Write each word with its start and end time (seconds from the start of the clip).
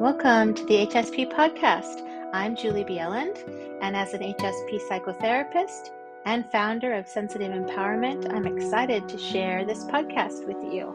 Welcome 0.00 0.54
to 0.54 0.64
the 0.64 0.86
HSP 0.86 1.30
podcast. 1.30 2.00
I'm 2.32 2.56
Julie 2.56 2.86
Bjelland, 2.86 3.36
and 3.82 3.94
as 3.94 4.14
an 4.14 4.22
HSP 4.22 4.80
psychotherapist 4.88 5.90
and 6.24 6.50
founder 6.50 6.94
of 6.94 7.06
Sensitive 7.06 7.52
Empowerment, 7.52 8.32
I'm 8.32 8.46
excited 8.46 9.06
to 9.10 9.18
share 9.18 9.62
this 9.66 9.84
podcast 9.84 10.46
with 10.46 10.56
you. 10.72 10.94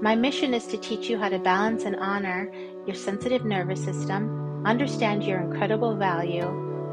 My 0.00 0.14
mission 0.14 0.54
is 0.54 0.68
to 0.68 0.76
teach 0.76 1.08
you 1.08 1.18
how 1.18 1.28
to 1.28 1.40
balance 1.40 1.82
and 1.82 1.96
honor 1.96 2.48
your 2.86 2.94
sensitive 2.94 3.44
nervous 3.44 3.82
system, 3.82 4.64
understand 4.64 5.24
your 5.24 5.40
incredible 5.40 5.96
value, 5.96 6.46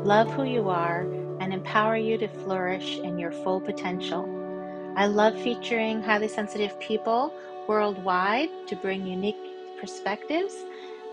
love 0.04 0.34
who 0.34 0.46
you 0.46 0.70
are, 0.70 1.02
and 1.40 1.54
empower 1.54 1.98
you 1.98 2.18
to 2.18 2.28
flourish 2.30 2.98
in 2.98 3.20
your 3.20 3.32
full 3.32 3.62
potential. 3.62 4.28
I 4.98 5.06
love 5.06 5.40
featuring 5.40 6.02
highly 6.02 6.30
sensitive 6.30 6.80
people 6.80 7.32
worldwide 7.68 8.50
to 8.70 8.76
bring 8.76 9.06
unique 9.06 9.38
perspectives 9.80 10.56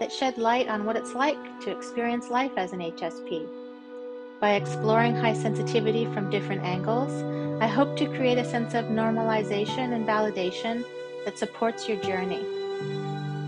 that 0.00 0.10
shed 0.10 0.38
light 0.38 0.66
on 0.66 0.86
what 0.86 0.96
it's 0.96 1.12
like 1.12 1.60
to 1.60 1.70
experience 1.70 2.30
life 2.30 2.52
as 2.56 2.72
an 2.72 2.80
HSP. 2.80 3.46
By 4.40 4.54
exploring 4.54 5.14
high 5.14 5.34
sensitivity 5.34 6.06
from 6.06 6.30
different 6.30 6.62
angles, 6.62 7.12
I 7.62 7.66
hope 7.66 7.98
to 7.98 8.06
create 8.06 8.38
a 8.38 8.45
sense 8.45 8.73
of 8.73 8.86
normalization 8.86 9.92
and 9.92 10.09
validation 10.09 10.86
that 11.26 11.36
supports 11.36 11.86
your 11.86 11.98
journey. 11.98 12.40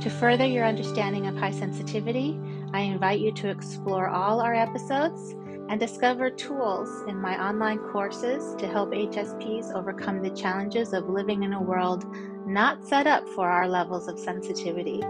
To 0.02 0.10
further 0.10 0.44
your 0.44 0.66
understanding 0.66 1.26
of 1.26 1.38
high 1.38 1.52
sensitivity, 1.52 2.38
I 2.74 2.80
invite 2.80 3.20
you 3.20 3.32
to 3.32 3.48
explore 3.48 4.10
all 4.10 4.42
our 4.42 4.54
episodes 4.54 5.34
and 5.70 5.80
discover 5.80 6.28
tools 6.28 7.08
in 7.08 7.16
my 7.16 7.42
online 7.42 7.78
courses 7.78 8.54
to 8.56 8.68
help 8.68 8.90
HSPs 8.90 9.74
overcome 9.74 10.20
the 10.20 10.36
challenges 10.36 10.92
of 10.92 11.08
living 11.08 11.44
in 11.44 11.54
a 11.54 11.62
world 11.62 12.04
not 12.46 12.86
set 12.86 13.06
up 13.06 13.26
for 13.30 13.48
our 13.48 13.66
levels 13.66 14.06
of 14.06 14.18
sensitivity. 14.18 15.02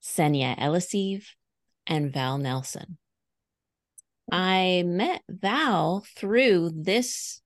Senya 0.04 0.58
Elisiv, 0.58 1.24
and 1.86 2.12
Val 2.12 2.38
Nelson. 2.38 2.98
Hmm. 4.30 4.34
I 4.34 4.82
met 4.86 5.22
Val 5.28 6.04
through 6.16 6.72
this 6.74 7.40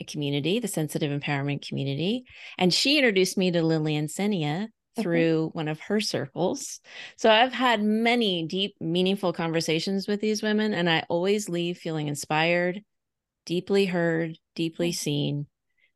uh, 0.00 0.04
community, 0.06 0.58
the 0.58 0.68
sensitive 0.68 1.18
empowerment 1.18 1.66
community, 1.66 2.24
and 2.56 2.72
she 2.72 2.98
introduced 2.98 3.36
me 3.36 3.50
to 3.50 3.62
Lillian 3.62 4.06
Senya 4.06 4.68
through 4.96 5.50
one 5.52 5.68
of 5.68 5.78
her 5.78 6.00
circles. 6.00 6.80
So 7.16 7.30
I've 7.30 7.52
had 7.52 7.80
many 7.82 8.46
deep, 8.46 8.74
meaningful 8.80 9.32
conversations 9.32 10.08
with 10.08 10.20
these 10.20 10.42
women, 10.42 10.74
and 10.74 10.90
I 10.90 11.04
always 11.08 11.48
leave 11.48 11.78
feeling 11.78 12.08
inspired, 12.08 12.82
deeply 13.46 13.86
heard, 13.86 14.36
deeply 14.56 14.90
hmm. 14.90 14.96
seen. 14.96 15.46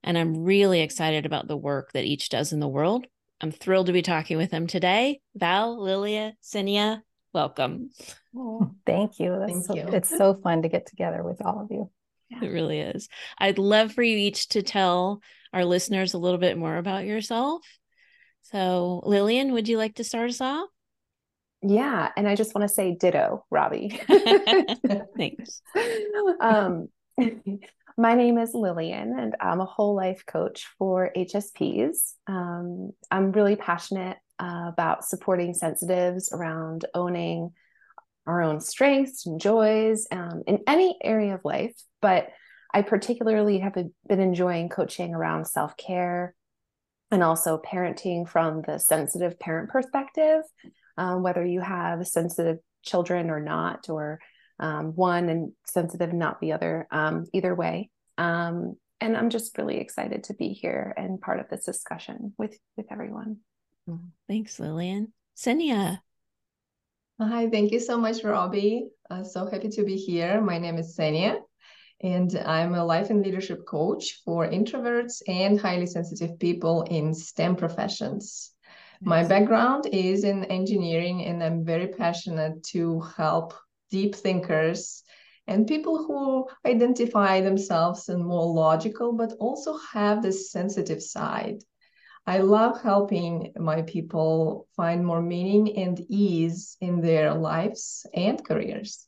And 0.05 0.19
I'm 0.19 0.44
really 0.44 0.81
excited 0.81 1.27
about 1.27 1.49
the 1.49 1.56
work 1.56 1.93
that 1.93 2.05
each 2.05 2.29
does 2.29 2.53
in 2.53 2.61
the 2.61 2.69
world 2.69 3.06
I'm 3.43 3.51
thrilled 3.51 3.87
to 3.87 3.93
be 3.93 4.03
talking 4.03 4.37
with 4.37 4.53
them 4.53 4.69
today. 4.69 5.21
Val, 5.35 5.83
Lilia, 5.83 6.35
Sinia, 6.41 7.03
welcome. 7.35 7.91
Oh, 8.37 8.71
thank 8.87 9.19
you. 9.19 9.37
That's 9.37 9.53
thank 9.53 9.65
so, 9.65 9.75
you. 9.75 9.89
It's 9.89 10.17
so 10.17 10.35
fun 10.35 10.63
to 10.63 10.69
get 10.69 10.87
together 10.87 11.25
with 11.25 11.45
all 11.45 11.61
of 11.61 11.67
you. 11.71 11.91
Yeah. 12.31 12.45
It 12.45 12.53
really 12.53 12.79
is. 12.79 13.09
I'd 13.37 13.59
love 13.59 13.93
for 13.93 14.03
you 14.03 14.17
each 14.17 14.51
to 14.51 14.63
tell 14.63 15.21
our 15.53 15.65
listeners 15.65 16.15
a 16.15 16.19
little 16.19 16.39
bit 16.39 16.57
more 16.57 16.77
about 16.77 17.05
yourself. 17.05 17.67
So, 18.43 19.03
Lillian, 19.05 19.53
would 19.53 19.69
you 19.69 19.77
like 19.77 19.97
to 19.97 20.05
start 20.05 20.31
us 20.31 20.41
off? 20.41 20.69
Yeah, 21.63 22.11
and 22.17 22.29
I 22.29 22.37
just 22.37 22.55
want 22.55 22.69
to 22.69 22.73
say 22.73 22.95
ditto, 22.95 23.45
Robbie. 23.51 24.01
Thanks. 25.17 25.63
um, 26.41 26.89
my 27.97 28.15
name 28.15 28.39
is 28.39 28.55
Lillian, 28.55 29.19
and 29.19 29.37
I'm 29.41 29.61
a 29.61 29.67
whole 29.67 29.95
life 29.95 30.25
coach 30.27 30.67
for 30.79 31.11
HSPs. 31.17 32.15
Um, 32.27 32.93
I'm 33.11 33.33
really 33.33 33.57
passionate 33.57 34.19
uh, 34.39 34.67
about 34.69 35.05
supporting 35.05 35.55
sensitives 35.55 36.31
around 36.33 36.85
owning 36.95 37.53
our 38.27 38.43
own 38.43 38.61
strengths 38.61 39.27
and 39.27 39.41
joys 39.41 40.07
um, 40.11 40.43
in 40.47 40.61
any 40.67 40.97
area 41.03 41.35
of 41.35 41.45
life. 41.45 41.75
But 42.01 42.29
I 42.73 42.83
particularly 42.83 43.59
have 43.59 43.75
been 43.75 44.21
enjoying 44.21 44.69
coaching 44.69 45.15
around 45.15 45.47
self 45.47 45.77
care 45.77 46.35
and 47.11 47.23
also 47.23 47.61
parenting 47.61 48.27
from 48.27 48.63
the 48.63 48.79
sensitive 48.79 49.39
parent 49.39 49.69
perspective, 49.69 50.43
um, 50.97 51.23
whether 51.23 51.45
you 51.45 51.61
have 51.61 52.07
sensitive 52.07 52.59
children 52.83 53.29
or 53.29 53.41
not, 53.41 53.91
or 53.91 54.19
um, 54.59 54.95
one 54.95 55.29
and 55.29 55.53
sensitive, 55.67 56.13
not 56.13 56.41
the 56.41 56.53
other, 56.53 56.87
um, 56.91 57.27
either 57.33 57.55
way. 57.55 57.91
Um, 58.19 58.77
and 59.01 59.17
I'm 59.17 59.31
just 59.31 59.59
really 59.59 59.79
excited 59.79 60.25
to 60.25 60.35
be 60.35 60.51
here 60.51 60.95
and 60.97 61.21
part 61.21 61.41
of 61.41 61.49
this 61.49 61.65
discussion 61.65 62.35
with 62.39 62.57
with 62.77 62.87
everyone. 62.91 63.39
Thanks, 64.29 64.61
Lillian. 64.61 65.12
Senya. 65.37 66.01
Hi, 67.21 67.49
thank 67.51 67.73
you 67.73 67.81
so 67.81 67.99
much, 67.99 68.23
Robbie. 68.25 68.89
Uh, 69.11 69.25
so 69.25 69.47
happy 69.47 69.69
to 69.71 69.85
be 69.85 69.97
here. 69.97 70.41
My 70.41 70.59
name 70.59 70.79
is 70.79 70.97
Senya, 70.97 71.39
and 72.01 72.35
I'm 72.47 72.75
a 72.75 72.85
life 72.85 73.11
and 73.11 73.25
leadership 73.25 73.67
coach 73.67 74.21
for 74.25 74.49
introverts 74.49 75.23
and 75.27 75.61
highly 75.61 75.87
sensitive 75.87 76.39
people 76.39 76.83
in 76.83 77.15
STEM 77.15 77.57
professions. 77.57 78.53
My 79.05 79.25
background 79.25 79.87
is 79.93 80.23
in 80.23 80.44
engineering, 80.44 81.25
and 81.25 81.43
I'm 81.43 81.65
very 81.65 81.88
passionate 81.88 82.62
to 82.71 83.00
help 83.17 83.53
deep 83.93 84.15
thinkers 84.15 85.05
and 85.47 85.67
people 85.67 86.05
who 86.05 86.49
identify 86.67 87.41
themselves 87.41 88.09
in 88.09 88.23
more 88.23 88.47
logical 88.47 89.12
but 89.12 89.33
also 89.39 89.77
have 89.93 90.23
this 90.23 90.50
sensitive 90.50 91.03
side 91.03 91.59
i 92.27 92.39
love 92.39 92.81
helping 92.83 93.53
my 93.56 93.83
people 93.83 94.67
find 94.77 95.05
more 95.05 95.23
meaning 95.23 95.77
and 95.77 96.00
ease 96.09 96.77
in 96.81 97.00
their 97.00 97.35
lives 97.35 98.06
and 98.15 98.44
careers 98.44 99.06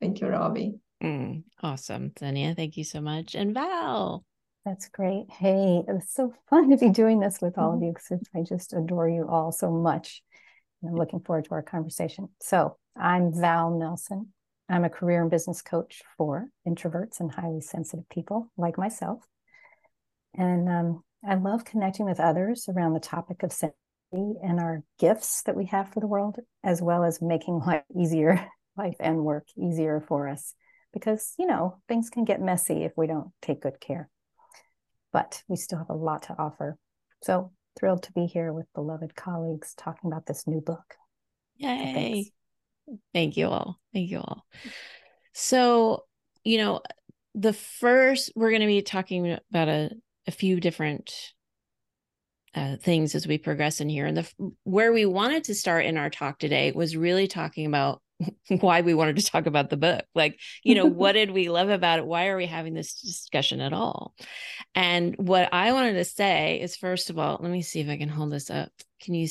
thank 0.00 0.20
you 0.20 0.28
robbie 0.28 0.78
mm, 1.02 1.42
awesome 1.62 2.10
Senya 2.10 2.54
thank 2.54 2.76
you 2.76 2.84
so 2.84 3.00
much 3.00 3.34
and 3.34 3.52
val 3.52 4.24
that's 4.66 4.88
great. 4.88 5.30
Hey, 5.30 5.84
it's 5.86 6.12
so 6.12 6.34
fun 6.50 6.70
to 6.70 6.76
be 6.76 6.90
doing 6.90 7.20
this 7.20 7.38
with 7.40 7.56
all 7.56 7.74
of 7.74 7.82
you 7.82 7.94
because 7.94 8.20
I 8.34 8.42
just 8.42 8.72
adore 8.72 9.08
you 9.08 9.28
all 9.28 9.52
so 9.52 9.70
much. 9.70 10.22
And 10.82 10.90
I'm 10.90 10.96
looking 10.96 11.20
forward 11.20 11.44
to 11.44 11.52
our 11.52 11.62
conversation. 11.62 12.30
So, 12.42 12.76
I'm 12.98 13.32
Val 13.32 13.70
Nelson. 13.70 14.32
I'm 14.68 14.84
a 14.84 14.90
career 14.90 15.20
and 15.20 15.30
business 15.30 15.62
coach 15.62 16.02
for 16.16 16.48
introverts 16.66 17.20
and 17.20 17.30
highly 17.30 17.60
sensitive 17.60 18.08
people 18.08 18.50
like 18.56 18.78
myself. 18.78 19.22
And 20.34 20.68
um, 20.68 21.04
I 21.26 21.34
love 21.34 21.64
connecting 21.64 22.06
with 22.06 22.20
others 22.20 22.68
around 22.68 22.94
the 22.94 23.00
topic 23.00 23.42
of 23.42 23.52
sensitivity 23.52 24.38
and 24.42 24.58
our 24.58 24.82
gifts 24.98 25.42
that 25.42 25.56
we 25.56 25.66
have 25.66 25.92
for 25.92 26.00
the 26.00 26.06
world, 26.06 26.38
as 26.64 26.80
well 26.80 27.04
as 27.04 27.20
making 27.20 27.60
life 27.60 27.82
easier 27.96 28.48
life 28.76 28.96
and 29.00 29.24
work 29.24 29.46
easier 29.56 30.04
for 30.06 30.28
us 30.28 30.54
because, 30.92 31.34
you 31.38 31.46
know, 31.46 31.78
things 31.88 32.10
can 32.10 32.24
get 32.24 32.40
messy 32.40 32.84
if 32.84 32.92
we 32.96 33.06
don't 33.06 33.30
take 33.40 33.62
good 33.62 33.80
care. 33.80 34.08
But 35.12 35.42
we 35.48 35.56
still 35.56 35.78
have 35.78 35.90
a 35.90 35.94
lot 35.94 36.24
to 36.24 36.36
offer. 36.38 36.76
So 37.22 37.52
thrilled 37.78 38.02
to 38.04 38.12
be 38.12 38.26
here 38.26 38.52
with 38.52 38.66
beloved 38.74 39.14
colleagues 39.14 39.74
talking 39.76 40.10
about 40.10 40.26
this 40.26 40.46
new 40.46 40.60
book. 40.60 40.94
Yay. 41.56 42.32
Thank 43.12 43.36
you 43.36 43.48
all. 43.48 43.78
Thank 43.92 44.10
you 44.10 44.18
all. 44.18 44.44
So, 45.32 46.04
you 46.44 46.58
know, 46.58 46.80
the 47.34 47.52
first, 47.52 48.32
we're 48.34 48.50
going 48.50 48.62
to 48.62 48.66
be 48.66 48.82
talking 48.82 49.38
about 49.50 49.68
a, 49.68 49.90
a 50.26 50.30
few 50.30 50.60
different 50.60 51.12
uh, 52.54 52.76
things 52.76 53.14
as 53.14 53.26
we 53.26 53.36
progress 53.36 53.80
in 53.80 53.88
here. 53.88 54.06
And 54.06 54.16
the 54.16 54.52
where 54.64 54.92
we 54.92 55.04
wanted 55.04 55.44
to 55.44 55.54
start 55.54 55.84
in 55.84 55.98
our 55.98 56.08
talk 56.08 56.38
today 56.38 56.72
was 56.72 56.96
really 56.96 57.26
talking 57.26 57.66
about 57.66 58.00
why 58.48 58.80
we 58.80 58.94
wanted 58.94 59.16
to 59.16 59.26
talk 59.26 59.44
about 59.44 59.68
the 59.68 59.76
book. 59.76 60.04
Like, 60.14 60.40
you 60.64 60.74
know, 60.74 60.86
what 60.86 61.12
did 61.12 61.30
we 61.30 61.50
love 61.50 61.68
about 61.68 61.98
it? 61.98 62.06
Why 62.06 62.28
are 62.28 62.36
we 62.36 62.46
having 62.46 62.72
this 62.72 62.94
discussion 63.02 63.60
at 63.60 63.74
all? 63.74 64.14
And 64.74 65.14
what 65.18 65.52
I 65.52 65.72
wanted 65.72 65.94
to 65.94 66.04
say 66.04 66.60
is, 66.60 66.76
first 66.76 67.10
of 67.10 67.18
all, 67.18 67.38
let 67.40 67.50
me 67.50 67.60
see 67.60 67.80
if 67.80 67.90
I 67.90 67.98
can 67.98 68.08
hold 68.08 68.32
this 68.32 68.50
up. 68.50 68.70
Can 69.02 69.14
you? 69.14 69.28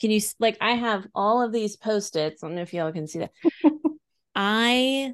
Can 0.00 0.10
you 0.10 0.20
like? 0.38 0.56
I 0.60 0.72
have 0.72 1.06
all 1.14 1.42
of 1.42 1.52
these 1.52 1.76
post 1.76 2.16
its. 2.16 2.42
I 2.42 2.46
don't 2.46 2.56
know 2.56 2.62
if 2.62 2.72
y'all 2.72 2.92
can 2.92 3.06
see 3.06 3.20
that. 3.20 3.32
I 4.34 5.12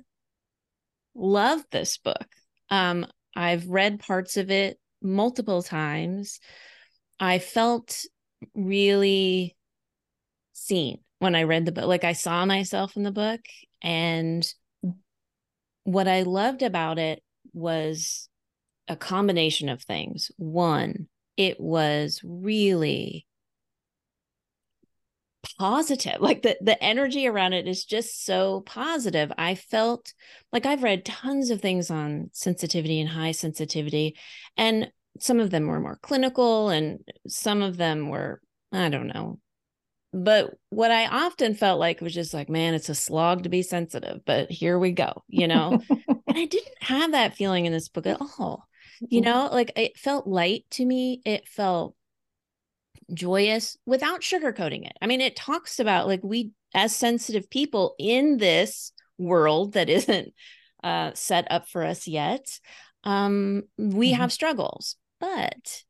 love 1.14 1.62
this 1.70 1.98
book. 1.98 2.26
Um, 2.70 3.06
I've 3.36 3.68
read 3.68 4.00
parts 4.00 4.36
of 4.36 4.50
it 4.50 4.78
multiple 5.02 5.62
times. 5.62 6.40
I 7.18 7.38
felt 7.38 8.04
really 8.54 9.56
seen 10.52 10.98
when 11.18 11.34
I 11.34 11.44
read 11.44 11.64
the 11.64 11.72
book. 11.72 11.86
Like 11.86 12.04
I 12.04 12.12
saw 12.12 12.44
myself 12.44 12.96
in 12.96 13.02
the 13.02 13.12
book. 13.12 13.40
And 13.82 14.46
what 15.84 16.08
I 16.08 16.22
loved 16.22 16.62
about 16.62 16.98
it 16.98 17.22
was 17.52 18.28
a 18.88 18.96
combination 18.96 19.68
of 19.68 19.82
things. 19.82 20.30
One, 20.36 21.08
it 21.36 21.60
was 21.60 22.20
really 22.24 23.26
positive 25.58 26.20
like 26.20 26.42
the 26.42 26.56
the 26.60 26.82
energy 26.82 27.26
around 27.26 27.52
it 27.52 27.68
is 27.68 27.84
just 27.84 28.24
so 28.24 28.62
positive. 28.66 29.32
I 29.38 29.54
felt 29.54 30.12
like 30.52 30.66
i've 30.66 30.82
read 30.82 31.04
tons 31.04 31.50
of 31.50 31.60
things 31.60 31.90
on 31.90 32.30
sensitivity 32.32 33.00
and 33.00 33.08
high 33.08 33.32
sensitivity 33.32 34.16
and 34.56 34.90
some 35.20 35.40
of 35.40 35.50
them 35.50 35.66
were 35.66 35.80
more 35.80 35.98
clinical 36.02 36.68
and 36.68 36.98
some 37.28 37.62
of 37.62 37.76
them 37.76 38.08
were 38.08 38.40
i 38.72 38.88
don't 38.88 39.08
know. 39.08 39.38
But 40.12 40.54
what 40.70 40.90
i 40.90 41.06
often 41.06 41.54
felt 41.54 41.80
like 41.80 42.00
was 42.00 42.14
just 42.14 42.34
like 42.34 42.48
man 42.48 42.74
it's 42.74 42.88
a 42.88 42.94
slog 42.94 43.42
to 43.42 43.48
be 43.48 43.62
sensitive 43.62 44.24
but 44.24 44.50
here 44.50 44.78
we 44.78 44.92
go 44.92 45.22
you 45.28 45.48
know? 45.48 45.80
And 46.26 46.38
i 46.38 46.46
didn't 46.46 46.82
have 46.82 47.12
that 47.12 47.36
feeling 47.36 47.66
in 47.66 47.72
this 47.72 47.88
book 47.88 48.06
at 48.06 48.20
all. 48.20 48.66
You 49.00 49.20
mm-hmm. 49.20 49.30
know 49.30 49.48
like 49.52 49.72
it 49.76 49.98
felt 49.98 50.26
light 50.26 50.64
to 50.72 50.84
me. 50.84 51.20
It 51.24 51.46
felt 51.46 51.94
joyous 53.12 53.76
without 53.86 54.20
sugarcoating 54.20 54.86
it. 54.86 54.96
I 55.00 55.06
mean, 55.06 55.20
it 55.20 55.36
talks 55.36 55.78
about 55.78 56.06
like 56.06 56.20
we, 56.22 56.52
as 56.74 56.94
sensitive 56.94 57.50
people 57.50 57.94
in 57.98 58.38
this 58.38 58.92
world 59.18 59.74
that 59.74 59.88
isn't 59.90 60.32
uh, 60.82 61.12
set 61.14 61.46
up 61.50 61.68
for 61.68 61.84
us 61.84 62.06
yet, 62.06 62.58
um, 63.04 63.62
we 63.76 64.12
mm-hmm. 64.12 64.20
have 64.20 64.32
struggles, 64.32 64.96
but 65.20 65.82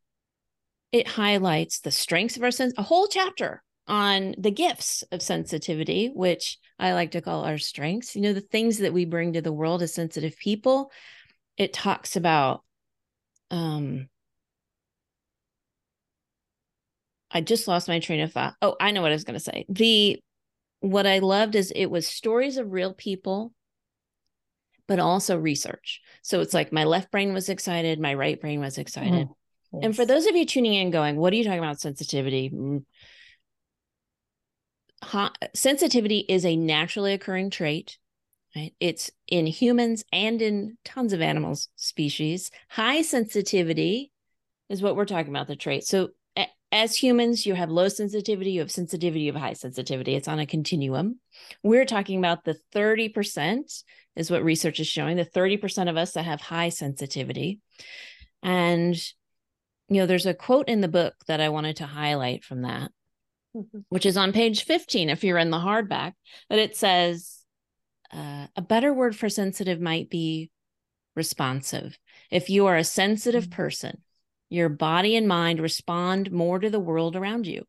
it 0.93 1.08
highlights 1.08 1.81
the 1.81 1.90
strengths 1.90 2.37
of 2.37 2.43
our 2.43 2.50
sense, 2.50 2.72
a 2.76 2.82
whole 2.82 3.08
chapter 3.08 3.62
on 3.87 4.34
the 4.38 4.50
gifts 4.50 5.02
of 5.12 5.22
sensitivity, 5.22 6.11
which 6.14 6.58
I 6.78 6.93
like 6.94 7.12
to 7.12 7.20
call 7.20 7.44
our 7.44 7.58
strengths. 7.58 8.14
You 8.14 8.22
know, 8.22 8.32
the 8.32 8.40
things 8.40 8.78
that 8.78 8.93
we 8.93 9.05
bring 9.05 9.32
to 9.34 9.43
the 9.43 9.52
world 9.52 9.82
as 9.82 9.93
sensitive 9.93 10.37
people. 10.37 10.90
It 11.56 11.72
talks 11.72 12.16
about 12.16 12.62
um 13.50 14.08
I 17.35 17.41
just 17.41 17.67
lost 17.67 17.89
my 17.89 17.99
train 17.99 18.21
of 18.21 18.33
thought. 18.33 18.55
Oh, 18.63 18.77
I 18.81 18.93
know 18.93 19.03
what 19.03 19.11
I 19.11 19.15
was 19.15 19.25
going 19.25 19.35
to 19.35 19.41
say. 19.41 19.67
The 19.69 20.21
what 20.81 21.07
I 21.07 21.19
loved 21.19 21.57
is 21.57 21.73
it 21.75 21.87
was 21.87 22.07
stories 22.07 22.57
of 22.57 22.73
real 22.73 22.95
people, 22.95 23.53
but 24.87 25.01
also 25.01 25.37
research. 25.37 26.01
So 26.23 26.41
it's 26.41 26.55
like 26.55 26.73
my 26.73 26.85
left 26.85 27.11
brain 27.11 27.35
was 27.35 27.49
excited, 27.49 27.99
my 27.99 28.15
right 28.15 28.41
brain 28.41 28.61
was 28.61 28.79
excited. 28.79 29.29
Yes. 29.73 29.81
And 29.83 29.97
for 29.97 30.07
those 30.07 30.27
of 30.27 30.37
you 30.37 30.47
tuning 30.47 30.75
in, 30.75 30.91
going, 30.93 31.17
"What 31.17 31.33
are 31.33 31.37
you 31.37 31.43
talking 31.43 31.59
about 31.59 31.81
sensitivity?" 31.81 32.51
Mm. 32.51 32.85
sensitivity 35.55 36.25
is 36.29 36.47
a 36.47 36.57
naturally 36.57 37.13
occurring 37.13 37.51
trait. 37.51 37.99
Right? 38.55 38.73
It's 38.79 39.11
in 39.27 39.47
humans 39.49 40.05
and 40.13 40.41
in 40.41 40.79
tons 40.85 41.13
of 41.13 41.21
animals 41.21 41.69
species. 41.75 42.53
High 42.69 43.03
sensitivity 43.03 44.13
is 44.69 44.81
what 44.81 44.95
we're 44.95 45.05
talking 45.07 45.33
about 45.33 45.49
the 45.49 45.57
trait. 45.57 45.85
So 45.85 46.11
as 46.75 46.97
humans, 46.97 47.47
you 47.47 47.55
have 47.55 47.71
low 47.71 47.87
sensitivity, 47.87 48.50
you 48.50 48.61
have 48.61 48.71
sensitivity, 48.71 49.21
you 49.21 49.32
have 49.32 49.41
high 49.41 49.53
sensitivity. 49.53 50.17
It's 50.17 50.26
on 50.26 50.41
a 50.41 50.47
continuum. 50.47 51.21
We're 51.62 51.85
talking 51.85 52.19
about 52.19 52.44
the 52.44 52.56
30% 52.75 53.85
is 54.17 54.29
what 54.29 54.43
research 54.43 54.81
is 54.81 54.88
showing, 54.88 55.17
the 55.17 55.25
30% 55.25 55.88
of 55.88 55.97
us 55.97 56.12
that 56.12 56.25
have 56.25 56.41
high 56.41 56.71
sensitivity. 56.71 57.61
And, 58.43 58.97
you 59.88 60.00
know, 60.00 60.06
there's 60.06 60.26
a 60.26 60.35
quote 60.35 60.69
in 60.69 60.81
the 60.81 60.88
book 60.88 61.15
that 61.29 61.41
I 61.41 61.50
wanted 61.50 61.76
to 61.76 61.87
highlight 61.87 62.43
from 62.43 62.62
that, 62.62 62.91
mm-hmm. 63.56 63.79
which 63.88 64.05
is 64.05 64.17
on 64.17 64.32
page 64.32 64.65
15, 64.65 65.11
if 65.11 65.23
you're 65.23 65.38
in 65.38 65.50
the 65.50 65.59
hardback, 65.59 66.15
but 66.49 66.59
it 66.59 66.76
says, 66.76 67.38
uh, 68.12 68.49
a 68.56 68.62
better 68.62 68.93
word 68.93 69.15
for 69.15 69.29
sensitive 69.29 69.81
might 69.81 70.11
be 70.11 70.50
responsive. 71.15 71.97
If 72.32 72.50
you 72.50 72.67
are 72.67 72.76
a 72.76 72.85
sensitive 72.85 73.44
mm-hmm. 73.44 73.62
person, 73.62 74.03
your 74.50 74.69
body 74.69 75.17
and 75.17 75.26
mind 75.26 75.61
respond 75.61 76.31
more 76.31 76.58
to 76.58 76.70
the 76.70 76.81
world 76.81 77.17
around 77.17 77.46
you. 77.46 77.64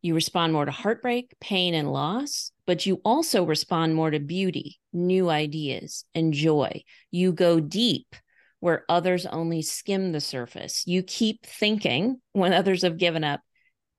You 0.00 0.14
respond 0.14 0.52
more 0.52 0.64
to 0.64 0.70
heartbreak, 0.70 1.34
pain, 1.40 1.74
and 1.74 1.92
loss, 1.92 2.52
but 2.66 2.86
you 2.86 3.00
also 3.04 3.44
respond 3.44 3.94
more 3.94 4.10
to 4.10 4.20
beauty, 4.20 4.78
new 4.92 5.28
ideas, 5.28 6.04
and 6.14 6.32
joy. 6.32 6.82
You 7.10 7.32
go 7.32 7.58
deep 7.58 8.14
where 8.60 8.84
others 8.88 9.26
only 9.26 9.62
skim 9.62 10.12
the 10.12 10.20
surface. 10.20 10.84
You 10.86 11.02
keep 11.02 11.44
thinking 11.44 12.20
when 12.32 12.52
others 12.52 12.82
have 12.82 12.96
given 12.96 13.24
up 13.24 13.40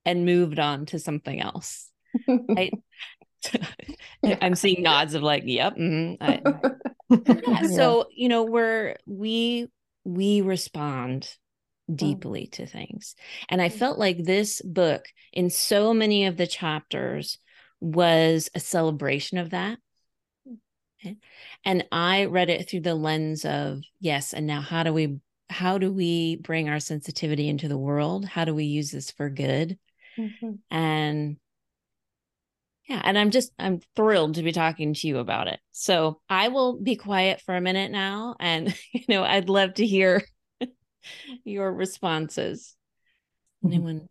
and 0.06 0.26
moved 0.26 0.60
on 0.60 0.86
to 0.88 1.00
something 1.00 1.40
else. 1.40 1.90
I, 2.30 2.72
am 4.24 4.56
seeing 4.56 4.84
nods 4.84 5.14
of 5.14 5.24
like, 5.24 5.44
yep. 5.46 5.76
Mm-hmm. 5.76 6.24
I, 6.24 6.42
yeah, 7.62 7.68
so 7.68 8.08
you 8.16 8.30
know, 8.30 8.44
we're 8.44 8.96
we 9.06 9.68
we 10.04 10.42
respond 10.42 11.30
deeply 11.94 12.48
to 12.48 12.66
things. 12.66 13.16
And 13.50 13.62
I 13.62 13.70
felt 13.70 13.98
like 13.98 14.24
this 14.24 14.62
book, 14.62 15.06
in 15.34 15.50
so 15.50 15.94
many 15.94 16.26
of 16.26 16.38
the 16.38 16.48
chapters, 16.48 17.38
was 17.80 18.50
a 18.54 18.60
celebration 18.60 19.38
of 19.38 19.52
that. 19.52 19.78
Okay. 21.02 21.18
And 21.64 21.86
I 21.92 22.26
read 22.26 22.50
it 22.50 22.70
through 22.70 22.82
the 22.82 22.96
lens 22.96 23.46
of, 23.46 23.82
yes, 24.00 24.34
and 24.34 24.46
now 24.46 24.62
how 24.62 24.84
do 24.84 24.94
we 24.94 25.20
how 25.50 25.80
do 25.80 25.92
we 25.92 26.36
bring 26.36 26.70
our 26.70 26.80
sensitivity 26.80 27.50
into 27.50 27.68
the 27.68 27.78
world? 27.78 28.24
How 28.26 28.46
do 28.46 28.54
we 28.54 28.66
use 28.66 28.92
this 28.92 29.10
for 29.10 29.30
good? 29.30 29.80
Mm-hmm. 30.18 30.52
And 30.70 31.38
yeah, 32.88 33.02
and 33.04 33.18
I'm 33.18 33.32
just 33.32 33.52
I'm 33.58 33.80
thrilled 33.96 34.36
to 34.36 34.44
be 34.44 34.52
talking 34.52 34.94
to 34.94 35.08
you 35.08 35.18
about 35.18 35.48
it. 35.48 35.60
So 35.72 36.22
I 36.30 36.50
will 36.50 36.80
be 36.80 36.96
quiet 36.96 37.42
for 37.42 37.56
a 37.56 37.62
minute 37.62 37.92
now 37.92 38.36
and 38.40 38.76
you 38.94 39.06
know, 39.08 39.24
I'd 39.24 39.50
love 39.50 39.76
to 39.76 39.86
hear 39.86 40.24
your 41.44 41.72
responses. 41.74 42.76
Mm-hmm. 43.64 43.74
Anyone? 43.74 44.10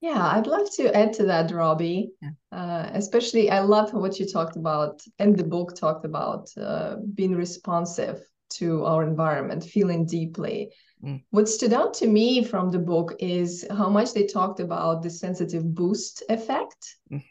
Yeah, 0.00 0.22
I'd 0.22 0.46
love 0.46 0.70
to 0.72 0.94
add 0.94 1.14
to 1.14 1.24
that, 1.24 1.50
Robbie. 1.50 2.10
Yeah. 2.20 2.30
Uh, 2.52 2.90
especially, 2.92 3.50
I 3.50 3.60
love 3.60 3.94
what 3.94 4.20
you 4.20 4.26
talked 4.26 4.56
about, 4.56 5.02
and 5.18 5.34
the 5.34 5.44
book 5.44 5.74
talked 5.74 6.04
about 6.04 6.50
uh, 6.58 6.96
being 7.14 7.34
responsive 7.34 8.20
to 8.50 8.84
our 8.84 9.02
environment, 9.02 9.64
feeling 9.64 10.04
deeply. 10.04 10.72
Mm. 11.02 11.22
What 11.30 11.48
stood 11.48 11.72
out 11.72 11.94
to 11.94 12.06
me 12.06 12.44
from 12.44 12.70
the 12.70 12.78
book 12.78 13.14
is 13.18 13.66
how 13.70 13.88
much 13.88 14.12
they 14.12 14.26
talked 14.26 14.60
about 14.60 15.02
the 15.02 15.08
sensitive 15.10 15.74
boost 15.74 16.22
effect. 16.28 16.96
Mm. 17.10 17.24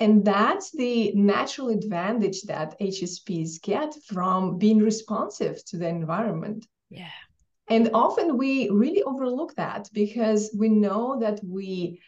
And 0.00 0.24
that's 0.24 0.70
the 0.72 1.12
natural 1.14 1.68
advantage 1.68 2.42
that 2.42 2.78
HSPs 2.80 3.62
get 3.62 3.94
from 4.06 4.58
being 4.58 4.78
responsive 4.78 5.64
to 5.66 5.76
the 5.76 5.88
environment. 5.88 6.66
Yeah. 6.90 7.10
And 7.70 7.90
often 7.92 8.38
we 8.38 8.70
really 8.70 9.02
overlook 9.02 9.54
that 9.56 9.88
because 9.92 10.54
we 10.58 10.68
know 10.68 11.18
that 11.20 11.40
we 11.44 12.00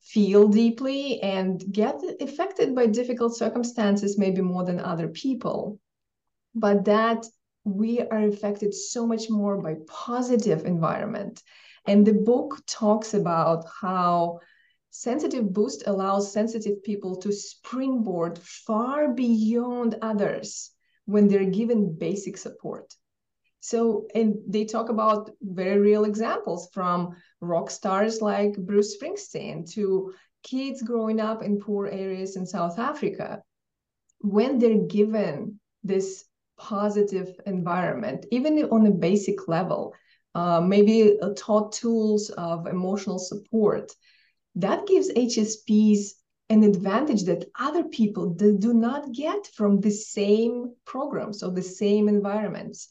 feel 0.00 0.48
deeply 0.48 1.20
and 1.20 1.62
get 1.72 2.00
affected 2.20 2.74
by 2.74 2.86
difficult 2.86 3.36
circumstances, 3.36 4.18
maybe 4.18 4.40
more 4.40 4.64
than 4.64 4.80
other 4.80 5.08
people. 5.08 5.78
But 6.54 6.84
that 6.86 7.26
we 7.64 8.00
are 8.00 8.24
affected 8.26 8.74
so 8.74 9.06
much 9.06 9.28
more 9.28 9.60
by 9.60 9.76
positive 9.86 10.64
environment. 10.64 11.42
And 11.86 12.06
the 12.06 12.14
book 12.14 12.60
talks 12.66 13.14
about 13.14 13.66
how 13.80 14.40
sensitive 14.90 15.52
boost 15.52 15.84
allows 15.86 16.32
sensitive 16.32 16.82
people 16.82 17.16
to 17.16 17.32
springboard 17.32 18.38
far 18.38 19.12
beyond 19.12 19.96
others 20.02 20.70
when 21.04 21.28
they're 21.28 21.44
given 21.44 21.96
basic 21.96 22.36
support. 22.36 22.94
So, 23.60 24.08
and 24.14 24.36
they 24.48 24.64
talk 24.64 24.88
about 24.88 25.30
very 25.42 25.78
real 25.78 26.04
examples 26.04 26.68
from 26.72 27.14
rock 27.40 27.70
stars 27.70 28.22
like 28.22 28.56
Bruce 28.56 28.96
Springsteen 28.96 29.70
to 29.72 30.14
kids 30.42 30.82
growing 30.82 31.20
up 31.20 31.42
in 31.42 31.60
poor 31.60 31.86
areas 31.86 32.36
in 32.36 32.46
South 32.46 32.78
Africa. 32.78 33.42
When 34.22 34.58
they're 34.58 34.86
given 34.86 35.60
this 35.84 36.24
positive 36.58 37.38
environment, 37.46 38.26
even 38.30 38.58
on 38.64 38.86
a 38.86 38.90
basic 38.90 39.46
level, 39.46 39.94
uh, 40.34 40.60
maybe 40.60 41.18
taught 41.36 41.72
tools 41.72 42.30
of 42.30 42.66
emotional 42.66 43.18
support, 43.18 43.92
that 44.54 44.86
gives 44.86 45.12
HSPs 45.12 46.12
an 46.48 46.64
advantage 46.64 47.24
that 47.24 47.44
other 47.58 47.84
people 47.84 48.30
do 48.30 48.72
not 48.74 49.12
get 49.12 49.46
from 49.54 49.80
the 49.80 49.90
same 49.90 50.74
programs 50.84 51.42
or 51.42 51.52
the 51.52 51.62
same 51.62 52.08
environments 52.08 52.88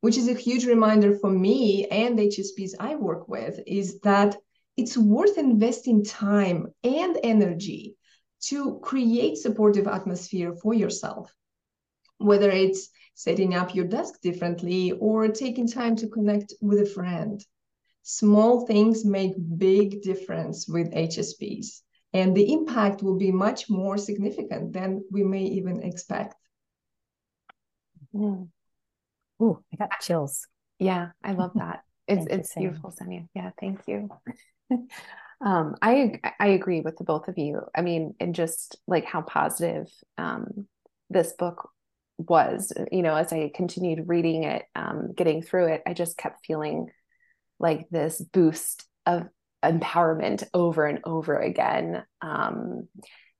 which 0.00 0.16
is 0.16 0.28
a 0.28 0.34
huge 0.34 0.66
reminder 0.66 1.14
for 1.16 1.30
me 1.30 1.86
and 1.86 2.18
HSPs 2.18 2.72
I 2.78 2.94
work 2.94 3.28
with, 3.28 3.60
is 3.66 4.00
that 4.00 4.36
it's 4.76 4.96
worth 4.96 5.38
investing 5.38 6.04
time 6.04 6.72
and 6.84 7.18
energy 7.22 7.96
to 8.40 8.78
create 8.80 9.36
supportive 9.36 9.88
atmosphere 9.88 10.54
for 10.62 10.72
yourself 10.74 11.34
whether 12.18 12.50
it's 12.50 12.90
setting 13.14 13.54
up 13.54 13.74
your 13.74 13.86
desk 13.86 14.20
differently 14.20 14.92
or 14.92 15.28
taking 15.28 15.66
time 15.66 15.96
to 15.96 16.08
connect 16.08 16.52
with 16.60 16.80
a 16.80 16.86
friend 16.86 17.44
small 18.02 18.66
things 18.66 19.04
make 19.04 19.32
big 19.56 20.02
difference 20.02 20.68
with 20.68 20.92
hsps 20.92 21.80
and 22.12 22.36
the 22.36 22.52
impact 22.52 23.02
will 23.02 23.16
be 23.16 23.30
much 23.30 23.68
more 23.68 23.98
significant 23.98 24.72
than 24.72 25.04
we 25.10 25.22
may 25.22 25.44
even 25.44 25.82
expect 25.82 26.36
mm. 28.14 28.48
Ooh, 29.42 29.62
I 29.72 29.76
got 29.76 30.00
chills. 30.00 30.46
Yeah, 30.78 31.10
I 31.22 31.32
love 31.32 31.52
that. 31.54 31.80
It's 32.10 32.26
it's 32.30 32.54
beautiful, 32.54 32.90
Sonia. 32.90 33.26
Yeah, 33.34 33.50
thank 33.60 33.80
you. 33.86 34.08
um, 35.44 35.74
I 35.82 36.18
I 36.40 36.46
agree 36.46 36.80
with 36.80 36.96
the 36.96 37.04
both 37.04 37.28
of 37.28 37.36
you. 37.36 37.60
I 37.76 37.82
mean, 37.82 38.14
and 38.18 38.34
just 38.34 38.78
like 38.86 39.04
how 39.04 39.20
positive 39.20 39.88
um, 40.16 40.66
this 41.10 41.34
book 41.34 41.68
was. 42.16 42.72
You 42.90 43.02
know, 43.02 43.14
as 43.14 43.30
I 43.30 43.50
continued 43.54 44.08
reading 44.08 44.44
it, 44.44 44.62
um, 44.74 45.12
getting 45.14 45.42
through 45.42 45.66
it, 45.66 45.82
I 45.86 45.92
just 45.92 46.16
kept 46.16 46.46
feeling 46.46 46.88
like 47.58 47.90
this 47.90 48.22
boost 48.22 48.86
of 49.04 49.28
empowerment 49.62 50.44
over 50.54 50.86
and 50.86 51.00
over 51.04 51.38
again. 51.38 52.04
Um, 52.22 52.88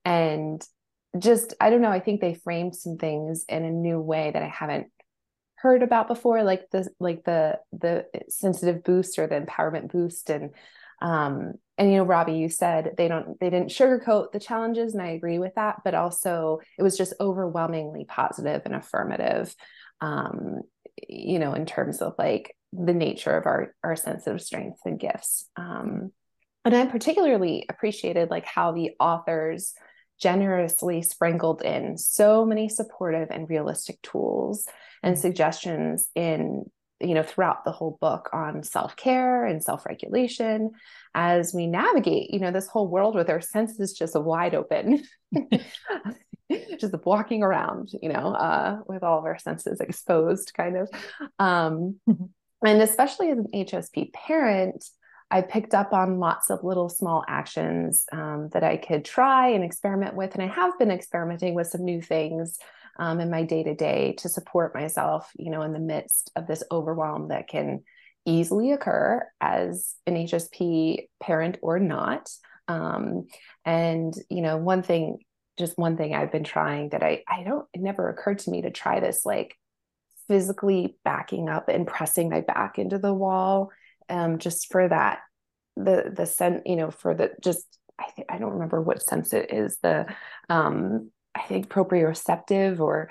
and 0.05 0.63
just 1.19 1.55
I 1.61 1.71
don't 1.71 1.81
know. 1.81 1.91
I 1.91 2.01
think 2.01 2.21
they 2.21 2.35
framed 2.35 2.77
some 2.77 2.99
things 2.99 3.45
in 3.49 3.65
a 3.65 3.71
new 3.71 3.99
way 4.01 4.31
that 4.31 4.43
I 4.43 4.49
haven't 4.49 4.89
heard 5.61 5.83
about 5.83 6.09
before 6.09 6.43
like 6.43 6.71
the 6.71 6.89
like 7.01 7.25
the 7.25 7.59
the 7.73 8.07
sensitive 8.29 8.85
boost 8.85 9.19
or 9.19 9.27
the 9.27 9.41
empowerment 9.41 9.91
boost. 9.91 10.31
And 10.31 10.51
um 11.01 11.53
and 11.77 11.93
you 11.93 11.97
know 11.97 12.05
robbie 12.05 12.35
you 12.35 12.49
said 12.49 12.95
they 12.97 13.07
don't 13.07 13.39
they 13.39 13.51
didn't 13.51 13.71
sugarcoat 13.71 14.33
the 14.33 14.41
challenges 14.41 14.95
and 14.95 15.03
i 15.03 15.11
agree 15.11 15.39
with 15.39 15.55
that 15.55 15.77
but 15.85 15.95
also 15.95 16.59
it 16.77 16.83
was 16.83 16.99
just 16.99 17.15
overwhelmingly 17.21 18.05
positive 18.05 18.63
and 18.65 18.75
affirmative 18.75 19.55
um 20.01 20.63
you 21.09 21.39
know 21.39 21.55
in 21.55 21.67
terms 21.67 22.03
of 22.03 22.15
like 22.19 22.57
the 22.73 22.95
nature 22.95 23.37
of 23.37 23.47
our 23.47 23.75
our 23.83 23.97
sensitive 23.97 24.43
strengths 24.43 24.83
and 24.85 25.01
gifts. 25.01 25.49
Um 25.57 26.13
and 26.65 26.75
i 26.75 26.85
particularly 26.87 27.65
appreciated 27.69 28.31
like 28.31 28.45
how 28.45 28.73
the 28.73 28.91
authors 29.01 29.73
generously 30.21 31.03
sprinkled 31.03 31.63
in 31.63 31.97
so 31.97 32.45
many 32.45 32.69
supportive 32.69 33.31
and 33.31 33.49
realistic 33.49 34.01
tools 34.03 34.67
and 35.03 35.17
mm. 35.17 35.19
suggestions 35.19 36.09
in 36.15 36.65
you 37.01 37.15
know 37.15 37.23
throughout 37.23 37.65
the 37.65 37.71
whole 37.71 37.97
book 38.01 38.29
on 38.33 38.63
self-care 38.63 39.45
and 39.45 39.63
self-regulation 39.63 40.71
as 41.15 41.55
we 41.55 41.67
navigate 41.67 42.33
you 42.33 42.41
know 42.41 42.51
this 42.51 42.67
whole 42.67 42.89
world 42.89 43.15
with 43.15 43.31
our 43.31 43.41
senses 43.41 43.93
just 43.93 44.19
wide 44.19 44.55
open 44.55 45.03
just 46.79 46.95
walking 47.05 47.43
around 47.43 47.91
you 48.03 48.09
know 48.09 48.35
uh, 48.35 48.79
with 48.87 49.03
all 49.03 49.19
of 49.19 49.25
our 49.25 49.39
senses 49.39 49.81
exposed 49.81 50.53
kind 50.55 50.77
of 50.77 50.89
um, 51.39 51.99
mm-hmm. 52.09 52.25
and 52.67 52.83
especially 52.83 53.31
as 53.31 53.39
an 53.39 53.47
hsp 53.55 54.13
parent 54.13 54.85
I 55.31 55.43
picked 55.43 55.75
up 55.75 55.93
on 55.93 56.19
lots 56.19 56.51
of 56.51 56.65
little 56.65 56.89
small 56.89 57.25
actions 57.29 58.07
um, 58.13 58.49
that 58.53 58.65
I 58.65 58.79
could 58.79 59.05
try 59.05 59.49
and 59.49 59.63
experiment 59.63 60.15
with. 60.15 60.35
And 60.35 60.43
I 60.43 60.47
have 60.47 60.79
been 60.79 60.91
experimenting 60.91 61.55
with 61.55 61.67
some 61.67 61.85
new 61.85 62.01
things 62.01 62.59
um, 62.99 63.21
in 63.21 63.31
my 63.31 63.43
day 63.43 63.63
to 63.63 63.75
day 63.75 64.15
to 64.19 64.29
support 64.29 64.75
myself, 64.75 65.31
you 65.39 65.51
know, 65.51 65.63
in 65.63 65.73
the 65.73 65.79
midst 65.79 66.33
of 66.35 66.47
this 66.47 66.63
overwhelm 66.71 67.29
that 67.29 67.49
can 67.49 67.85
easily 68.25 68.73
occur 68.73 69.27
as 69.41 69.95
an 70.07 70.15
HSP 70.15 71.09
parent 71.21 71.59
or 71.63 71.79
not. 71.79 72.31
Um, 72.67 73.27
and, 73.65 74.15
you 74.31 74.43
know, 74.43 74.57
one 74.57 74.83
thing, 74.83 75.19
just 75.59 75.79
one 75.79 75.97
thing 75.97 76.15
I've 76.15 76.33
been 76.33 76.45
trying 76.45 76.91
that 76.91 77.03
I, 77.03 77.23
I 77.29 77.43
don't, 77.43 77.67
it 77.73 77.81
never 77.81 78.09
occurred 78.09 78.41
to 78.41 78.51
me 78.51 78.63
to 78.63 78.71
try 78.71 79.01
this 79.01 79.25
like 79.25 79.57
physically 80.27 80.97
backing 81.05 81.49
up 81.49 81.69
and 81.69 81.87
pressing 81.87 82.29
my 82.29 82.41
back 82.41 82.79
into 82.79 82.99
the 82.99 83.15
wall 83.15 83.71
um, 84.09 84.39
just 84.39 84.71
for 84.71 84.89
that 84.89 85.21
the 85.79 86.13
the 86.15 86.27
sense 86.27 86.63
you 86.67 86.77
know 86.77 86.91
for 86.91 87.15
the 87.15 87.31
just 87.43 87.65
I 87.99 88.07
I 88.29 88.39
don't 88.39 88.55
remember 88.55 88.81
what 88.81 89.03
sense 89.03 89.33
it 89.33 89.53
is 89.53 89.79
the 89.83 90.07
um 90.49 91.11
I 91.35 91.43
think 91.43 91.69
proprioceptive 91.69 92.81
or 92.81 93.11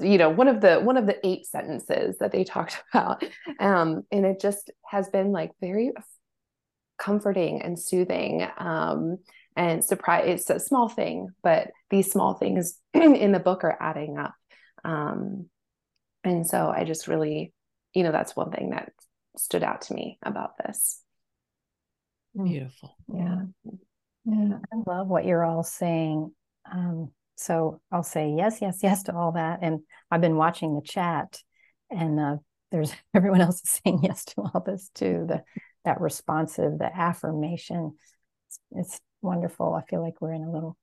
you 0.00 0.18
know 0.18 0.30
one 0.30 0.48
of 0.48 0.60
the 0.60 0.80
one 0.80 0.96
of 0.96 1.06
the 1.06 1.24
eight 1.26 1.46
sentences 1.46 2.18
that 2.18 2.32
they 2.32 2.44
talked 2.44 2.82
about. 2.92 3.24
Um 3.60 4.02
and 4.10 4.26
it 4.26 4.40
just 4.40 4.70
has 4.86 5.08
been 5.08 5.32
like 5.32 5.52
very 5.60 5.92
comforting 6.98 7.62
and 7.62 7.78
soothing 7.78 8.46
um 8.58 9.18
and 9.56 9.84
surprise 9.84 10.24
it's 10.26 10.50
a 10.50 10.60
small 10.60 10.88
thing 10.88 11.28
but 11.42 11.70
these 11.90 12.10
small 12.10 12.34
things 12.34 12.78
in 12.94 13.32
the 13.32 13.40
book 13.40 13.64
are 13.64 13.76
adding 13.80 14.18
up. 14.18 14.34
Um 14.84 15.46
and 16.22 16.46
so 16.46 16.72
i 16.74 16.84
just 16.84 17.06
really 17.08 17.52
you 17.94 18.02
know 18.02 18.12
that's 18.12 18.34
one 18.36 18.50
thing 18.50 18.70
that 18.70 18.92
stood 19.36 19.62
out 19.62 19.82
to 19.82 19.94
me 19.94 20.18
about 20.22 20.56
this. 20.58 21.00
Mm. 22.36 22.48
Beautiful. 22.48 22.96
Yeah. 23.12 23.42
Yeah. 24.24 24.58
I 24.72 24.76
love 24.86 25.08
what 25.08 25.24
you're 25.24 25.44
all 25.44 25.62
saying. 25.62 26.32
Um, 26.70 27.10
so 27.36 27.80
I'll 27.92 28.02
say 28.02 28.34
yes, 28.36 28.58
yes, 28.60 28.80
yes 28.82 29.04
to 29.04 29.14
all 29.14 29.32
that. 29.32 29.60
And 29.62 29.80
I've 30.10 30.20
been 30.20 30.36
watching 30.36 30.74
the 30.74 30.82
chat 30.82 31.38
and 31.90 32.18
uh, 32.18 32.36
there's 32.70 32.92
everyone 33.14 33.40
else 33.40 33.62
is 33.62 33.80
saying 33.84 34.00
yes 34.02 34.24
to 34.26 34.42
all 34.42 34.62
this 34.64 34.90
too. 34.94 35.26
The 35.28 35.42
that 35.84 36.00
responsive, 36.00 36.78
the 36.78 36.90
affirmation. 36.96 37.94
It's, 38.48 38.58
it's 38.72 39.00
wonderful. 39.22 39.74
I 39.74 39.84
feel 39.88 40.02
like 40.02 40.20
we're 40.20 40.32
in 40.32 40.42
a 40.42 40.50
little 40.50 40.76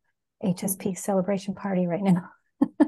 HSP 0.43 0.77
mm-hmm. 0.77 0.93
celebration 0.93 1.55
party 1.55 1.87
right 1.87 2.03
now. 2.03 2.29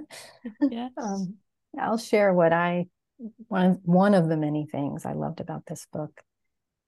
yes. 0.61 0.91
Um, 0.97 1.35
I'll 1.79 1.97
share 1.97 2.33
what 2.33 2.53
I 2.53 2.85
one 3.47 3.65
of, 3.65 3.79
one 3.83 4.13
of 4.13 4.27
the 4.27 4.37
many 4.37 4.65
things 4.65 5.05
I 5.05 5.13
loved 5.13 5.39
about 5.39 5.65
this 5.65 5.87
book 5.91 6.21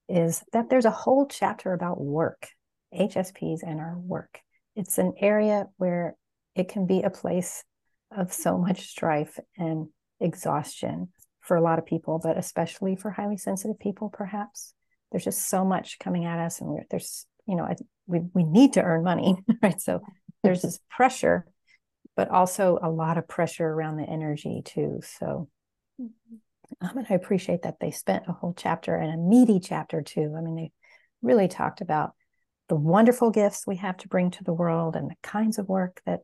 is 0.07 0.43
that 0.53 0.69
there's 0.69 0.85
a 0.85 0.91
whole 0.91 1.27
chapter 1.27 1.73
about 1.73 1.99
work, 1.99 2.47
HSPs 2.93 3.59
and 3.63 3.79
our 3.79 3.97
work. 3.97 4.39
It's 4.75 4.97
an 4.97 5.13
area 5.19 5.67
where 5.77 6.15
it 6.55 6.69
can 6.69 6.85
be 6.85 7.01
a 7.01 7.09
place 7.09 7.63
of 8.15 8.33
so 8.33 8.57
much 8.57 8.87
strife 8.87 9.39
and 9.57 9.87
exhaustion 10.19 11.09
for 11.41 11.57
a 11.57 11.61
lot 11.61 11.79
of 11.79 11.85
people, 11.85 12.19
but 12.21 12.37
especially 12.37 12.95
for 12.95 13.11
highly 13.11 13.37
sensitive 13.37 13.79
people, 13.79 14.09
perhaps. 14.09 14.73
There's 15.11 15.23
just 15.23 15.49
so 15.49 15.63
much 15.63 15.99
coming 15.99 16.25
at 16.25 16.39
us, 16.39 16.59
and 16.59 16.79
there's, 16.89 17.25
you 17.47 17.55
know, 17.55 17.67
we, 18.07 18.21
we 18.33 18.43
need 18.43 18.73
to 18.73 18.81
earn 18.81 19.03
money, 19.03 19.37
right? 19.61 19.79
So 19.79 20.01
there's 20.43 20.61
this 20.61 20.79
pressure, 20.89 21.45
but 22.15 22.29
also 22.29 22.79
a 22.81 22.89
lot 22.89 23.17
of 23.17 23.27
pressure 23.27 23.67
around 23.67 23.97
the 23.97 24.09
energy, 24.09 24.61
too. 24.63 25.01
So. 25.19 25.49
Um, 25.99 26.97
and 26.97 27.07
I 27.09 27.13
appreciate 27.13 27.61
that 27.63 27.79
they 27.79 27.91
spent 27.91 28.25
a 28.27 28.33
whole 28.33 28.53
chapter 28.57 28.95
and 28.95 29.13
a 29.13 29.17
meaty 29.17 29.59
chapter 29.59 30.01
too. 30.01 30.33
I 30.37 30.41
mean, 30.41 30.55
they 30.55 30.71
really 31.21 31.47
talked 31.47 31.81
about 31.81 32.13
the 32.67 32.75
wonderful 32.75 33.29
gifts 33.29 33.67
we 33.67 33.75
have 33.77 33.97
to 33.97 34.07
bring 34.07 34.31
to 34.31 34.43
the 34.43 34.53
world 34.53 34.95
and 34.95 35.09
the 35.09 35.15
kinds 35.21 35.57
of 35.57 35.69
work 35.69 36.01
that 36.05 36.21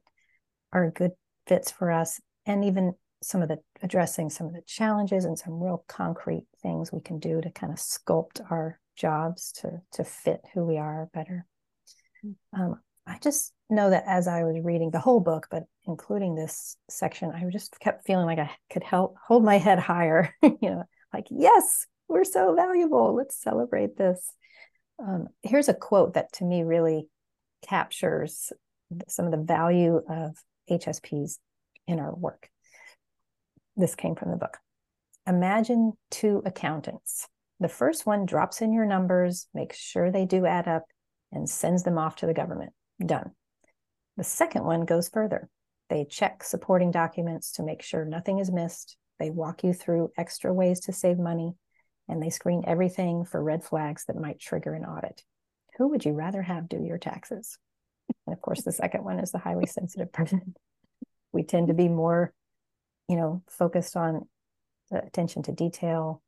are 0.74 0.90
good 0.90 1.12
fits 1.48 1.72
for 1.72 1.92
us, 1.92 2.20
and 2.46 2.66
even 2.66 2.94
some 3.22 3.42
of 3.42 3.50
the 3.50 3.60
addressing 3.84 4.30
some 4.30 4.48
of 4.48 4.54
the 4.54 4.63
challenges 4.66 5.25
and 5.25 5.38
some 5.38 5.62
real 5.62 5.86
concrete 5.88 6.46
things 6.63 6.92
we 6.92 7.01
can 7.01 7.20
do 7.20 7.40
to 7.40 7.51
kind 7.51 7.72
of 7.72 7.78
sculpt 7.78 8.42
our 8.50 8.80
jobs 8.96 9.51
to 9.51 9.82
to 9.92 10.04
fit 10.04 10.42
who 10.54 10.66
we 10.66 10.78
are 10.78 11.08
better. 11.13 11.46
Mm-hmm. 12.25 12.62
Um, 12.62 12.82
I 13.12 13.18
just 13.22 13.51
know 13.70 13.89
that 13.89 14.06
as 14.08 14.25
I 14.25 14.44
was 14.44 14.63
reading 14.63 14.89
the 14.89 15.00
whole 15.00 15.20
book, 15.20 15.48
but 15.51 15.63
including 15.86 16.34
this 16.34 16.77
section, 16.89 17.30
I 17.32 17.44
just 17.51 17.77
kept 17.82 18.06
feeling 18.06 18.25
like 18.25 18.39
I 18.39 18.50
could 18.72 18.84
help 18.84 19.15
hold 19.27 19.44
my 19.44 19.58
head 19.58 19.80
higher, 19.80 20.34
you 20.41 20.58
know, 20.62 20.84
like, 21.13 21.27
yes, 21.30 21.88
we're 22.08 22.24
so 22.24 22.56
valuable. 22.56 23.13
Let's 23.13 23.36
celebrate 23.36 23.98
this. 23.98 24.32
Um, 24.98 25.27
here's 25.44 25.68
a 25.68 25.74
quote 25.74 26.13
that 26.13 26.32
to 26.34 26.46
me 26.46 26.63
really 26.63 27.08
captures 27.68 28.53
some 29.10 29.25
of 29.25 29.32
the 29.32 29.44
value 29.44 30.01
of 30.10 30.38
HSPs 30.70 31.38
in 31.88 32.00
our 32.00 32.15
work. 32.15 32.50
This 33.75 33.96
came 33.96 34.15
from 34.15 34.32
the 34.32 34.38
book. 34.38 34.58
Imagine 35.27 35.94
two 36.10 36.41
accountants. 36.46 37.27
The 37.60 37.68
first 37.68 38.06
one 38.06 38.25
drops 38.25 38.62
in 38.62 38.72
your 38.72 38.86
numbers, 38.86 39.48
makes 39.53 39.77
sure 39.77 40.12
they 40.12 40.25
do 40.25 40.46
add 40.46 40.70
up, 40.70 40.86
and 41.34 41.50
sends 41.50 41.84
them 41.84 41.98
off 41.98 42.15
to 42.18 42.25
the 42.25 42.34
government. 42.34 42.72
Done. 43.05 43.31
The 44.17 44.24
second 44.24 44.63
one 44.63 44.86
goes 44.86 45.10
further. 45.10 45.50
They 45.89 46.05
check 46.05 46.43
supporting 46.43 46.91
documents 46.91 47.53
to 47.53 47.63
make 47.63 47.81
sure 47.81 48.05
nothing 48.05 48.39
is 48.39 48.51
missed. 48.51 48.96
They 49.20 49.29
walk 49.29 49.63
you 49.63 49.74
through 49.74 50.12
extra 50.17 50.53
ways 50.53 50.79
to 50.81 50.93
save 50.93 51.17
money, 51.17 51.53
and 52.08 52.22
they 52.22 52.29
screen 52.29 52.63
everything 52.65 53.25
for 53.25 53.43
red 53.43 53.63
flags 53.63 54.05
that 54.05 54.15
might 54.15 54.39
trigger 54.39 54.74
an 54.74 54.86
audit. 54.86 55.24
Who 55.77 55.89
would 55.89 56.05
you 56.05 56.13
rather 56.13 56.41
have 56.41 56.70
do 56.70 56.81
your 56.81 56.98
taxes? 56.98 57.58
And 58.25 58.34
of 58.34 58.41
course, 58.41 58.63
the 58.63 58.72
second 58.72 59.03
one 59.03 59.20
is 59.20 59.31
the 59.31 59.38
highly 59.38 59.65
sensitive 59.65 60.12
person. 60.13 60.55
We 61.34 61.43
tend 61.43 61.70
to 61.70 61.74
be 61.74 61.88
more, 61.88 62.34
you 63.08 63.15
know, 63.15 63.43
focused 63.50 63.96
on 63.96 64.27
attention 64.91 65.43
to 65.43 65.51
detail, 65.51 66.22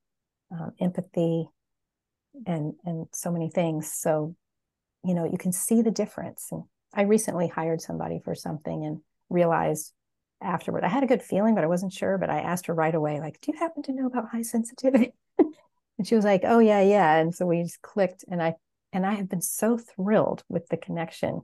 um, 0.51 0.71
empathy, 0.79 1.49
and 2.45 2.73
and 2.85 3.07
so 3.13 3.31
many 3.31 3.49
things. 3.49 3.91
So, 3.91 4.35
you 5.03 5.13
know, 5.13 5.25
you 5.25 5.38
can 5.38 5.51
see 5.51 5.81
the 5.81 5.91
difference. 5.91 6.48
And 6.51 6.63
I 6.93 7.03
recently 7.03 7.48
hired 7.48 7.81
somebody 7.81 8.19
for 8.24 8.36
something 8.36 8.86
and 8.86 9.01
realized 9.29 9.93
afterward 10.41 10.83
I 10.83 10.89
had 10.89 11.03
a 11.03 11.07
good 11.07 11.24
feeling, 11.24 11.55
but 11.55 11.63
I 11.63 11.67
wasn't 11.67 11.93
sure. 11.93 12.17
But 12.17 12.29
I 12.29 12.39
asked 12.39 12.67
her 12.67 12.74
right 12.74 12.93
away, 12.93 13.19
like, 13.19 13.39
"Do 13.41 13.51
you 13.51 13.60
happen 13.60 13.83
to 13.83 13.93
know 13.93 14.07
about 14.07 14.29
high 14.29 14.41
sensitivity?" 14.41 15.13
and 15.38 16.07
she 16.07 16.15
was 16.15 16.25
like, 16.25 16.41
"Oh 16.43 16.60
yeah, 16.60 16.81
yeah." 16.81 17.17
And 17.17 17.33
so 17.33 17.45
we 17.45 17.63
just 17.63 17.81
clicked, 17.81 18.25
and 18.29 18.41
I 18.41 18.55
and 18.91 19.05
I 19.05 19.13
have 19.13 19.29
been 19.29 19.41
so 19.41 19.77
thrilled 19.77 20.43
with 20.50 20.67
the 20.67 20.77
connection 20.77 21.41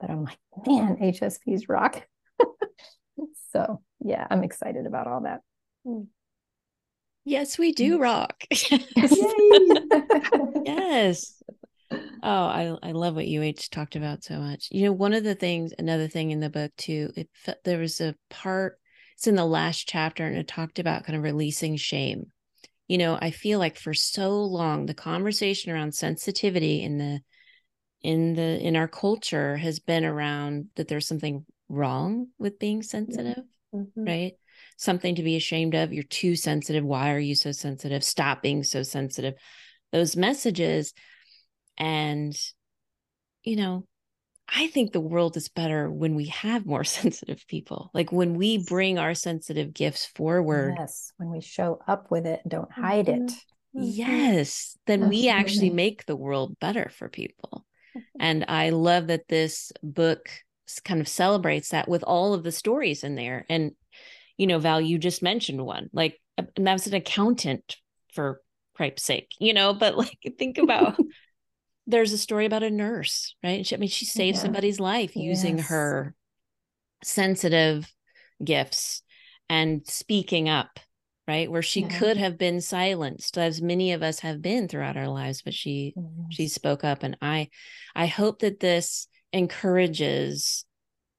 that 0.00 0.10
I'm 0.10 0.24
like, 0.24 0.38
man, 0.66 0.96
HSPs 0.96 1.62
rock. 1.68 2.06
so 3.52 3.82
yeah, 4.00 4.26
I'm 4.30 4.44
excited 4.44 4.86
about 4.86 5.06
all 5.06 5.22
that. 5.22 5.40
Hmm. 5.84 6.02
Yes, 7.24 7.58
we 7.58 7.72
do 7.72 7.98
rock. 7.98 8.44
yes. 10.64 11.42
Oh, 11.90 12.00
I 12.22 12.76
I 12.82 12.92
love 12.92 13.14
what 13.14 13.26
UH 13.26 13.68
talked 13.70 13.96
about 13.96 14.24
so 14.24 14.38
much. 14.38 14.68
You 14.70 14.84
know, 14.84 14.92
one 14.92 15.14
of 15.14 15.24
the 15.24 15.34
things, 15.34 15.72
another 15.78 16.08
thing 16.08 16.30
in 16.30 16.40
the 16.40 16.50
book 16.50 16.72
too, 16.76 17.10
it 17.16 17.28
there 17.64 17.78
was 17.78 18.00
a 18.00 18.14
part. 18.30 18.78
It's 19.16 19.26
in 19.26 19.36
the 19.36 19.44
last 19.44 19.88
chapter, 19.88 20.26
and 20.26 20.36
it 20.36 20.48
talked 20.48 20.78
about 20.78 21.04
kind 21.04 21.16
of 21.16 21.22
releasing 21.22 21.76
shame. 21.76 22.30
You 22.86 22.98
know, 22.98 23.18
I 23.20 23.30
feel 23.30 23.58
like 23.58 23.76
for 23.76 23.94
so 23.94 24.42
long 24.42 24.86
the 24.86 24.94
conversation 24.94 25.72
around 25.72 25.94
sensitivity 25.94 26.82
in 26.82 26.98
the 26.98 27.20
in 28.02 28.34
the 28.34 28.58
in 28.60 28.76
our 28.76 28.88
culture 28.88 29.56
has 29.56 29.78
been 29.78 30.04
around 30.04 30.68
that 30.76 30.88
there's 30.88 31.06
something 31.06 31.44
wrong 31.68 32.28
with 32.38 32.58
being 32.58 32.82
sensitive, 32.82 33.44
mm-hmm. 33.74 34.04
right? 34.04 34.32
Something 34.76 35.16
to 35.16 35.22
be 35.22 35.36
ashamed 35.36 35.74
of. 35.74 35.92
You're 35.92 36.04
too 36.04 36.36
sensitive. 36.36 36.84
Why 36.84 37.12
are 37.12 37.18
you 37.18 37.34
so 37.34 37.52
sensitive? 37.52 38.04
Stop 38.04 38.42
being 38.42 38.62
so 38.62 38.82
sensitive. 38.82 39.34
Those 39.92 40.16
messages 40.16 40.92
and, 41.78 42.36
you 43.44 43.56
know, 43.56 43.86
I 44.48 44.68
think 44.68 44.92
the 44.92 45.00
world 45.00 45.36
is 45.36 45.48
better 45.48 45.90
when 45.90 46.14
we 46.14 46.26
have 46.26 46.66
more 46.66 46.84
sensitive 46.84 47.46
people. 47.46 47.90
Like 47.94 48.12
when 48.12 48.34
we 48.34 48.58
bring 48.58 48.98
our 48.98 49.14
sensitive 49.14 49.72
gifts 49.72 50.06
forward. 50.06 50.74
Yes, 50.78 51.12
when 51.16 51.30
we 51.30 51.40
show 51.40 51.80
up 51.86 52.10
with 52.10 52.26
it, 52.26 52.40
and 52.42 52.50
don't 52.50 52.72
hide 52.72 53.06
mm-hmm. 53.06 53.24
it. 53.24 53.30
Mm-hmm. 53.30 53.82
Yes, 53.82 54.76
then 54.86 55.04
Absolutely. 55.04 55.22
we 55.22 55.28
actually 55.28 55.70
make 55.70 56.06
the 56.06 56.16
world 56.16 56.58
better 56.60 56.90
for 56.94 57.08
people. 57.08 57.64
and 58.18 58.44
I 58.48 58.70
love 58.70 59.08
that 59.08 59.28
this 59.28 59.72
book 59.82 60.30
kind 60.84 61.00
of 61.00 61.08
celebrates 61.08 61.70
that 61.70 61.88
with 61.88 62.02
all 62.02 62.34
of 62.34 62.42
the 62.42 62.52
stories 62.52 63.04
in 63.04 63.14
there. 63.14 63.44
And, 63.48 63.72
you 64.36 64.46
know, 64.46 64.58
Val, 64.58 64.80
you 64.80 64.98
just 64.98 65.22
mentioned 65.22 65.64
one, 65.64 65.90
like, 65.92 66.18
and 66.36 66.66
that's 66.66 66.86
an 66.86 66.94
accountant 66.94 67.76
for 68.12 68.40
cripe's 68.74 69.02
sake, 69.02 69.28
you 69.38 69.52
know, 69.52 69.74
but 69.74 69.96
like, 69.96 70.18
think 70.38 70.58
about 70.58 70.98
there's 71.88 72.12
a 72.12 72.18
story 72.18 72.44
about 72.44 72.62
a 72.62 72.70
nurse, 72.70 73.34
right? 73.42 73.66
She, 73.66 73.74
I 73.74 73.78
mean, 73.78 73.88
she 73.88 74.04
saved 74.04 74.36
yeah. 74.36 74.42
somebody's 74.42 74.78
life 74.78 75.16
yes. 75.16 75.24
using 75.24 75.58
her 75.58 76.14
sensitive 77.02 77.90
gifts 78.44 79.02
and 79.48 79.86
speaking 79.86 80.50
up, 80.50 80.78
right? 81.26 81.50
Where 81.50 81.62
she 81.62 81.80
yeah. 81.80 81.98
could 81.98 82.18
have 82.18 82.36
been 82.36 82.60
silenced, 82.60 83.38
as 83.38 83.62
many 83.62 83.92
of 83.92 84.02
us 84.02 84.20
have 84.20 84.42
been 84.42 84.68
throughout 84.68 84.98
our 84.98 85.08
lives, 85.08 85.40
but 85.40 85.54
she 85.54 85.94
yes. 85.96 86.06
she 86.30 86.48
spoke 86.48 86.84
up. 86.84 87.02
And 87.02 87.16
I 87.22 87.48
I 87.96 88.06
hope 88.06 88.40
that 88.40 88.60
this 88.60 89.08
encourages 89.32 90.66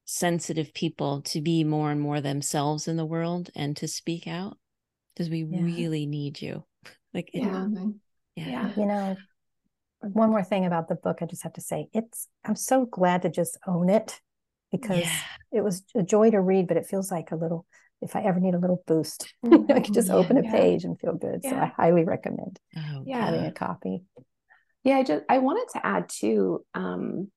sensitive 0.04 0.72
people 0.72 1.22
to 1.22 1.40
be 1.40 1.64
more 1.64 1.90
and 1.90 2.00
more 2.00 2.20
themselves 2.20 2.86
in 2.86 2.96
the 2.96 3.06
world 3.06 3.50
and 3.56 3.76
to 3.76 3.88
speak 3.88 4.28
out 4.28 4.56
because 5.14 5.28
we 5.28 5.42
yeah. 5.42 5.62
really 5.62 6.06
need 6.06 6.40
you. 6.40 6.64
Like, 7.12 7.30
yeah. 7.34 7.66
yeah. 8.36 8.46
yeah. 8.46 8.70
You 8.76 8.86
know, 8.86 9.16
one 10.02 10.30
more 10.30 10.42
thing 10.42 10.64
about 10.64 10.88
the 10.88 10.94
book 10.94 11.18
i 11.20 11.26
just 11.26 11.42
have 11.42 11.52
to 11.52 11.60
say 11.60 11.88
it's 11.92 12.28
i'm 12.44 12.56
so 12.56 12.86
glad 12.86 13.22
to 13.22 13.30
just 13.30 13.58
own 13.66 13.88
it 13.88 14.20
because 14.72 15.00
yeah. 15.00 15.18
it 15.52 15.62
was 15.62 15.82
a 15.94 16.02
joy 16.02 16.30
to 16.30 16.40
read 16.40 16.66
but 16.66 16.76
it 16.76 16.86
feels 16.86 17.10
like 17.10 17.30
a 17.30 17.36
little 17.36 17.66
if 18.00 18.16
i 18.16 18.22
ever 18.22 18.40
need 18.40 18.54
a 18.54 18.58
little 18.58 18.82
boost 18.86 19.32
mm-hmm. 19.44 19.70
i 19.72 19.80
could 19.80 19.94
just 19.94 20.08
yeah, 20.08 20.14
open 20.14 20.38
a 20.38 20.42
yeah. 20.42 20.50
page 20.50 20.84
and 20.84 20.98
feel 20.98 21.14
good 21.14 21.40
so 21.42 21.54
i 21.54 21.72
highly 21.76 22.04
recommend 22.04 22.58
oh, 22.76 23.04
having 23.10 23.44
a 23.44 23.52
copy 23.52 24.02
yeah 24.84 24.96
i 24.96 25.02
just 25.02 25.22
i 25.28 25.38
wanted 25.38 25.66
to 25.72 25.84
add 25.84 26.08
too 26.08 26.64
um 26.74 27.30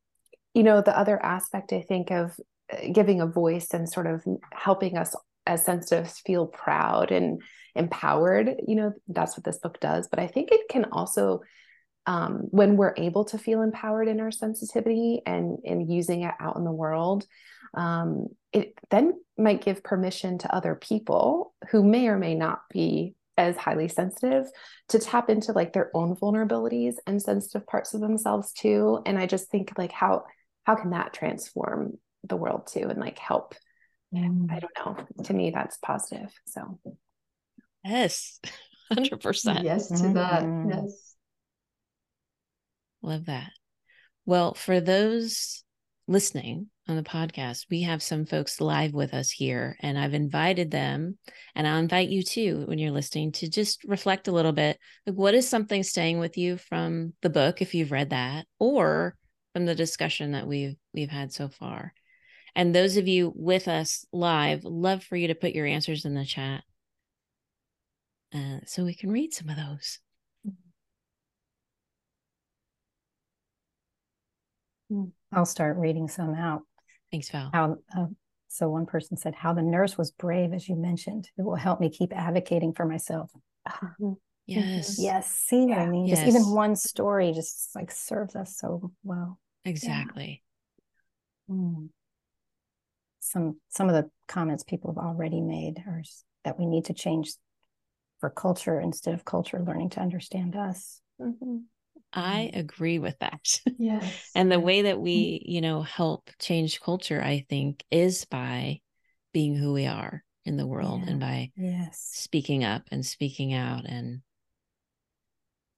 you 0.53 0.63
know 0.63 0.81
the 0.81 0.97
other 0.97 1.21
aspect 1.23 1.73
i 1.73 1.81
think 1.81 2.11
of 2.11 2.31
uh, 2.71 2.77
giving 2.93 3.19
a 3.19 3.27
voice 3.27 3.69
and 3.73 3.89
sort 3.89 4.07
of 4.07 4.23
helping 4.53 4.97
us 4.97 5.15
as 5.45 5.65
sensitives 5.65 6.19
feel 6.19 6.47
proud 6.47 7.11
and 7.11 7.41
empowered 7.75 8.55
you 8.65 8.75
know 8.75 8.93
that's 9.09 9.35
what 9.35 9.43
this 9.43 9.57
book 9.57 9.79
does 9.81 10.07
but 10.07 10.19
i 10.19 10.27
think 10.27 10.49
it 10.51 10.69
can 10.69 10.85
also 10.91 11.41
um, 12.05 12.47
when 12.51 12.75
we're 12.75 12.93
able 12.97 13.25
to 13.25 13.37
feel 13.37 13.61
empowered 13.61 14.07
in 14.07 14.19
our 14.19 14.31
sensitivity 14.31 15.21
and 15.25 15.59
and 15.65 15.91
using 15.91 16.23
it 16.23 16.33
out 16.39 16.57
in 16.57 16.63
the 16.63 16.71
world 16.71 17.25
um, 17.75 18.27
it 18.51 18.77
then 18.91 19.13
might 19.37 19.63
give 19.63 19.83
permission 19.83 20.37
to 20.39 20.55
other 20.55 20.75
people 20.75 21.53
who 21.71 21.83
may 21.83 22.07
or 22.07 22.17
may 22.17 22.35
not 22.35 22.61
be 22.71 23.15
as 23.35 23.57
highly 23.57 23.87
sensitive 23.87 24.45
to 24.89 24.99
tap 24.99 25.29
into 25.29 25.53
like 25.53 25.73
their 25.73 25.89
own 25.95 26.15
vulnerabilities 26.15 26.95
and 27.07 27.21
sensitive 27.21 27.65
parts 27.65 27.93
of 27.93 28.01
themselves 28.01 28.51
too. 28.53 29.01
And 29.05 29.17
i 29.17 29.25
just 29.25 29.49
think 29.49 29.73
like 29.77 29.91
how 29.91 30.25
how 30.65 30.75
can 30.75 30.91
that 30.91 31.13
transform 31.13 31.97
the 32.23 32.37
world 32.37 32.67
too 32.67 32.87
and 32.89 32.99
like 32.99 33.17
help? 33.17 33.55
Mm. 34.13 34.51
i 34.51 34.59
don't 34.59 34.77
know. 34.77 35.23
To 35.23 35.33
me 35.33 35.49
that's 35.49 35.77
positive 35.77 36.31
so. 36.45 36.79
Yes. 37.83 38.39
100% 38.91 39.63
yes 39.63 39.87
to 39.87 40.09
that. 40.13 40.43
Mm-hmm. 40.43 40.69
yes 40.69 41.12
Love 43.03 43.25
that. 43.25 43.51
Well, 44.25 44.53
for 44.53 44.79
those 44.79 45.63
listening 46.07 46.67
on 46.87 46.95
the 46.95 47.03
podcast, 47.03 47.65
we 47.69 47.81
have 47.81 48.01
some 48.01 48.25
folks 48.25 48.61
live 48.61 48.93
with 48.93 49.13
us 49.13 49.29
here, 49.29 49.75
and 49.81 49.99
I've 49.99 50.13
invited 50.13 50.71
them, 50.71 51.17
and 51.53 51.67
I'll 51.67 51.79
invite 51.79 52.07
you 52.07 52.23
too 52.23 52.63
when 52.65 52.79
you're 52.79 52.91
listening 52.91 53.33
to 53.33 53.49
just 53.49 53.83
reflect 53.83 54.29
a 54.29 54.31
little 54.31 54.53
bit. 54.53 54.79
Like, 55.05 55.17
what 55.17 55.35
is 55.35 55.47
something 55.47 55.83
staying 55.83 56.19
with 56.19 56.37
you 56.37 56.55
from 56.57 57.13
the 57.21 57.29
book 57.29 57.61
if 57.61 57.75
you've 57.75 57.91
read 57.91 58.11
that, 58.11 58.45
or 58.57 59.17
from 59.51 59.65
the 59.65 59.75
discussion 59.75 60.31
that 60.31 60.47
we've 60.47 60.75
we've 60.93 61.11
had 61.11 61.33
so 61.33 61.49
far? 61.49 61.93
And 62.55 62.73
those 62.73 62.95
of 62.95 63.07
you 63.07 63.33
with 63.35 63.67
us 63.67 64.05
live, 64.13 64.63
love 64.63 65.03
for 65.03 65.17
you 65.17 65.27
to 65.27 65.35
put 65.35 65.53
your 65.53 65.65
answers 65.65 66.05
in 66.05 66.13
the 66.13 66.23
chat, 66.23 66.63
uh, 68.33 68.59
so 68.65 68.85
we 68.85 68.95
can 68.95 69.11
read 69.11 69.33
some 69.33 69.49
of 69.49 69.57
those. 69.57 69.99
I'll 75.31 75.45
start 75.45 75.77
reading 75.77 76.07
some 76.07 76.33
out. 76.35 76.61
Thanks, 77.11 77.29
Val. 77.29 77.49
How, 77.53 77.77
uh, 77.95 78.07
so 78.47 78.69
one 78.69 78.85
person 78.85 79.17
said, 79.17 79.35
"How 79.35 79.53
the 79.53 79.61
nurse 79.61 79.97
was 79.97 80.11
brave, 80.11 80.53
as 80.53 80.67
you 80.69 80.75
mentioned. 80.75 81.29
It 81.37 81.41
will 81.41 81.55
help 81.55 81.79
me 81.79 81.89
keep 81.89 82.13
advocating 82.15 82.73
for 82.73 82.85
myself." 82.85 83.31
Mm-hmm. 83.67 84.13
Yes. 84.45 84.99
Yes. 84.99 85.31
See 85.31 85.65
what 85.65 85.77
I 85.77 85.87
mean? 85.87 86.05
Yes. 86.05 86.19
Just 86.19 86.27
even 86.27 86.51
one 86.53 86.75
story 86.75 87.31
just 87.31 87.73
like 87.75 87.91
serves 87.91 88.35
us 88.35 88.57
so 88.57 88.91
well. 89.03 89.39
Exactly. 89.65 90.43
Yeah. 91.47 91.55
Mm. 91.55 91.89
Some 93.19 93.59
some 93.69 93.89
of 93.89 93.95
the 93.95 94.09
comments 94.27 94.63
people 94.63 94.93
have 94.93 95.03
already 95.03 95.39
made 95.39 95.81
are 95.87 96.03
that 96.43 96.59
we 96.59 96.65
need 96.65 96.85
to 96.85 96.93
change 96.93 97.33
for 98.19 98.29
culture 98.29 98.79
instead 98.79 99.13
of 99.13 99.25
culture 99.25 99.63
learning 99.65 99.89
to 99.91 100.01
understand 100.01 100.55
us. 100.55 101.01
Mm-hmm. 101.21 101.57
I 102.13 102.49
mm-hmm. 102.51 102.59
agree 102.59 102.99
with 102.99 103.17
that. 103.19 103.59
Yes. 103.77 104.31
and 104.35 104.51
the 104.51 104.59
way 104.59 104.83
that 104.83 104.99
we, 104.99 105.43
you 105.45 105.61
know, 105.61 105.81
help 105.81 106.29
change 106.39 106.79
culture, 106.79 107.21
I 107.21 107.45
think, 107.49 107.83
is 107.91 108.25
by 108.25 108.79
being 109.33 109.55
who 109.55 109.73
we 109.73 109.87
are 109.87 110.23
in 110.45 110.57
the 110.57 110.67
world 110.67 111.01
yeah. 111.03 111.09
and 111.09 111.19
by 111.19 111.51
yes. 111.55 111.99
speaking 112.13 112.63
up 112.63 112.83
and 112.91 113.05
speaking 113.05 113.53
out 113.53 113.85
and 113.85 114.21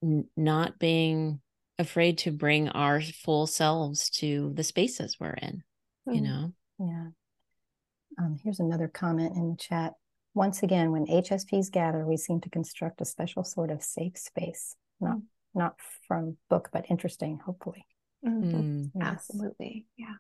n- 0.03 0.27
not 0.35 0.77
being 0.77 1.39
afraid 1.79 2.19
to 2.19 2.31
bring 2.31 2.69
our 2.69 3.01
full 3.01 3.47
selves 3.47 4.09
to 4.09 4.51
the 4.55 4.63
spaces 4.63 5.17
we're 5.19 5.33
in, 5.33 5.63
you 6.05 6.21
Mm. 6.21 6.23
know? 6.23 6.53
Yeah. 6.79 7.07
Um, 8.17 8.37
here's 8.43 8.59
another 8.59 8.87
comment 8.87 9.35
in 9.35 9.51
the 9.51 9.57
chat. 9.57 9.93
Once 10.33 10.63
again, 10.63 10.91
when 10.91 11.07
HSPs 11.07 11.71
gather, 11.71 12.05
we 12.05 12.17
seem 12.17 12.41
to 12.41 12.49
construct 12.49 13.01
a 13.01 13.05
special 13.05 13.43
sort 13.43 13.71
of 13.71 13.81
safe 13.81 14.17
space. 14.17 14.75
Not 14.99 15.19
not 15.55 15.75
from 16.07 16.37
book, 16.49 16.69
but 16.73 16.85
interesting, 16.89 17.39
hopefully. 17.43 17.85
Mhm. 18.25 18.51
Mm. 18.53 18.91
Yes. 18.95 19.05
Absolutely. 19.05 19.85
Yeah. 19.97 20.15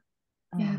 Um, 0.53 0.59
Yeah. 0.59 0.77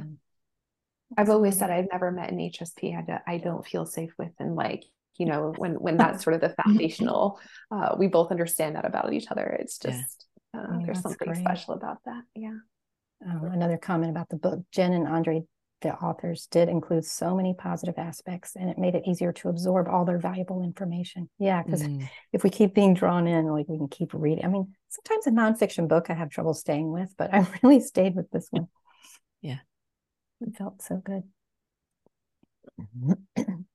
I've 1.16 1.30
always 1.30 1.56
said 1.56 1.70
I've 1.70 1.88
never 1.92 2.10
met 2.10 2.32
an 2.32 2.38
HSP 2.40 2.96
I, 2.96 3.02
do, 3.02 3.12
I 3.26 3.38
don't 3.38 3.64
feel 3.64 3.86
safe 3.86 4.12
with. 4.18 4.32
And 4.40 4.56
like, 4.56 4.84
you 5.18 5.26
know, 5.26 5.54
when 5.56 5.74
when 5.74 5.96
that's 5.96 6.24
sort 6.24 6.34
of 6.34 6.40
the 6.40 6.54
foundational, 6.62 7.38
uh, 7.70 7.94
we 7.98 8.06
both 8.08 8.30
understand 8.32 8.74
that 8.76 8.84
about 8.84 9.12
each 9.12 9.30
other. 9.30 9.44
It's 9.60 9.78
Yeah. 9.84 9.90
just 9.92 10.26
uh, 10.54 10.58
Yeah, 10.80 10.86
there's 10.86 11.00
something 11.02 11.28
great. 11.28 11.38
special 11.38 11.74
about 11.74 11.98
that. 12.06 12.24
Yeah. 12.34 12.58
um, 13.24 13.44
another 13.44 13.78
comment 13.78 14.10
about 14.10 14.28
the 14.28 14.36
book. 14.36 14.60
Jenn 14.72 14.92
and 14.92 15.06
Andre, 15.08 15.42
the 15.82 15.94
authors, 15.94 16.46
did 16.46 16.68
include 16.68 17.04
so 17.04 17.34
many 17.34 17.54
positive 17.54 17.98
aspects, 17.98 18.56
and 18.56 18.70
it 18.70 18.78
made 18.78 18.94
it 18.94 19.04
easier 19.06 19.32
to 19.32 19.48
absorb 19.48 19.88
all 19.88 20.04
their 20.04 20.18
valuable 20.18 20.62
information. 20.62 21.28
Yeah, 21.38 21.62
because 21.62 21.82
Mm. 21.82 22.08
if 22.32 22.42
we 22.42 22.50
keep 22.50 22.74
being 22.74 22.94
drawn 22.94 23.26
in, 23.26 23.46
like 23.46 23.68
we 23.68 23.76
can 23.76 23.88
keep 23.88 24.14
reading. 24.14 24.44
I 24.44 24.48
mean, 24.48 24.74
sometimes 24.88 25.26
a 25.26 25.30
nonfiction 25.30 25.88
book 25.88 26.10
I 26.10 26.14
have 26.14 26.30
trouble 26.30 26.54
staying 26.54 26.90
with, 26.92 27.14
but 27.18 27.32
I 27.32 27.46
really 27.62 27.80
stayed 27.80 28.14
with 28.14 28.30
this 28.30 28.48
one. 28.50 28.68
Yeah. 29.42 29.58
It 30.40 30.56
felt 30.56 30.82
so 30.82 30.96
good. 30.96 31.22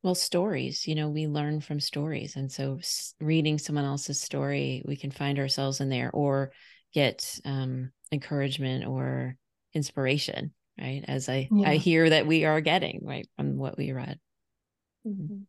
Well, 0.03 0.15
stories, 0.15 0.87
you 0.87 0.95
know, 0.95 1.09
we 1.09 1.27
learn 1.27 1.61
from 1.61 1.79
stories. 1.79 2.35
And 2.35 2.51
so 2.51 2.79
reading 3.19 3.59
someone 3.59 3.85
else's 3.85 4.19
story, 4.19 4.81
we 4.83 4.95
can 4.95 5.11
find 5.11 5.37
ourselves 5.37 5.79
in 5.79 5.89
there 5.89 6.09
or 6.11 6.51
get 6.91 7.39
um, 7.45 7.91
encouragement 8.11 8.85
or 8.87 9.37
inspiration, 9.75 10.53
right? 10.81 11.03
As 11.07 11.29
I, 11.29 11.47
I 11.63 11.75
hear 11.75 12.09
that 12.09 12.25
we 12.27 12.45
are 12.45 12.61
getting, 12.61 13.01
right, 13.03 13.27
from 13.37 13.57
what 13.57 13.77
we 13.77 13.91
read. 13.91 14.19
Mhm. 15.05 15.43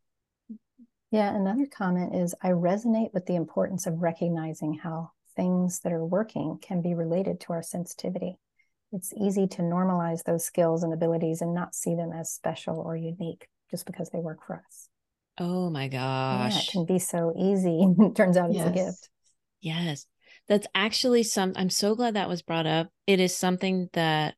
Yeah, 1.11 1.35
another 1.35 1.67
comment 1.67 2.15
is 2.15 2.35
I 2.43 2.49
resonate 2.49 3.13
with 3.13 3.27
the 3.27 3.37
importance 3.37 3.87
of 3.87 4.01
recognizing 4.01 4.75
how 4.75 5.11
things 5.37 5.81
that 5.81 5.93
are 5.93 6.05
working 6.05 6.59
can 6.61 6.81
be 6.81 6.95
related 6.95 7.41
to 7.41 7.53
our 7.53 7.63
sensitivity. 7.63 8.39
It's 8.93 9.13
easy 9.15 9.47
to 9.49 9.63
normalize 9.63 10.23
those 10.25 10.45
skills 10.45 10.83
and 10.83 10.93
abilities 10.93 11.41
and 11.41 11.55
not 11.55 11.75
see 11.75 11.95
them 11.95 12.13
as 12.13 12.31
special 12.31 12.79
or 12.79 12.97
unique 12.97 13.49
just 13.71 13.87
because 13.87 14.11
they 14.11 14.21
work 14.21 14.47
for 14.47 14.63
us. 14.67 14.89
Oh 15.39 15.71
my 15.71 15.89
Yeah, 16.53 16.61
it 16.61 16.69
can 16.71 16.85
be 16.85 16.99
so 16.99 17.35
easy. 17.37 17.87
it 17.99 18.15
turns 18.15 18.37
out 18.37 18.51
it's 18.51 18.61
a 18.61 18.71
gift. 18.71 19.09
Yes. 19.61 20.07
That's 20.49 20.67
actually 20.75 21.23
some 21.23 21.53
I'm 21.57 21.71
so 21.71 21.95
glad 21.95 22.15
that 22.15 22.29
was 22.29 22.43
brought 22.43 22.67
up. 22.67 22.89
It 23.07 23.21
is 23.21 23.37
something 23.37 23.89
that 23.93 24.35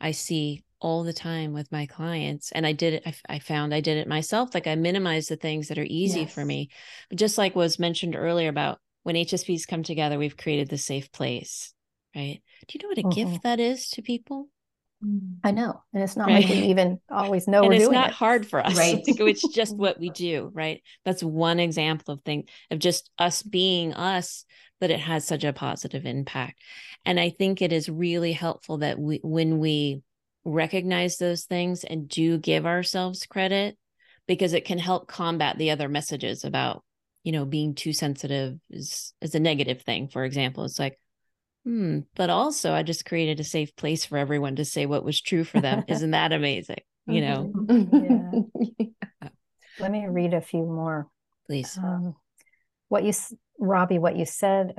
I 0.00 0.12
see 0.12 0.64
all 0.80 1.02
the 1.02 1.12
time 1.12 1.52
with 1.52 1.72
my 1.72 1.86
clients 1.86 2.52
and 2.52 2.64
I 2.64 2.72
did 2.72 2.94
it 2.94 3.14
I 3.28 3.40
found 3.40 3.74
I 3.74 3.80
did 3.80 3.96
it 3.98 4.06
myself 4.06 4.54
like 4.54 4.68
I 4.68 4.76
minimize 4.76 5.26
the 5.26 5.36
things 5.36 5.68
that 5.68 5.78
are 5.78 5.86
easy 5.88 6.24
for 6.26 6.44
me. 6.44 6.70
But 7.08 7.18
just 7.18 7.36
like 7.36 7.56
was 7.56 7.78
mentioned 7.80 8.14
earlier 8.14 8.48
about 8.48 8.78
when 9.02 9.16
HSPs 9.16 9.66
come 9.66 9.82
together 9.82 10.18
we've 10.18 10.36
created 10.36 10.68
the 10.68 10.78
safe 10.78 11.10
place, 11.10 11.72
right? 12.14 12.40
Do 12.68 12.78
you 12.78 12.82
know 12.82 12.88
what 12.90 12.98
a 12.98 13.02
Mhm. 13.02 13.14
gift 13.14 13.42
that 13.42 13.58
is 13.60 13.88
to 13.90 14.02
people? 14.02 14.48
I 15.44 15.52
know. 15.52 15.82
And 15.94 16.02
it's 16.02 16.16
not 16.16 16.30
like 16.30 16.48
we 16.48 16.56
even 16.56 17.00
always 17.08 17.46
know 17.46 17.62
and 17.62 17.70
we're 17.70 17.76
it's 17.76 17.86
doing 17.86 18.00
not 18.00 18.10
it. 18.10 18.16
hard 18.16 18.46
for 18.46 18.64
us. 18.64 18.76
Right. 18.76 19.04
It's 19.06 19.46
just 19.48 19.74
what 19.78 19.98
we 20.00 20.10
do, 20.10 20.50
right? 20.52 20.82
That's 21.04 21.22
one 21.22 21.60
example 21.60 22.14
of 22.14 22.22
thing 22.22 22.48
of 22.70 22.78
just 22.80 23.10
us 23.18 23.42
being 23.42 23.94
us, 23.94 24.44
but 24.80 24.90
it 24.90 25.00
has 25.00 25.24
such 25.26 25.44
a 25.44 25.52
positive 25.52 26.04
impact. 26.04 26.60
And 27.08 27.18
I 27.18 27.30
think 27.30 27.62
it 27.62 27.72
is 27.72 27.88
really 27.88 28.32
helpful 28.32 28.78
that 28.78 28.98
we 28.98 29.18
when 29.22 29.60
we 29.60 30.02
recognize 30.44 31.16
those 31.16 31.44
things 31.44 31.82
and 31.82 32.06
do 32.06 32.36
give 32.36 32.66
ourselves 32.66 33.24
credit 33.24 33.78
because 34.26 34.52
it 34.52 34.66
can 34.66 34.76
help 34.76 35.08
combat 35.08 35.56
the 35.56 35.70
other 35.70 35.88
messages 35.88 36.44
about, 36.44 36.84
you 37.24 37.32
know, 37.32 37.46
being 37.46 37.74
too 37.74 37.94
sensitive 37.94 38.58
is 38.68 39.14
is 39.22 39.34
a 39.34 39.40
negative 39.40 39.80
thing, 39.80 40.08
for 40.08 40.22
example. 40.22 40.64
It's 40.64 40.78
like, 40.78 41.00
hmm, 41.64 42.00
but 42.14 42.28
also 42.28 42.74
I 42.74 42.82
just 42.82 43.06
created 43.06 43.40
a 43.40 43.44
safe 43.44 43.74
place 43.74 44.04
for 44.04 44.18
everyone 44.18 44.56
to 44.56 44.66
say 44.66 44.84
what 44.84 45.02
was 45.02 45.18
true 45.18 45.44
for 45.44 45.62
them. 45.62 45.84
Isn't 45.88 46.10
that 46.10 46.34
amazing? 46.34 46.82
You 47.06 47.22
know, 47.22 47.52
Yeah. 49.22 49.30
Let 49.80 49.90
me 49.90 50.06
read 50.06 50.34
a 50.34 50.42
few 50.42 50.60
more. 50.60 51.08
please. 51.46 51.78
Um, 51.78 52.16
what 52.88 53.02
you, 53.02 53.14
Robbie, 53.58 53.98
what 53.98 54.18
you 54.18 54.26
said, 54.26 54.74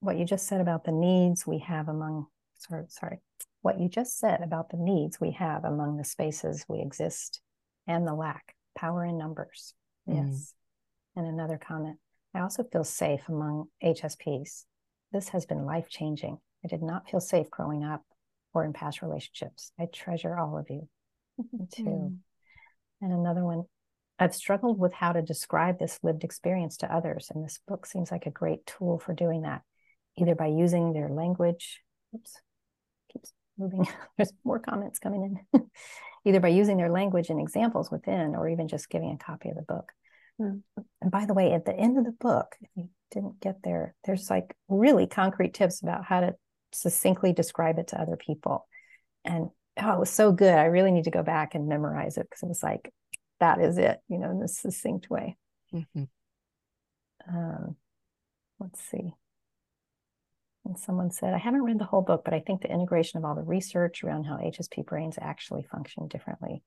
what 0.00 0.18
you 0.18 0.24
just 0.24 0.46
said 0.46 0.60
about 0.60 0.84
the 0.84 0.92
needs 0.92 1.46
we 1.46 1.58
have 1.58 1.88
among, 1.88 2.26
sorry, 2.58 2.84
sorry, 2.88 3.18
what 3.62 3.78
you 3.78 3.88
just 3.88 4.18
said 4.18 4.40
about 4.42 4.70
the 4.70 4.78
needs 4.78 5.20
we 5.20 5.32
have 5.32 5.64
among 5.64 5.96
the 5.96 6.04
spaces 6.04 6.64
we 6.68 6.80
exist 6.80 7.40
and 7.86 8.06
the 8.06 8.14
lack, 8.14 8.54
power 8.76 9.04
in 9.04 9.18
numbers. 9.18 9.74
Mm. 10.08 10.30
Yes. 10.30 10.54
And 11.16 11.26
another 11.26 11.58
comment. 11.58 11.98
I 12.34 12.40
also 12.40 12.64
feel 12.64 12.84
safe 12.84 13.22
among 13.28 13.66
HSPs. 13.82 14.64
This 15.12 15.28
has 15.30 15.44
been 15.44 15.66
life 15.66 15.88
changing. 15.88 16.38
I 16.64 16.68
did 16.68 16.82
not 16.82 17.08
feel 17.10 17.20
safe 17.20 17.50
growing 17.50 17.84
up 17.84 18.02
or 18.54 18.64
in 18.64 18.72
past 18.72 19.02
relationships. 19.02 19.72
I 19.78 19.86
treasure 19.86 20.38
all 20.38 20.56
of 20.56 20.66
you. 20.70 20.88
Too. 21.74 21.84
Mm. 21.84 22.16
And 23.02 23.12
another 23.12 23.44
one, 23.44 23.64
I've 24.18 24.34
struggled 24.34 24.78
with 24.78 24.92
how 24.92 25.12
to 25.12 25.22
describe 25.22 25.78
this 25.78 25.98
lived 26.02 26.24
experience 26.24 26.76
to 26.78 26.94
others, 26.94 27.30
and 27.34 27.42
this 27.42 27.58
book 27.66 27.86
seems 27.86 28.10
like 28.10 28.26
a 28.26 28.30
great 28.30 28.66
tool 28.66 28.98
for 28.98 29.14
doing 29.14 29.42
that, 29.42 29.62
either 30.20 30.34
by 30.34 30.46
using 30.46 30.92
their 30.92 31.08
language. 31.08 31.80
Oops, 32.14 32.40
keeps 33.12 33.32
moving. 33.58 33.86
There's 34.16 34.32
more 34.44 34.58
comments 34.58 34.98
coming 34.98 35.40
in. 35.54 35.70
either 36.24 36.40
by 36.40 36.48
using 36.48 36.76
their 36.76 36.90
language 36.90 37.30
and 37.30 37.40
examples 37.40 37.90
within, 37.90 38.34
or 38.34 38.48
even 38.48 38.68
just 38.68 38.90
giving 38.90 39.10
a 39.12 39.24
copy 39.24 39.48
of 39.48 39.56
the 39.56 39.62
book. 39.62 39.92
Hmm. 40.38 40.58
And 41.00 41.10
by 41.10 41.26
the 41.26 41.34
way, 41.34 41.52
at 41.52 41.64
the 41.64 41.74
end 41.74 41.98
of 41.98 42.04
the 42.04 42.12
book, 42.12 42.56
if 42.60 42.68
you 42.74 42.88
didn't 43.10 43.40
get 43.40 43.62
there, 43.62 43.94
there's 44.04 44.30
like 44.30 44.54
really 44.68 45.06
concrete 45.06 45.54
tips 45.54 45.82
about 45.82 46.04
how 46.04 46.20
to 46.20 46.34
succinctly 46.72 47.32
describe 47.32 47.78
it 47.78 47.88
to 47.88 48.00
other 48.00 48.16
people. 48.16 48.66
And 49.24 49.50
oh, 49.82 49.92
it 49.92 49.98
was 49.98 50.10
so 50.10 50.32
good. 50.32 50.54
I 50.54 50.64
really 50.64 50.92
need 50.92 51.04
to 51.04 51.10
go 51.10 51.22
back 51.22 51.54
and 51.54 51.68
memorize 51.68 52.16
it 52.16 52.26
because 52.28 52.42
it 52.42 52.48
was 52.48 52.62
like, 52.62 52.92
that 53.40 53.60
is 53.60 53.78
it, 53.78 53.98
you 54.08 54.18
know, 54.18 54.30
in 54.30 54.40
this 54.40 54.58
succinct 54.58 55.08
way. 55.10 55.36
Mhm. 55.72 56.08
Um, 57.28 57.76
let's 58.58 58.80
see. 58.80 59.14
And 60.64 60.78
someone 60.78 61.10
said, 61.10 61.32
I 61.34 61.38
haven't 61.38 61.62
read 61.62 61.78
the 61.78 61.84
whole 61.86 62.02
book, 62.02 62.22
but 62.24 62.34
I 62.34 62.40
think 62.40 62.60
the 62.62 62.72
integration 62.72 63.18
of 63.18 63.24
all 63.24 63.34
the 63.34 63.42
research 63.42 64.04
around 64.04 64.24
how 64.24 64.36
HSP 64.36 64.82
brains 64.84 65.18
actually 65.20 65.62
function 65.62 66.06
differently. 66.08 66.62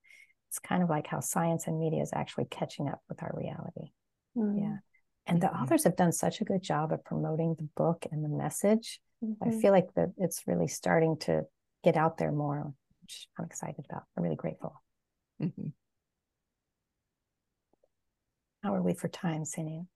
It's 0.50 0.60
kind 0.60 0.84
of 0.84 0.90
like 0.90 1.08
how 1.08 1.20
science 1.20 1.68
and 1.68 1.80
media 1.80 2.02
is 2.02 2.12
actually 2.14 2.46
catching 2.46 2.90
up 2.90 3.02
with 3.08 3.22
our 3.22 3.32
reality. 3.36 3.92
Mm. 4.36 4.60
Yeah. 4.60 4.78
And 5.26 5.42
the 5.42 5.48
Mhm. 5.48 5.62
authors 5.62 5.84
have 5.84 5.96
done 5.96 6.12
such 6.12 6.42
a 6.42 6.44
good 6.46 6.62
job 6.62 6.92
of 6.92 7.04
promoting 7.04 7.56
the 7.56 7.70
book 7.76 8.06
and 8.12 8.24
the 8.24 8.30
message. 8.30 9.00
I 9.42 9.50
Mhm. 9.50 9.62
feel 9.62 9.72
like 9.72 9.94
that 9.94 10.14
it's 10.18 10.48
really 10.48 10.68
starting 10.68 11.18
to 11.20 11.48
get 11.84 11.96
out 11.96 12.18
there 12.18 12.32
more, 12.32 12.74
which 13.02 13.28
I'm 13.38 13.46
excited 13.46 13.86
about. 13.90 14.04
I'm 14.18 14.24
really 14.24 14.36
grateful. 14.36 14.82
Mhm. 15.40 15.74
How 18.64 18.76
are 18.76 18.82
we 18.82 18.94
for 18.94 19.08
time, 19.08 19.44
Senia? 19.44 19.88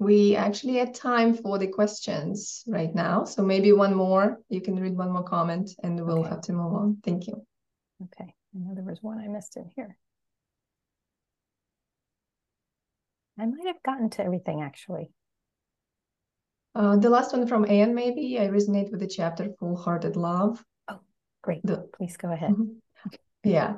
We 0.00 0.36
actually 0.36 0.74
had 0.74 0.94
time 0.94 1.34
for 1.34 1.58
the 1.58 1.66
questions 1.66 2.62
right 2.68 2.94
now. 2.94 3.24
So 3.24 3.42
maybe 3.42 3.72
one 3.72 3.94
more. 3.94 4.38
You 4.48 4.60
can 4.60 4.78
read 4.78 4.96
one 4.96 5.10
more 5.10 5.24
comment 5.24 5.70
and 5.82 6.04
we'll 6.06 6.20
Okay. 6.20 6.28
have 6.28 6.40
to 6.42 6.52
move 6.52 6.72
on. 6.74 6.98
Thank 7.04 7.26
you. 7.26 7.44
Okay. 8.04 8.32
I 8.54 8.58
know 8.58 8.74
there 8.74 8.84
was 8.84 9.02
one 9.02 9.18
I 9.18 9.26
missed 9.28 9.56
in 9.56 9.68
here. 9.74 9.96
I 13.40 13.46
might 13.46 13.66
have 13.66 13.82
gotten 13.84 14.10
to 14.10 14.24
everything 14.24 14.62
actually. 14.62 15.12
Uh, 16.74 16.96
the 16.96 17.10
last 17.10 17.32
one 17.32 17.46
from 17.48 17.64
Anne, 17.68 17.94
maybe. 17.94 18.38
I 18.38 18.48
resonate 18.48 18.90
with 18.92 19.00
the 19.00 19.06
chapter 19.08 19.48
Full 19.58 19.76
Hearted 19.76 20.16
Love. 20.16 20.64
Oh, 20.86 21.00
great. 21.42 21.60
The- 21.64 21.88
Please 21.96 22.16
go 22.16 22.30
ahead. 22.30 22.50
Mhm. 22.52 22.76
Yeah, 23.48 23.76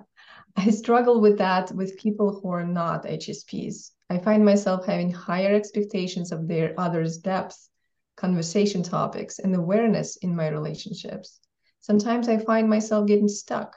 I 0.56 0.70
struggle 0.70 1.20
with 1.20 1.38
that 1.38 1.72
with 1.72 1.98
people 1.98 2.40
who 2.40 2.50
are 2.50 2.66
not 2.66 3.04
HSPs. 3.06 3.92
I 4.08 4.18
find 4.18 4.44
myself 4.44 4.86
having 4.86 5.12
higher 5.12 5.54
expectations 5.54 6.32
of 6.32 6.48
their 6.48 6.74
others' 6.78 7.18
depth, 7.18 7.56
conversation 8.16 8.82
topics, 8.82 9.38
and 9.38 9.54
awareness 9.54 10.16
in 10.16 10.34
my 10.34 10.48
relationships. 10.48 11.40
Sometimes 11.80 12.28
I 12.28 12.38
find 12.38 12.68
myself 12.68 13.06
getting 13.06 13.28
stuck. 13.28 13.76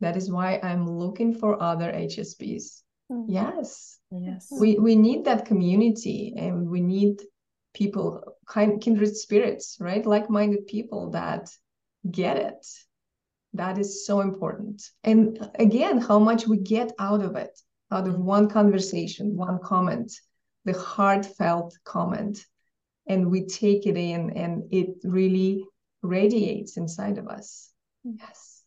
That 0.00 0.16
is 0.16 0.30
why 0.30 0.60
I'm 0.62 0.86
looking 0.86 1.34
for 1.34 1.62
other 1.62 1.92
HSPs. 1.92 2.82
Mm. 3.10 3.26
Yes, 3.28 3.98
Yes. 4.10 4.48
we 4.50 4.78
we 4.78 4.96
need 4.96 5.24
that 5.24 5.44
community, 5.44 6.34
and 6.36 6.68
we 6.70 6.80
need 6.80 7.20
people, 7.74 8.22
kind 8.46 8.80
kindred 8.80 9.16
spirits, 9.16 9.76
right? 9.80 10.04
Like-minded 10.04 10.66
people 10.66 11.10
that 11.10 11.50
get 12.10 12.36
it. 12.38 12.66
That 13.54 13.78
is 13.78 14.06
so 14.06 14.20
important. 14.20 14.82
And 15.04 15.50
again, 15.58 15.98
how 15.98 16.18
much 16.18 16.46
we 16.46 16.58
get 16.58 16.92
out 16.98 17.22
of 17.22 17.36
it, 17.36 17.58
out 17.90 18.06
of 18.06 18.18
one 18.18 18.48
conversation, 18.48 19.36
one 19.36 19.58
comment, 19.58 20.12
the 20.64 20.78
heartfelt 20.78 21.76
comment. 21.84 22.44
and 23.08 23.30
we 23.30 23.46
take 23.46 23.86
it 23.86 23.96
in 23.96 24.30
and 24.36 24.64
it 24.70 24.90
really 25.02 25.64
radiates 26.02 26.76
inside 26.76 27.18
of 27.18 27.26
us 27.26 27.70
yes 28.04 28.62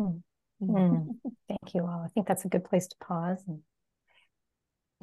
mm. 0.00 0.22
Mm. 0.62 1.08
thank 1.48 1.74
you 1.74 1.82
all 1.82 2.02
i 2.04 2.08
think 2.14 2.26
that's 2.26 2.44
a 2.44 2.48
good 2.48 2.64
place 2.64 2.86
to 2.86 2.96
pause 3.00 3.42
and 3.46 3.60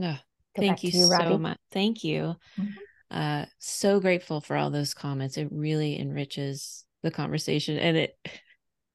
oh, 0.02 0.18
thank 0.56 0.84
you, 0.84 0.92
you 0.92 1.06
so 1.06 1.38
much 1.38 1.58
thank 1.72 2.04
you 2.04 2.36
mm-hmm. 2.58 2.70
uh 3.12 3.46
so 3.60 4.00
grateful 4.00 4.42
for 4.42 4.56
all 4.56 4.70
those 4.70 4.94
comments 4.94 5.38
it 5.38 5.50
really 5.52 6.00
enriches 6.00 6.86
the 7.04 7.12
conversation 7.12 7.78
and 7.78 7.98
it 7.98 8.18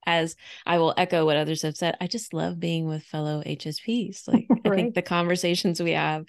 as 0.06 0.36
I 0.66 0.78
will 0.78 0.94
echo 0.96 1.24
what 1.24 1.36
others 1.36 1.62
have 1.62 1.76
said, 1.76 1.96
I 2.00 2.06
just 2.06 2.34
love 2.34 2.60
being 2.60 2.86
with 2.86 3.02
fellow 3.04 3.42
HSPs. 3.44 4.26
Like 4.28 4.48
right. 4.50 4.60
I 4.64 4.74
think 4.74 4.94
the 4.94 5.02
conversations 5.02 5.82
we 5.82 5.92
have 5.92 6.26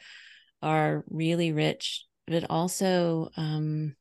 are 0.62 1.04
really 1.10 1.52
rich, 1.52 2.06
but 2.28 2.50
also 2.50 3.30
um, 3.38 3.96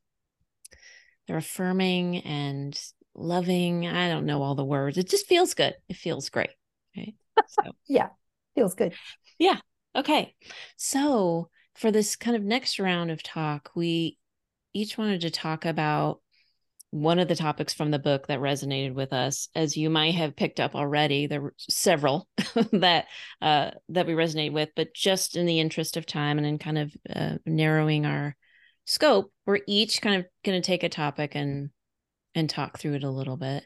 they're 1.27 1.37
affirming 1.37 2.17
and 2.19 2.79
loving. 3.13 3.87
I 3.87 4.09
don't 4.09 4.25
know 4.25 4.41
all 4.41 4.55
the 4.55 4.65
words. 4.65 4.97
It 4.97 5.09
just 5.09 5.27
feels 5.27 5.53
good. 5.53 5.75
It 5.89 5.95
feels 5.95 6.29
great. 6.29 6.51
Right. 6.95 7.15
So 7.47 7.71
yeah, 7.87 8.09
feels 8.55 8.75
good. 8.75 8.93
Yeah. 9.37 9.59
Okay. 9.95 10.35
So 10.77 11.49
for 11.75 11.91
this 11.91 12.15
kind 12.15 12.35
of 12.35 12.43
next 12.43 12.79
round 12.79 13.11
of 13.11 13.23
talk, 13.23 13.71
we 13.75 14.17
each 14.73 14.97
wanted 14.97 15.21
to 15.21 15.29
talk 15.29 15.65
about 15.65 16.21
one 16.95 17.19
of 17.19 17.27
the 17.27 17.35
topics 17.35 17.73
from 17.73 17.91
the 17.91 17.99
book 17.99 18.27
that 18.27 18.39
resonated 18.39 18.93
with 18.93 19.11
us 19.11 19.49
as 19.53 19.75
you 19.75 19.89
might 19.89 20.15
have 20.15 20.33
picked 20.33 20.61
up 20.61 20.75
already 20.75 21.27
there 21.27 21.41
were 21.41 21.53
several 21.57 22.25
that 22.71 23.07
uh, 23.41 23.71
that 23.89 24.07
we 24.07 24.13
resonate 24.13 24.53
with 24.53 24.69
but 24.77 24.93
just 24.93 25.35
in 25.35 25.45
the 25.45 25.59
interest 25.59 25.97
of 25.97 26.05
time 26.05 26.37
and 26.37 26.47
in 26.47 26.57
kind 26.57 26.77
of 26.77 26.93
uh, 27.13 27.35
narrowing 27.45 28.05
our 28.05 28.33
scope 28.85 29.29
we're 29.45 29.59
each 29.67 30.01
kind 30.01 30.21
of 30.21 30.25
going 30.45 30.59
to 30.59 30.65
take 30.65 30.83
a 30.83 30.89
topic 30.89 31.35
and 31.35 31.69
and 32.33 32.49
talk 32.49 32.79
through 32.79 32.93
it 32.93 33.03
a 33.03 33.11
little 33.11 33.35
bit 33.35 33.65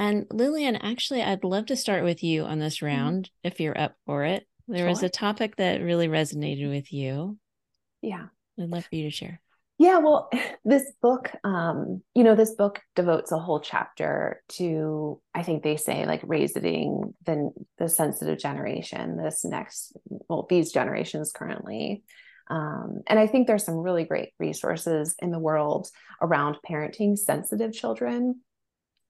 and 0.00 0.26
lillian 0.32 0.74
actually 0.74 1.22
i'd 1.22 1.44
love 1.44 1.66
to 1.66 1.76
start 1.76 2.02
with 2.02 2.24
you 2.24 2.42
on 2.42 2.58
this 2.58 2.78
mm-hmm. 2.78 2.86
round 2.86 3.26
mm-hmm. 3.26 3.46
if 3.46 3.60
you're 3.60 3.80
up 3.80 3.94
for 4.06 4.24
it 4.24 4.44
There 4.66 4.78
sure. 4.78 4.88
was 4.88 5.04
a 5.04 5.08
topic 5.08 5.54
that 5.56 5.82
really 5.82 6.08
resonated 6.08 6.68
with 6.68 6.92
you 6.92 7.38
yeah 8.02 8.26
i'd 8.58 8.70
love 8.70 8.86
for 8.86 8.96
you 8.96 9.04
to 9.04 9.10
share 9.10 9.40
yeah, 9.78 9.98
well, 9.98 10.28
this 10.64 10.92
book, 11.00 11.30
um, 11.44 12.02
you 12.14 12.24
know, 12.24 12.34
this 12.34 12.54
book 12.54 12.80
devotes 12.94 13.32
a 13.32 13.38
whole 13.38 13.60
chapter 13.60 14.42
to, 14.50 15.20
I 15.34 15.42
think 15.42 15.62
they 15.62 15.76
say, 15.76 16.04
like 16.04 16.20
raising 16.24 17.14
the 17.24 17.50
the 17.78 17.88
sensitive 17.88 18.38
generation, 18.38 19.16
this 19.16 19.44
next, 19.44 19.96
well, 20.28 20.46
these 20.50 20.72
generations 20.72 21.32
currently. 21.32 22.02
Um, 22.50 23.02
and 23.06 23.18
I 23.18 23.26
think 23.26 23.46
there's 23.46 23.64
some 23.64 23.76
really 23.76 24.04
great 24.04 24.30
resources 24.38 25.14
in 25.18 25.30
the 25.30 25.38
world 25.38 25.88
around 26.22 26.56
parenting 26.68 27.16
sensitive 27.16 27.72
children. 27.72 28.40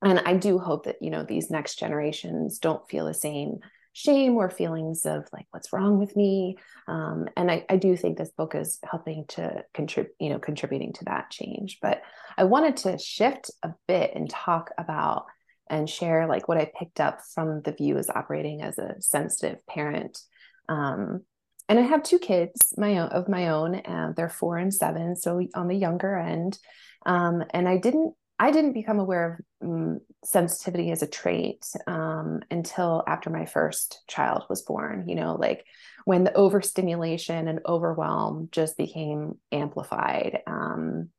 And 0.02 0.20
I 0.20 0.35
do 0.35 0.59
hope 0.59 0.85
that, 0.85 0.96
you 1.00 1.11
know, 1.11 1.24
these 1.24 1.50
next 1.50 1.78
generations 1.78 2.59
don't 2.59 2.88
feel 2.88 3.07
the 3.07 3.14
same 3.14 3.61
shame 3.98 4.37
or 4.37 4.48
feelings 4.48 5.04
of 5.06 5.28
like 5.32 5.46
what's 5.50 5.72
wrong 5.72 5.98
with 5.98 6.14
me. 6.14 6.56
Um, 6.87 7.26
and 7.37 7.50
I, 7.50 7.64
I, 7.68 7.78
do 7.78 7.96
think 7.96 8.16
this 8.16 8.30
book 8.30 8.54
is 8.54 8.78
helping 8.88 9.24
to 9.30 9.64
contribute 9.74 10.14
you 10.20 10.30
know 10.30 10.38
contributing 10.38 10.92
to 10.94 11.04
that 11.06 11.30
change. 11.30 11.78
But 11.82 12.02
i 12.37 12.44
wanted 12.44 12.76
to 12.78 12.96
shift 12.98 13.50
a 13.64 13.70
bit 13.88 14.12
and 14.14 14.30
talk 14.30 14.70
about 14.78 15.24
and 15.68 15.90
share 15.90 16.28
like 16.28 16.46
what 16.46 16.58
i 16.58 16.70
picked 16.78 17.00
up 17.00 17.18
from 17.34 17.61
the 17.62 17.72
view 17.72 17.98
as 17.98 18.08
operating 18.08 18.62
as 18.62 18.78
a 18.78 18.94
sensitive 19.00 19.66
parent. 19.66 20.20
Um, 20.68 21.24
and 21.68 21.78
i 21.80 21.82
have 21.82 22.04
two 22.04 22.20
kids 22.20 22.72
my 22.76 22.98
own 22.98 23.08
of 23.08 23.28
my 23.28 23.48
own 23.48 23.74
and 23.74 24.14
they're 24.14 24.28
four 24.28 24.58
and 24.58 24.72
seven 24.72 25.16
so 25.16 25.42
on 25.56 25.66
the 25.66 25.74
younger 25.74 26.16
end. 26.16 26.56
Um, 27.04 27.42
and 27.52 27.68
i 27.68 27.78
didn't 27.78 28.14
I 28.38 28.51
didn't 28.51 28.72
become 28.72 29.01
aware 29.01 29.44
of 29.62 29.68
um, 29.68 30.01
sensitivity 30.24 30.90
as 30.90 31.03
a 31.03 31.09
trait 31.09 31.66
um, 31.87 32.40
until 32.51 33.03
after 33.07 33.31
my 33.31 33.46
first 33.46 34.03
child 34.07 34.44
was 34.48 34.62
born. 34.62 35.09
You 35.09 35.16
know, 35.16 35.35
like 35.35 35.64
when 36.05 36.24
the 36.24 36.35
overstimulation 36.35 37.48
and 37.48 37.61
overwhelm 37.66 38.48
just 38.53 38.77
became 38.77 39.38
amplified. 39.51 40.40
Um, 40.46 41.11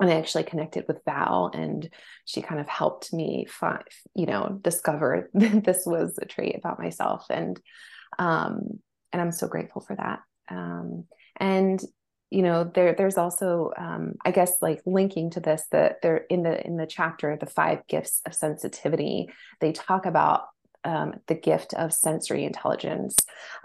and 0.00 0.10
I 0.10 0.14
actually 0.14 0.44
connected 0.44 0.84
with 0.86 1.04
Val, 1.04 1.50
and 1.52 1.88
she 2.24 2.40
kind 2.40 2.60
of 2.60 2.68
helped 2.68 3.12
me 3.12 3.46
find, 3.48 3.82
you 4.14 4.26
know, 4.26 4.58
discover 4.62 5.28
that 5.34 5.64
this 5.64 5.82
was 5.86 6.18
a 6.22 6.26
trait 6.26 6.56
about 6.56 6.78
myself, 6.78 7.26
and 7.30 7.60
um, 8.18 8.78
and 9.12 9.22
I'm 9.22 9.32
so 9.32 9.48
grateful 9.48 9.80
for 9.80 9.96
that. 9.96 10.20
Um, 10.50 11.04
and 11.36 11.80
you 12.30 12.42
know 12.42 12.70
there 12.74 12.94
there's 12.94 13.18
also 13.18 13.72
um, 13.76 14.14
i 14.24 14.30
guess 14.30 14.56
like 14.60 14.80
linking 14.84 15.30
to 15.30 15.40
this 15.40 15.64
that 15.70 16.02
there 16.02 16.18
in 16.30 16.42
the 16.42 16.64
in 16.66 16.76
the 16.76 16.86
chapter 16.86 17.36
the 17.36 17.46
five 17.46 17.86
gifts 17.88 18.20
of 18.26 18.34
sensitivity 18.34 19.28
they 19.60 19.72
talk 19.72 20.06
about 20.06 20.46
um, 20.84 21.14
the 21.26 21.34
gift 21.34 21.74
of 21.74 21.92
sensory 21.92 22.44
intelligence. 22.44 23.16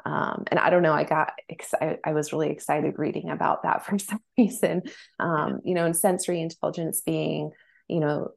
Um, 0.05 0.45
and 0.49 0.59
i 0.59 0.69
don't 0.69 0.83
know 0.83 0.93
i 0.93 1.03
got 1.03 1.33
excited 1.47 1.99
i 2.03 2.13
was 2.13 2.33
really 2.33 2.49
excited 2.49 2.95
reading 2.97 3.29
about 3.29 3.63
that 3.63 3.85
for 3.85 3.99
some 3.99 4.21
reason. 4.37 4.83
Um, 5.19 5.59
you 5.63 5.73
know 5.73 5.85
and 5.85 5.95
sensory 5.95 6.41
intelligence 6.41 7.01
being 7.01 7.51
you 7.87 7.99
know 7.99 8.29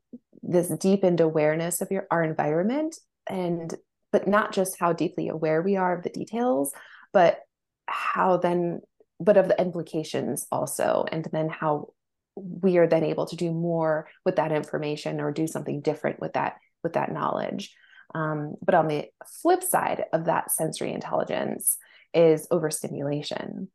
this 0.43 0.69
deepened 0.69 1.21
awareness 1.21 1.81
of 1.81 1.91
your 1.91 2.07
our 2.11 2.23
environment 2.23 2.97
and 3.29 3.75
but 4.13 4.29
not 4.29 4.53
just 4.53 4.79
how 4.79 4.93
deeply 4.93 5.29
aware 5.29 5.63
we 5.63 5.77
are 5.77 5.97
of 5.97 6.03
the 6.03 6.11
details 6.11 6.73
but 7.13 7.41
how 7.87 8.37
then 8.37 8.81
but 9.21 9.37
of 9.37 9.49
the 9.49 9.61
implications 9.61 10.47
also 10.53 11.05
and 11.11 11.27
then 11.33 11.49
how 11.49 11.89
we 12.35 12.77
are 12.77 12.87
then 12.87 13.05
able 13.05 13.27
to 13.27 13.37
do 13.37 13.51
more 13.51 14.09
with 14.25 14.37
that 14.37 14.53
information 14.53 15.21
or 15.21 15.33
do 15.33 15.47
something 15.47 15.81
different 15.81 16.21
with 16.21 16.35
that 16.35 16.57
with 16.85 16.93
that 16.93 17.13
knowledge. 17.13 17.75
Um, 18.15 18.55
but 18.65 18.75
on 18.75 18.89
the 18.89 19.07
flip 19.43 19.63
side 19.63 20.05
of 20.13 20.27
that 20.27 20.51
sensory 20.51 20.93
intelligence 20.93 21.79
is 22.15 22.47
overstimulation. 22.51 23.71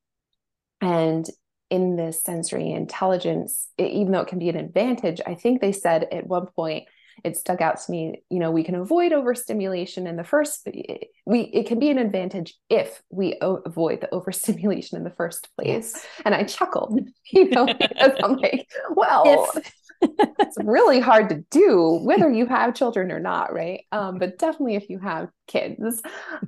And 0.80 1.28
in 1.72 1.96
this 1.96 2.22
sensory 2.22 2.72
intelligence 2.72 3.70
it, 3.78 3.92
even 3.92 4.12
though 4.12 4.22
it 4.22 4.28
can 4.28 4.40
be 4.40 4.50
an 4.50 4.58
advantage 4.58 5.22
i 5.26 5.34
think 5.34 5.62
they 5.62 5.72
said 5.72 6.06
at 6.12 6.28
one 6.28 6.46
point 6.48 6.86
it 7.24 7.38
stuck 7.38 7.62
out 7.62 7.80
to 7.80 7.92
me 7.92 8.24
you 8.30 8.40
know 8.40 8.52
we 8.52 8.64
can 8.64 8.76
avoid 8.76 9.14
overstimulation 9.14 10.08
in 10.08 10.16
the 10.16 10.24
first 10.24 10.68
we 11.26 11.40
it 11.42 11.68
can 11.68 11.80
be 11.80 11.90
an 11.90 11.98
advantage 11.98 12.56
if 12.70 13.02
we 13.10 13.38
o- 13.42 13.62
avoid 13.66 14.02
the 14.02 14.14
overstimulation 14.14 14.98
in 14.98 15.04
the 15.04 15.10
first 15.10 15.50
place. 15.58 15.94
Yes. 15.94 16.06
and 16.26 16.36
i 16.36 16.44
chuckled 16.44 17.00
you 17.32 17.50
know 17.50 17.66
because 17.66 18.12
i'm 18.24 18.38
like 18.38 18.68
well 18.92 19.52
it's 20.02 20.58
really 20.64 21.00
hard 21.00 21.30
to 21.30 21.44
do 21.52 22.00
whether 22.04 22.30
you 22.32 22.48
have 22.48 22.74
children 22.74 23.12
or 23.12 23.20
not 23.20 23.54
right? 23.54 23.82
Um, 23.92 24.18
but 24.18 24.40
definitely 24.40 24.76
if 24.76 24.90
you 24.90 24.98
have 24.98 25.30
kids. 25.48 26.02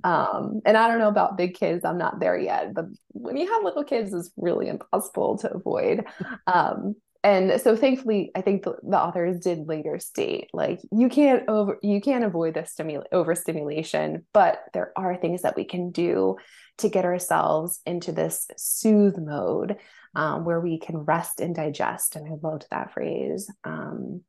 Um, 0.03 0.61
and 0.65 0.75
i 0.75 0.87
don't 0.87 0.97
know 0.99 1.07
about 1.07 1.37
big 1.37 1.53
kids 1.53 1.85
i'm 1.85 1.97
not 1.99 2.19
there 2.19 2.37
yet 2.37 2.73
but 2.73 2.85
when 3.09 3.37
you 3.37 3.51
have 3.53 3.63
little 3.63 3.83
kids 3.83 4.11
it's 4.13 4.31
really 4.37 4.67
impossible 4.69 5.37
to 5.37 5.53
avoid. 5.53 6.03
Um, 6.47 6.95
and 7.23 7.59
so 7.61 7.75
thankfully 7.75 8.31
i 8.35 8.41
think 8.41 8.63
the, 8.63 8.75
the, 8.83 8.99
authors 8.99 9.39
did 9.39 9.67
later 9.67 9.97
state 9.97 10.49
like 10.53 10.79
you 10.91 11.09
can't 11.09 11.47
over 11.47 11.77
you 11.81 12.01
can't 12.01 12.23
avoid 12.23 12.53
the 12.53 12.61
stimul- 12.61 13.05
overstimulation 13.11 14.25
but 14.33 14.59
there 14.73 14.91
are 14.95 15.15
things 15.15 15.41
that 15.41 15.55
we 15.55 15.63
can 15.63 15.91
do 15.91 16.35
to 16.77 16.89
get 16.89 17.05
ourselves 17.05 17.81
into 17.85 18.11
this 18.11 18.47
soothe 18.57 19.17
mode 19.17 19.77
um, 20.15 20.45
where 20.45 20.59
we 20.59 20.77
can 20.77 20.97
rest 20.97 21.39
and 21.39 21.55
digest. 21.55 22.15
And 22.15 22.27
i 22.27 22.35
loved 22.47 22.67
that 22.71 22.93
phrase 22.93 23.49
um, 23.63 24.21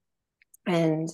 and 0.67 1.09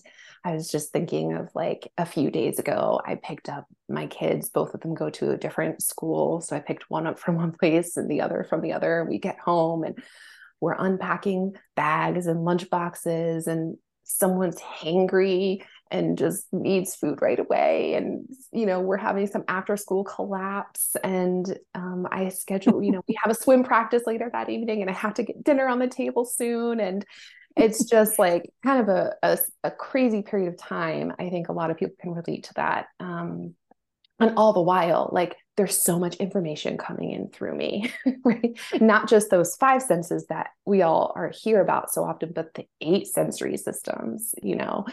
i 0.44 0.52
was 0.52 0.70
just 0.70 0.92
thinking 0.92 1.34
of 1.34 1.48
like 1.54 1.90
a 1.98 2.06
few 2.06 2.30
days 2.30 2.60
ago 2.60 3.00
i 3.04 3.16
picked 3.16 3.48
up 3.48 3.66
my 3.88 4.06
kids 4.06 4.48
both 4.48 4.74
of 4.74 4.80
them 4.80 4.94
go 4.94 5.10
to 5.10 5.32
a 5.32 5.36
different 5.36 5.82
school. 5.82 6.40
So 6.40 6.56
i 6.56 6.60
picked 6.60 6.90
one 6.90 7.06
up 7.06 7.18
from 7.18 7.36
one 7.36 7.52
place 7.60 7.96
and 7.96 8.10
the 8.10 8.20
other 8.20 8.46
from 8.48 8.60
the 8.60 8.72
other 8.72 9.06
we 9.08 9.18
get 9.18 9.38
home 9.38 9.84
and 9.84 9.98
we're 10.60 10.76
unpacking 10.78 11.54
bags 11.76 12.26
and 12.26 12.44
lunch 12.44 12.68
boxes 12.70 13.46
and 13.46 13.76
someone's 14.04 14.60
hangry 14.60 15.62
and 15.92 16.18
just 16.18 16.46
needs 16.52 16.94
food 16.94 17.20
right 17.20 17.38
away. 17.38 17.94
And 17.94 18.26
you 18.52 18.66
know 18.66 18.80
we're 18.80 18.96
having 18.96 19.26
some 19.26 19.44
after 19.48 19.76
school 19.76 20.04
collapse. 20.04 20.96
And 21.02 21.58
um, 21.74 22.06
i 22.10 22.28
schedule 22.28 22.82
you 22.82 22.92
know 22.92 23.02
we 23.08 23.16
have 23.22 23.30
a 23.30 23.34
swim 23.34 23.64
practice 23.64 24.02
later 24.06 24.28
that 24.32 24.50
evening 24.50 24.80
and 24.80 24.90
i 24.90 24.94
have 24.94 25.14
to 25.14 25.22
get 25.22 25.42
dinner 25.44 25.68
on 25.68 25.78
the 25.78 25.88
table 25.88 26.24
soon. 26.24 26.80
And 26.80 27.04
it's 27.56 27.84
just 27.84 28.18
like 28.18 28.50
kind 28.64 28.80
of 28.80 28.88
a, 28.88 29.14
a, 29.22 29.38
a 29.64 29.70
crazy 29.70 30.22
period 30.22 30.48
of 30.48 30.56
time. 30.56 31.12
I 31.18 31.30
think 31.30 31.48
a 31.48 31.52
lot 31.52 31.70
of 31.70 31.76
people 31.76 31.96
can 32.00 32.12
relate 32.12 32.44
to 32.44 32.54
that. 32.54 32.86
Um, 33.00 33.54
and 34.20 34.34
all 34.36 34.52
the 34.52 34.60
while 34.60 35.10
like 35.12 35.36
there's 35.56 35.76
so 35.76 35.98
much 35.98 36.16
information 36.16 36.78
coming 36.78 37.10
in 37.10 37.28
through 37.28 37.54
me 37.54 37.92
right? 38.24 38.58
Not 38.80 39.08
just 39.08 39.30
those 39.30 39.56
five 39.56 39.82
senses 39.82 40.26
that 40.28 40.48
we 40.64 40.82
all 40.82 41.12
are 41.16 41.32
hear 41.34 41.60
about 41.60 41.92
so 41.92 42.04
often 42.04 42.32
but 42.34 42.54
the 42.54 42.66
eight 42.80 43.06
sensory 43.06 43.56
systems 43.56 44.34
you 44.42 44.56
know? 44.56 44.86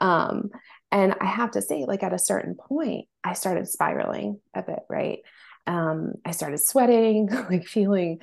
Um 0.00 0.50
and 0.90 1.14
i 1.20 1.24
have 1.24 1.52
to 1.52 1.62
say 1.62 1.84
like 1.86 2.02
at 2.02 2.12
a 2.12 2.18
certain 2.18 2.54
point 2.54 3.06
i 3.24 3.32
started 3.32 3.68
spiraling 3.68 4.40
a 4.54 4.62
bit 4.62 4.80
right? 4.88 5.20
Um 5.66 6.14
i 6.24 6.32
started 6.32 6.58
sweating 6.58 7.26
like 7.50 7.66
feeling 7.66 8.20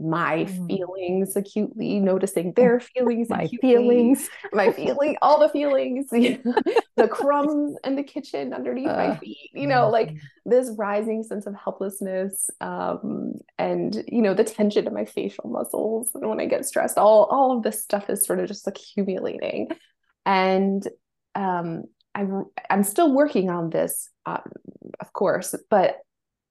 my 0.00 0.46
Mm. 0.46 0.66
feelings 0.68 1.36
acutely, 1.36 2.00
noticing 2.00 2.52
their 2.56 2.80
feelings, 2.80 3.28
My 3.28 3.42
acutely, 3.44 3.58
feelings. 3.60 4.30
my 4.52 4.70
feeling, 4.72 5.16
all 5.22 5.40
the 5.40 5.48
feelings, 5.50 6.06
the 6.96 7.08
crumbs 7.08 7.76
in 7.84 7.96
the 7.96 8.02
kitchen 8.02 8.52
underneath 8.54 8.96
my 8.96 9.10
Uh, 9.10 9.16
feet, 9.18 9.50
you 9.54 9.66
know, 9.66 9.90
like 9.90 10.14
this 10.46 10.70
rising 10.78 11.22
sense 11.22 11.46
of 11.46 11.54
helplessness, 11.54 12.50
um, 12.60 13.34
and 13.58 14.02
you 14.08 14.22
know, 14.22 14.34
the 14.34 14.44
tension 14.44 14.86
in 14.86 14.94
my 14.94 15.04
facial 15.04 15.48
muscles 15.50 16.10
and 16.14 16.28
when 16.28 16.40
I 16.40 16.46
get 16.46 16.64
stressed, 16.66 16.98
all 16.98 17.24
all 17.24 17.56
of 17.56 17.62
this 17.62 17.82
stuff 17.82 18.08
is 18.10 18.24
sort 18.24 18.40
of 18.40 18.48
just 18.48 18.66
accumulating. 18.66 19.68
And 20.26 20.86
um, 21.34 21.84
I 22.14 22.26
I'm 22.68 22.84
still 22.84 23.12
working 23.12 23.50
on 23.50 23.70
this, 23.70 24.08
um, 24.26 24.42
of 25.00 25.12
course, 25.12 25.54
but 25.70 25.98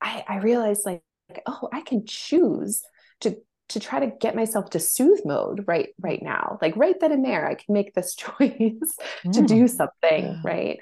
I, 0.02 0.24
I 0.28 0.38
realized 0.38 0.86
like, 0.86 1.04
oh, 1.46 1.70
I 1.74 1.82
can 1.82 2.06
choose 2.06 2.82
to 3.22 3.36
to 3.70 3.80
try 3.80 4.00
to 4.00 4.08
get 4.20 4.36
myself 4.36 4.72
to 4.72 4.80
soothe 4.80 5.20
mode 5.26 5.64
right 5.68 5.90
right 6.00 6.22
now. 6.24 6.58
Like 6.62 6.76
right 6.76 7.00
then 7.00 7.12
and 7.12 7.24
there 7.24 7.48
i 7.48 7.56
can 7.56 7.74
make 7.74 7.94
this 7.94 8.16
choice 8.24 8.38
to 8.40 9.42
Mm. 9.42 9.48
do 9.48 9.68
something 9.68 10.24
Yeah. 10.26 10.42
right? 10.44 10.80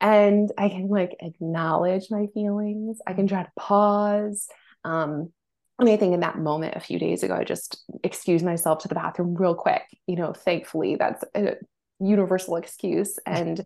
And 0.00 0.52
i 0.58 0.68
can 0.68 0.88
like 0.88 1.16
acknowledge 1.20 2.06
my 2.10 2.26
feelings. 2.34 2.98
I 3.06 3.14
can 3.14 3.26
try 3.26 3.42
to 3.42 3.52
pause. 3.58 4.48
Um 4.84 5.32
and 5.80 5.88
I 5.88 5.96
think 5.96 6.12
in 6.12 6.20
that 6.20 6.38
moment 6.38 6.74
a 6.74 6.80
few 6.80 6.98
days 6.98 7.22
ago 7.22 7.34
i 7.34 7.44
just 7.44 7.84
excused 8.02 8.44
myself 8.44 8.80
to 8.80 8.88
the 8.88 8.94
bathroom 8.96 9.34
real 9.34 9.54
quick. 9.54 9.82
You 10.06 10.16
know 10.16 10.32
thankfully 10.32 10.96
that's 10.96 11.24
a 11.34 11.54
universal 12.00 12.56
excuse. 12.56 13.18
And 13.26 13.64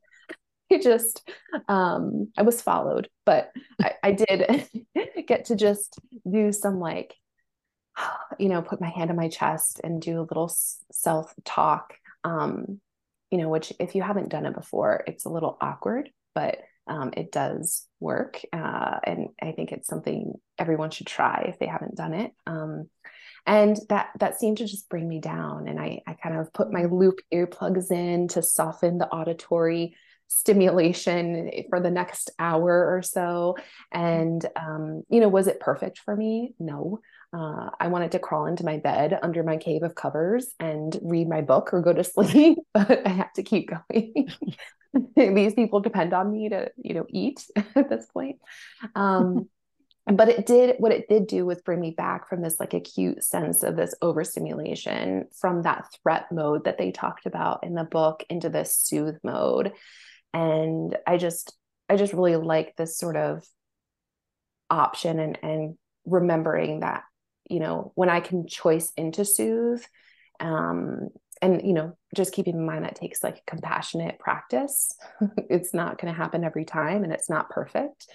it 0.71 0.81
just 0.83 1.29
um 1.69 2.29
i 2.39 2.43
was 2.43 2.63
followed 2.63 3.09
but 3.27 3.51
I, 3.83 3.93
I 4.03 4.13
did 4.13 4.67
get 5.27 5.45
to 5.47 5.57
just 5.57 5.99
do 6.31 6.51
some 6.51 6.81
like 6.81 7.15
you 8.39 8.49
know 8.49 8.63
put 8.63 8.81
my 8.81 8.89
hand 8.89 9.11
on 9.11 9.17
my 9.17 9.29
chest 9.29 9.81
and 9.83 10.01
do 10.01 10.21
a 10.21 10.29
little 10.29 10.53
self 10.91 11.35
talk 11.45 11.95
um 12.25 12.81
you 13.31 13.39
know 13.39 13.49
which 13.49 13.73
if 13.79 13.95
you 13.95 14.03
haven't 14.03 14.29
done 14.29 14.47
it 14.47 14.55
before 14.55 15.03
it's 15.07 15.25
a 15.25 15.31
little 15.31 15.57
awkward 15.61 16.11
but 16.35 16.59
um, 16.89 17.13
it 17.17 17.31
does 17.31 17.87
work 18.01 18.41
uh, 18.53 18.99
and 19.05 19.29
i 19.41 19.53
think 19.53 19.73
it's 19.73 19.89
something 19.89 20.35
everyone 20.59 20.91
should 20.91 21.07
try 21.07 21.47
if 21.49 21.59
they 21.59 21.67
haven't 21.67 21.97
done 21.97 22.15
it 22.15 22.33
um, 22.47 22.89
and 23.47 23.79
that 23.89 24.11
that 24.19 24.39
seemed 24.39 24.59
to 24.59 24.67
just 24.67 24.89
bring 24.89 25.09
me 25.09 25.21
down 25.21 25.69
and 25.69 25.79
i 25.79 26.01
i 26.07 26.15
kind 26.15 26.37
of 26.37 26.53
put 26.53 26.73
my 26.73 26.85
loop 26.85 27.21
earplugs 27.33 27.91
in 27.91 28.29
to 28.29 28.43
soften 28.43 28.99
the 28.99 29.09
auditory 29.09 29.97
stimulation 30.29 31.51
for 31.69 31.79
the 31.79 31.91
next 31.91 32.31
hour 32.39 32.97
or 32.97 33.03
so 33.03 33.55
and 33.93 34.47
um, 34.57 35.03
you 35.11 35.21
know 35.21 35.29
was 35.29 35.47
it 35.47 35.61
perfect 35.61 35.99
for 35.99 36.17
me? 36.17 36.55
No 36.59 37.01
uh, 37.33 37.71
i 37.81 37.89
wanted 37.89 38.13
to 38.13 38.19
crawl 38.19 38.47
into 38.47 38.65
my 38.65 38.79
bed 38.79 39.19
under 39.23 39.43
my 39.43 39.57
cave 39.57 39.83
of 39.83 39.95
covers 39.95 40.55
and 40.61 40.99
read 41.03 41.29
my 41.29 41.41
book 41.41 41.73
or 41.73 41.81
go 41.81 41.93
to 41.93 42.05
sleep 42.05 42.59
but 42.75 43.07
i 43.07 43.11
had 43.11 43.29
to 43.35 43.43
keep 43.43 43.71
going. 43.71 44.29
These 45.17 45.55
people 45.55 45.81
depend 45.81 46.13
on 46.13 46.33
me 46.33 46.49
to 46.51 46.71
you 46.77 46.95
know 46.95 47.07
eat 47.09 47.45
at 47.75 47.89
this 47.89 48.07
point. 48.13 48.39
Um, 48.95 49.49
but 50.07 50.29
it 50.29 50.47
did 50.47 50.77
what 50.79 50.93
it 50.93 51.09
did 51.09 51.29
do 51.29 51.47
was 51.47 51.63
bring 51.63 51.81
me 51.81 51.93
back 51.93 52.29
from 52.29 52.43
this 52.43 52.59
like 52.59 52.75
acute 52.75 53.23
sense 53.23 53.63
of 53.63 53.77
this 53.77 53.95
overstimulation 54.03 55.27
from 55.41 55.63
that 55.63 55.87
threat 56.03 56.27
mode 56.33 56.65
that 56.65 56.77
they 56.77 56.91
talked 56.91 57.27
about 57.27 57.65
in 57.65 57.75
the 57.75 57.85
book 57.85 58.25
into 58.29 58.49
this 58.49 58.77
soothe 58.77 59.19
mode. 59.23 59.73
And 60.35 60.97
i 61.07 61.17
just 61.17 61.57
i 61.89 61.97
just 61.97 62.13
really 62.13 62.37
like 62.37 62.75
this 62.77 62.99
sort 62.99 63.17
of 63.17 63.45
option 64.71 65.19
and 65.19 65.39
and 65.43 65.79
remembering 66.05 66.81
that 66.81 67.05
you 67.53 67.61
know 67.61 67.93
when 67.95 68.09
i 68.09 68.21
can 68.21 68.47
choice 68.47 68.93
into 68.97 69.25
soothe 69.25 69.83
um 70.41 71.09
and 71.41 71.63
you 71.67 71.73
know 71.73 71.97
just 72.15 72.33
keeping 72.33 72.55
in 72.55 72.67
mind 72.67 72.85
that 72.85 72.97
takes 72.97 73.23
like 73.23 73.45
compassionate 73.47 74.19
practice 74.19 74.95
it's 75.51 75.75
not 75.75 76.01
going 76.01 76.13
to 76.13 76.17
happen 76.19 76.45
every 76.45 76.65
time 76.65 77.05
and 77.05 77.13
it's 77.13 77.31
not 77.31 77.51
perfect 77.51 78.09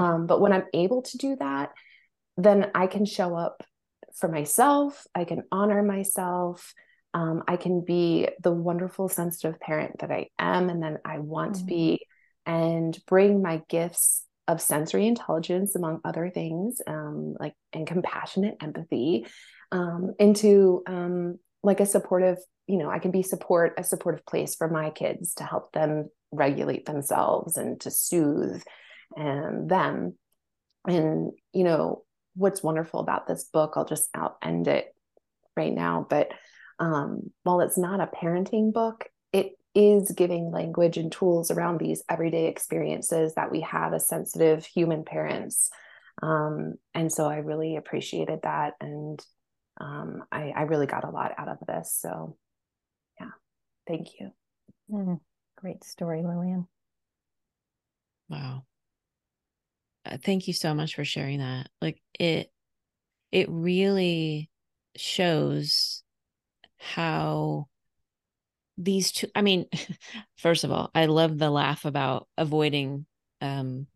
um, 0.00 0.26
but 0.26 0.40
when 0.40 0.52
I'm 0.52 0.64
able 0.72 1.02
to 1.02 1.18
do 1.18 1.36
that, 1.36 1.72
then 2.38 2.70
I 2.74 2.86
can 2.86 3.04
show 3.04 3.36
up 3.36 3.62
for 4.14 4.28
myself. 4.28 5.06
I 5.14 5.24
can 5.24 5.42
honor 5.52 5.82
myself. 5.82 6.72
Um, 7.12 7.42
I 7.46 7.56
can 7.56 7.82
be 7.84 8.28
the 8.42 8.52
wonderful, 8.52 9.08
sensitive 9.08 9.60
parent 9.60 9.98
that 9.98 10.10
I 10.10 10.28
am 10.38 10.70
and 10.70 10.82
then 10.82 10.98
I 11.04 11.18
want 11.18 11.52
Mhm. 11.52 11.58
to 11.58 11.64
be, 11.66 12.06
and 12.46 12.98
bring 13.06 13.42
my 13.42 13.60
gifts 13.68 14.24
of 14.50 14.60
sensory 14.60 15.06
intelligence, 15.06 15.76
among 15.76 16.00
other 16.04 16.28
things, 16.28 16.80
um, 16.86 17.36
like 17.38 17.54
and 17.72 17.86
compassionate 17.86 18.56
empathy, 18.60 19.26
um, 19.70 20.14
into 20.18 20.82
um, 20.86 21.38
like 21.62 21.80
a 21.80 21.86
supportive. 21.86 22.38
You 22.66 22.78
know, 22.78 22.90
I 22.90 22.98
can 22.98 23.10
be 23.10 23.22
support 23.22 23.74
a 23.78 23.84
supportive 23.84 24.24
place 24.26 24.54
for 24.54 24.68
my 24.68 24.90
kids 24.90 25.34
to 25.34 25.44
help 25.44 25.72
them 25.72 26.08
regulate 26.32 26.86
themselves 26.86 27.56
and 27.56 27.80
to 27.80 27.90
soothe 27.90 28.62
and 29.16 29.68
them. 29.68 30.14
And, 30.86 31.32
you 31.52 31.64
know, 31.64 32.04
what's 32.34 32.62
wonderful 32.62 33.00
about 33.00 33.26
this 33.26 33.44
book, 33.44 33.74
I'll 33.76 33.84
just 33.84 34.08
out 34.14 34.36
end 34.42 34.68
it 34.68 34.94
right 35.56 35.72
now. 35.72 36.06
But 36.08 36.32
um, 36.78 37.30
while 37.42 37.60
it's 37.60 37.78
not 37.78 38.00
a 38.00 38.06
parenting 38.06 38.72
book, 38.72 39.06
is 39.74 40.10
giving 40.12 40.50
language 40.50 40.96
and 40.96 41.12
tools 41.12 41.50
around 41.50 41.78
these 41.78 42.02
everyday 42.08 42.46
experiences 42.46 43.34
that 43.34 43.50
we 43.50 43.60
have 43.60 43.94
as 43.94 44.08
sensitive 44.08 44.66
human 44.66 45.04
parents. 45.04 45.70
Um, 46.22 46.74
and 46.94 47.12
so 47.12 47.26
I 47.26 47.36
really 47.36 47.76
appreciated 47.76 48.40
that. 48.42 48.74
And 48.80 49.24
um, 49.80 50.24
I, 50.30 50.52
I 50.56 50.62
really 50.62 50.86
got 50.86 51.04
a 51.04 51.10
lot 51.10 51.32
out 51.38 51.48
of 51.48 51.58
this. 51.66 51.96
So, 52.00 52.36
yeah, 53.20 53.30
thank 53.86 54.08
you. 54.18 54.30
Mm, 54.90 55.20
great 55.56 55.84
story, 55.84 56.22
Lillian. 56.22 56.66
Wow. 58.28 58.64
Uh, 60.04 60.16
thank 60.22 60.48
you 60.48 60.52
so 60.54 60.74
much 60.74 60.94
for 60.94 61.04
sharing 61.04 61.38
that. 61.38 61.68
Like 61.80 62.00
it 62.18 62.50
it 63.32 63.48
really 63.48 64.50
shows 64.96 66.02
how 66.78 67.68
these 68.80 69.12
two 69.12 69.28
I 69.34 69.42
mean, 69.42 69.66
first 70.38 70.64
of 70.64 70.72
all, 70.72 70.90
I 70.94 71.06
love 71.06 71.38
the 71.38 71.50
laugh 71.50 71.84
about 71.84 72.26
avoiding 72.36 73.06
um 73.40 73.86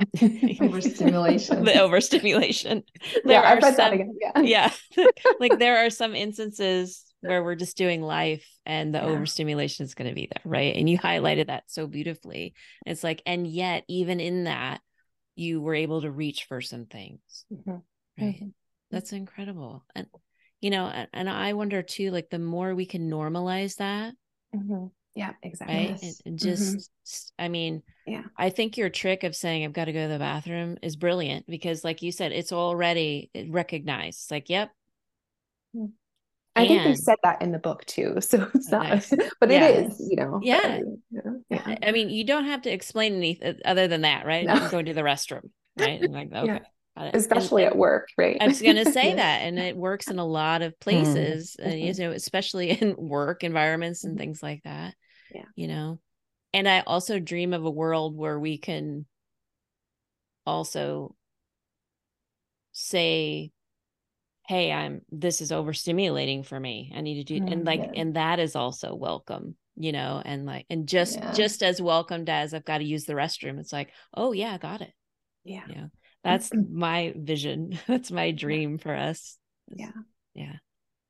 Overstimulation. 0.60 1.64
the 1.64 1.78
overstimulation. 1.80 2.82
There 3.24 3.40
yeah, 3.40 3.54
are 3.54 3.60
some 3.62 3.92
again. 3.94 4.18
Yeah. 4.20 4.42
yeah 4.42 4.72
like 5.38 5.58
there 5.58 5.78
are 5.86 5.90
some 5.90 6.14
instances 6.14 7.04
where 7.20 7.44
we're 7.44 7.54
just 7.54 7.76
doing 7.76 8.02
life 8.02 8.46
and 8.66 8.94
the 8.94 8.98
Yeah. 9.00 9.06
overstimulation 9.06 9.84
is 9.84 9.94
going 9.94 10.08
to 10.08 10.14
be 10.14 10.28
there 10.32 10.42
right 10.44 10.74
and 10.76 10.88
you 10.90 10.98
highlighted 10.98 11.46
that 11.46 11.64
so 11.68 11.86
beautifully 11.86 12.54
it's 12.84 13.04
like 13.04 13.22
and 13.26 13.46
yet 13.46 13.84
even 13.88 14.18
in 14.18 14.44
that 14.44 14.80
you 15.36 15.60
were 15.60 15.74
able 15.74 16.02
to 16.02 16.10
reach 16.10 16.44
for 16.44 16.60
some 16.60 16.86
things 16.86 17.20
Mhm. 17.52 17.82
right 18.18 18.42
Mhm. 18.42 18.52
that's 18.90 19.12
incredible 19.12 19.84
and 19.94 20.06
you 20.60 20.70
know 20.70 20.86
and, 20.86 21.08
and 21.12 21.30
i 21.30 21.52
wonder 21.52 21.82
too 21.82 22.10
like 22.10 22.28
the 22.30 22.38
more 22.38 22.74
we 22.74 22.86
can 22.86 23.08
normalize 23.10 23.76
that 23.76 24.14
Mhm. 24.54 24.90
Yeah, 25.14 25.32
exactly. 25.42 25.76
right 25.76 25.90
Yes. 25.90 26.02
and, 26.02 26.16
and 26.26 26.38
Mhm. 26.38 26.74
just 26.74 26.90
s- 27.06 27.32
i 27.38 27.48
mean 27.48 27.82
Yeah. 28.06 28.22
i 28.38 28.48
think 28.50 28.76
your 28.78 28.88
trick 28.88 29.24
of 29.24 29.36
saying 29.36 29.64
i've 29.64 29.72
got 29.74 29.84
to 29.86 29.92
go 29.92 30.06
to 30.06 30.12
the 30.12 30.18
bathroom 30.18 30.78
is 30.82 30.96
brilliant 30.96 31.46
because 31.46 31.84
like 31.84 32.00
you 32.02 32.12
said 32.12 32.32
it's 32.32 32.52
already 32.52 33.30
recognized 33.50 34.20
It's 34.20 34.30
like 34.30 34.48
yep 34.48 34.70
I 36.54 36.66
think 36.66 36.84
they 36.84 36.94
said 36.94 37.16
that 37.22 37.40
in 37.40 37.50
the 37.52 37.58
book 37.58 37.84
too. 37.86 38.16
So 38.20 38.46
it's 38.54 38.68
Oh, 38.72 38.76
not, 38.76 38.90
nice. 38.90 39.10
but 39.40 39.50
Yeah. 39.50 39.68
it 39.68 39.86
is, 39.90 40.08
you 40.10 40.16
know. 40.16 40.40
Yeah. 40.42 40.80
uh, 41.16 41.30
yeah. 41.48 41.76
I- 41.82 41.92
mean, 41.92 42.10
you 42.10 42.24
don't 42.24 42.44
have 42.44 42.62
to 42.62 42.70
explain 42.70 43.14
anything 43.14 43.56
other 43.64 43.88
than 43.88 44.02
that, 44.02 44.26
right? 44.26 44.46
No. 44.46 44.54
I'm 44.54 44.70
going 44.70 44.86
to 44.86 44.94
the 44.94 45.00
restroom, 45.02 45.50
right? 45.78 46.00
And 46.02 46.12
like, 46.12 46.32
okay, 46.32 46.46
Yeah. 46.46 46.58
Got 46.96 47.06
it. 47.06 47.14
Especially 47.14 47.62
and 47.62 47.66
at 47.72 47.76
work, 47.76 48.08
right? 48.18 48.36
I 48.40 48.46
was 48.48 48.60
going 48.60 48.76
to 48.76 48.86
say 48.86 49.08
Yes. 49.08 49.16
that, 49.16 49.42
and 49.42 49.58
it 49.58 49.76
works 49.76 50.10
in 50.10 50.18
a 50.18 50.24
lot 50.26 50.62
of 50.62 50.78
places, 50.80 51.56
and 51.56 51.80
you 51.80 51.92
know, 51.94 52.12
especially 52.12 52.70
in 52.82 52.96
work 52.96 53.44
environments 53.44 54.04
and 54.04 54.14
Mhm. 54.14 54.18
things 54.18 54.42
like 54.42 54.62
that. 54.64 54.94
Yeah. 55.30 55.44
you 55.56 55.68
know. 55.68 56.00
And 56.54 56.68
I 56.68 56.80
also 56.80 57.18
dream 57.18 57.54
of 57.54 57.64
a 57.64 57.70
world 57.70 58.16
where 58.16 58.38
we 58.38 58.58
can 58.58 59.06
also 60.46 61.14
say 62.72 63.52
hey 64.48 64.72
i'm 64.72 65.02
this 65.10 65.40
is 65.40 65.50
overstimulating 65.50 66.44
for 66.44 66.58
me 66.58 66.92
i 66.96 67.00
need 67.00 67.24
to 67.24 67.24
do 67.24 67.44
and 67.46 67.62
Mm, 67.62 67.66
like 67.66 67.88
yeah. 67.94 68.00
and 68.00 68.16
that 68.16 68.38
is 68.40 68.56
also 68.56 68.94
welcome 68.94 69.56
you 69.76 69.92
know 69.92 70.20
and 70.24 70.46
like 70.46 70.66
and 70.68 70.88
just 70.88 71.18
Yeah. 71.18 71.32
just 71.32 71.62
as 71.62 71.80
welcomed 71.80 72.28
as 72.28 72.52
i've 72.54 72.64
got 72.64 72.78
to 72.78 72.84
use 72.84 73.04
the 73.04 73.12
restroom 73.14 73.58
it's 73.60 73.72
like 73.72 73.90
oh 74.14 74.32
yeah 74.32 74.58
got 74.58 74.80
it 74.80 74.92
yeah. 75.44 75.62
you 75.66 75.76
know 75.76 75.90
that's 76.24 76.50
my 76.54 77.14
vision 77.16 77.78
that's 77.86 78.10
my 78.10 78.30
dream 78.30 78.78
for 78.78 78.94
us 78.94 79.38
Yeah. 79.74 79.92
yeah 80.34 80.56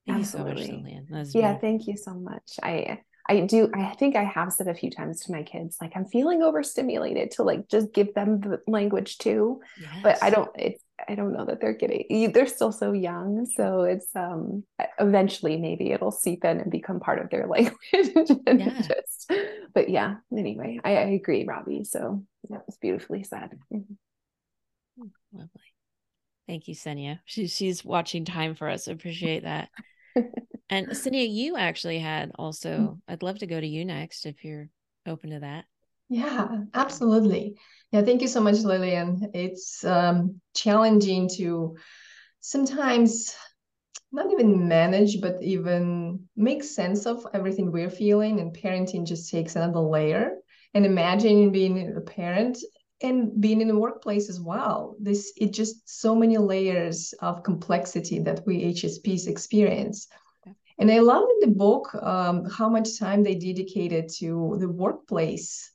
thank 0.07 0.19
you 0.19 0.25
so 0.25 0.39
much 0.39 0.57
Lillian. 0.57 1.07
Yeah. 1.35 1.53
beautiful. 1.53 1.61
Thank 1.61 1.87
you 1.87 1.97
so 1.97 2.15
much. 2.15 2.59
I, 2.63 3.01
I 3.29 3.41
do, 3.41 3.71
I 3.73 3.95
think 3.95 4.17
I 4.17 4.25
have 4.25 4.53
said 4.53 4.67
a 4.67 4.75
few 4.75 4.91
times 4.91 5.21
to 5.21 5.33
my 5.33 5.43
kids, 5.45 5.77
like, 5.81 5.93
I'm 5.95 6.07
feeling 6.07 6.43
overstimulated 6.43 7.31
to 7.33 7.45
like 7.45 7.69
just 7.69 7.93
give 7.93 8.13
them 8.15 8.41
the 8.41 8.61
language 8.67 9.19
too. 9.19 9.61
But 10.03 10.23
I 10.23 10.31
don't, 10.31 10.51
it's, 10.59 10.83
I 11.09 11.15
don't 11.15 11.33
know 11.33 11.45
that 11.47 11.61
they're 11.61 11.73
getting 11.73 12.33
they're 12.33 12.47
still 12.47 12.73
so 12.73 12.93
young. 12.93 13.47
So 13.57 13.83
it's 13.83 14.15
um 14.15 14.65
eventually 15.01 15.57
maybe 15.57 15.91
it'll 15.91 16.13
seep 16.13 16.45
in 16.45 16.61
and 16.61 16.71
become 16.71 17.01
part 17.01 17.21
of 17.21 17.31
their 17.31 17.47
language. 17.49 17.77
yeah. 17.93 18.81
Just, 18.83 19.33
but 19.75 19.89
yeah, 19.89 20.17
anyway, 20.37 20.81
I, 20.85 20.97
I 20.97 21.01
agree, 21.11 21.45
Robbie. 21.45 21.85
So 21.85 22.25
that 22.51 22.63
was 22.67 22.77
beautifully 22.81 23.25
said. 23.25 23.51
Mm-hmm. 23.73 23.95
Lovely. 25.33 25.49
Thank 26.47 26.69
you, 26.69 26.75
Senia. 26.75 27.21
She, 27.25 27.47
she's 27.47 27.85
watching 27.85 28.25
time 28.25 28.55
for 28.55 28.69
us. 28.69 28.89
Appreciate 28.89 29.45
that. 29.45 29.69
and 30.71 30.89
Senia, 30.89 31.27
you 31.29 31.57
actually 31.57 31.99
had 31.99 32.33
also, 32.35 32.71
mm. 32.71 33.01
I'd 33.09 33.23
love 33.23 33.39
to 33.39 33.47
go 33.47 33.61
to 33.61 33.67
you 33.67 33.85
next 33.85 34.27
if 34.27 34.45
you're 34.45 34.69
open 35.07 35.31
to 35.31 35.41
that. 35.41 35.65
Yeah, 36.09 36.49
absolutely. 36.75 37.57
Yeah, 37.91 38.03
thank 38.03 38.21
you 38.21 38.29
so 38.29 38.41
much, 38.41 38.59
Lillian. 38.59 39.31
It's 39.33 39.83
um, 39.85 40.41
challenging 40.55 41.29
to 41.37 41.77
sometimes 42.41 43.35
not 44.13 44.31
even 44.31 44.69
manage, 44.69 45.23
but 45.23 45.43
even 45.43 46.29
make 46.37 46.63
sense 46.65 47.07
of 47.07 47.27
everything 47.33 47.73
we're 47.73 47.89
feeling. 47.89 48.41
And 48.41 48.55
parenting 48.55 49.07
just 49.07 49.31
takes 49.31 49.57
another 49.57 49.81
layer. 49.81 50.37
And 50.75 50.85
imagine 50.85 51.51
being 51.51 51.97
a 51.97 52.01
parent 52.01 52.59
and 53.03 53.41
being 53.41 53.61
in 53.61 53.69
the 53.69 53.79
workplace 53.79 54.29
as 54.29 54.41
well. 54.41 54.97
This 55.01 55.33
it 55.37 55.53
just 55.53 55.89
so 55.89 56.15
many 56.15 56.39
layers 56.39 57.13
of 57.21 57.43
complexity 57.43 58.19
that 58.21 58.47
we 58.47 58.73
HSPs 58.73 59.27
experience. 59.27 60.09
And 60.79 60.91
I 60.91 61.01
love 61.01 61.25
in 61.29 61.51
the 61.51 61.57
book 61.57 61.95
um, 61.95 62.49
how 62.51 62.69
much 62.69 62.99
time 62.99 63.23
they 63.23 63.35
dedicated 63.35 64.09
to 64.19 64.57
the 64.59 64.69
workplace 64.69 65.71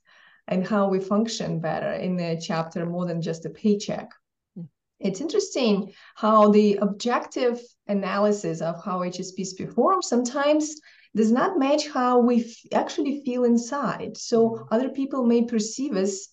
and 0.48 0.66
how 0.66 0.88
we 0.88 0.98
function 0.98 1.60
better 1.60 1.92
in 1.92 2.16
the 2.16 2.40
chapter 2.42 2.84
more 2.84 3.06
than 3.06 3.22
just 3.22 3.46
a 3.46 3.50
paycheck. 3.50 4.10
Hmm. 4.56 4.64
It's 4.98 5.20
interesting 5.20 5.92
how 6.16 6.50
the 6.50 6.76
objective 6.76 7.60
analysis 7.86 8.60
of 8.60 8.82
how 8.84 9.00
HSPs 9.00 9.56
perform 9.56 10.02
sometimes 10.02 10.74
does 11.14 11.30
not 11.30 11.58
match 11.58 11.88
how 11.88 12.18
we 12.18 12.44
f- 12.44 12.72
actually 12.72 13.22
feel 13.24 13.44
inside. 13.44 14.16
So 14.16 14.48
hmm. 14.48 14.62
other 14.70 14.88
people 14.88 15.24
may 15.24 15.44
perceive 15.44 15.96
us 15.96 16.28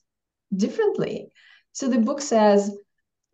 differently. 0.56 1.30
So 1.72 1.88
the 1.88 2.00
book 2.00 2.22
says 2.22 2.76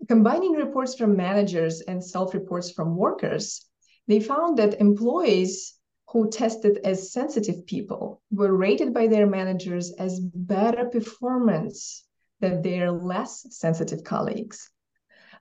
combining 0.07 0.53
reports 0.53 0.95
from 0.95 1.15
managers 1.15 1.81
and 1.81 2.03
self 2.03 2.33
reports 2.33 2.71
from 2.71 2.95
workers, 2.95 3.65
they 4.07 4.19
found 4.19 4.57
that 4.57 4.79
employees 4.79 5.75
who 6.09 6.29
tested 6.29 6.79
as 6.83 7.13
sensitive 7.13 7.65
people 7.65 8.21
were 8.31 8.55
rated 8.55 8.93
by 8.93 9.07
their 9.07 9.27
managers 9.27 9.93
as 9.97 10.19
better 10.19 10.85
performance 10.89 12.03
than 12.41 12.61
their 12.61 12.91
less 12.91 13.45
sensitive 13.51 14.03
colleagues. 14.03 14.69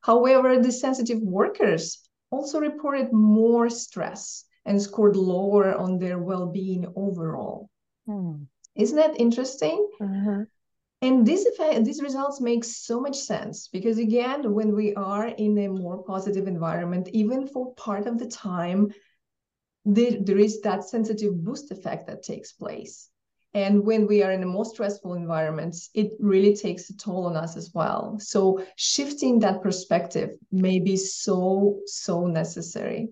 However, 0.03 0.61
the 0.61 0.71
sensitive 0.71 1.21
workers 1.21 2.09
also 2.31 2.61
reported 2.61 3.13
more 3.13 3.69
stress 3.69 4.45
and 4.65 4.81
scored 4.81 5.17
lower 5.17 5.75
on 5.75 5.99
their 5.99 6.19
well-being 6.19 6.87
overall. 6.95 7.69
Hmm. 8.07 8.45
Isn't 8.77 8.97
that 8.97 9.19
interesting? 9.19 9.89
Mm-hmm. 10.01 10.43
And 11.03 11.27
this 11.27 11.47
effect, 11.47 11.85
these 11.85 12.03
results 12.03 12.41
make 12.41 12.63
so 12.63 13.01
much 13.01 13.17
sense 13.17 13.69
because 13.69 13.97
again, 13.99 14.53
when 14.53 14.75
we 14.77 14.95
are 14.95 15.29
in 15.29 15.57
a 15.59 15.69
more 15.69 16.03
positive 16.05 16.47
environment, 16.47 17.09
even 17.13 17.47
for 17.47 17.75
part 17.75 18.07
of 18.07 18.19
the 18.19 18.29
time, 18.29 18.93
there, 19.87 20.19
there 20.21 20.39
is 20.39 20.61
that 20.61 20.85
sensitive 20.85 21.43
boost 21.43 21.71
effect 21.71 22.07
that 22.07 22.23
takes 22.23 22.53
place. 22.53 23.09
And 23.55 23.85
when 23.85 24.07
we 24.07 24.23
are 24.23 24.31
in 24.31 24.43
a 24.43 24.47
more 24.47 24.65
stressful 24.65 25.15
environment, 25.15 25.75
it 25.95 26.13
really 26.21 26.55
takes 26.55 26.89
a 26.91 26.97
toll 26.97 27.27
on 27.27 27.37
us 27.37 27.57
as 27.57 27.73
well. 27.75 28.19
So 28.21 28.65
shifting 28.77 29.41
that 29.41 29.63
perspective 29.63 30.37
may 30.53 30.79
be 30.79 30.97
so, 30.97 31.81
so 31.87 32.27
necessary. 32.27 33.09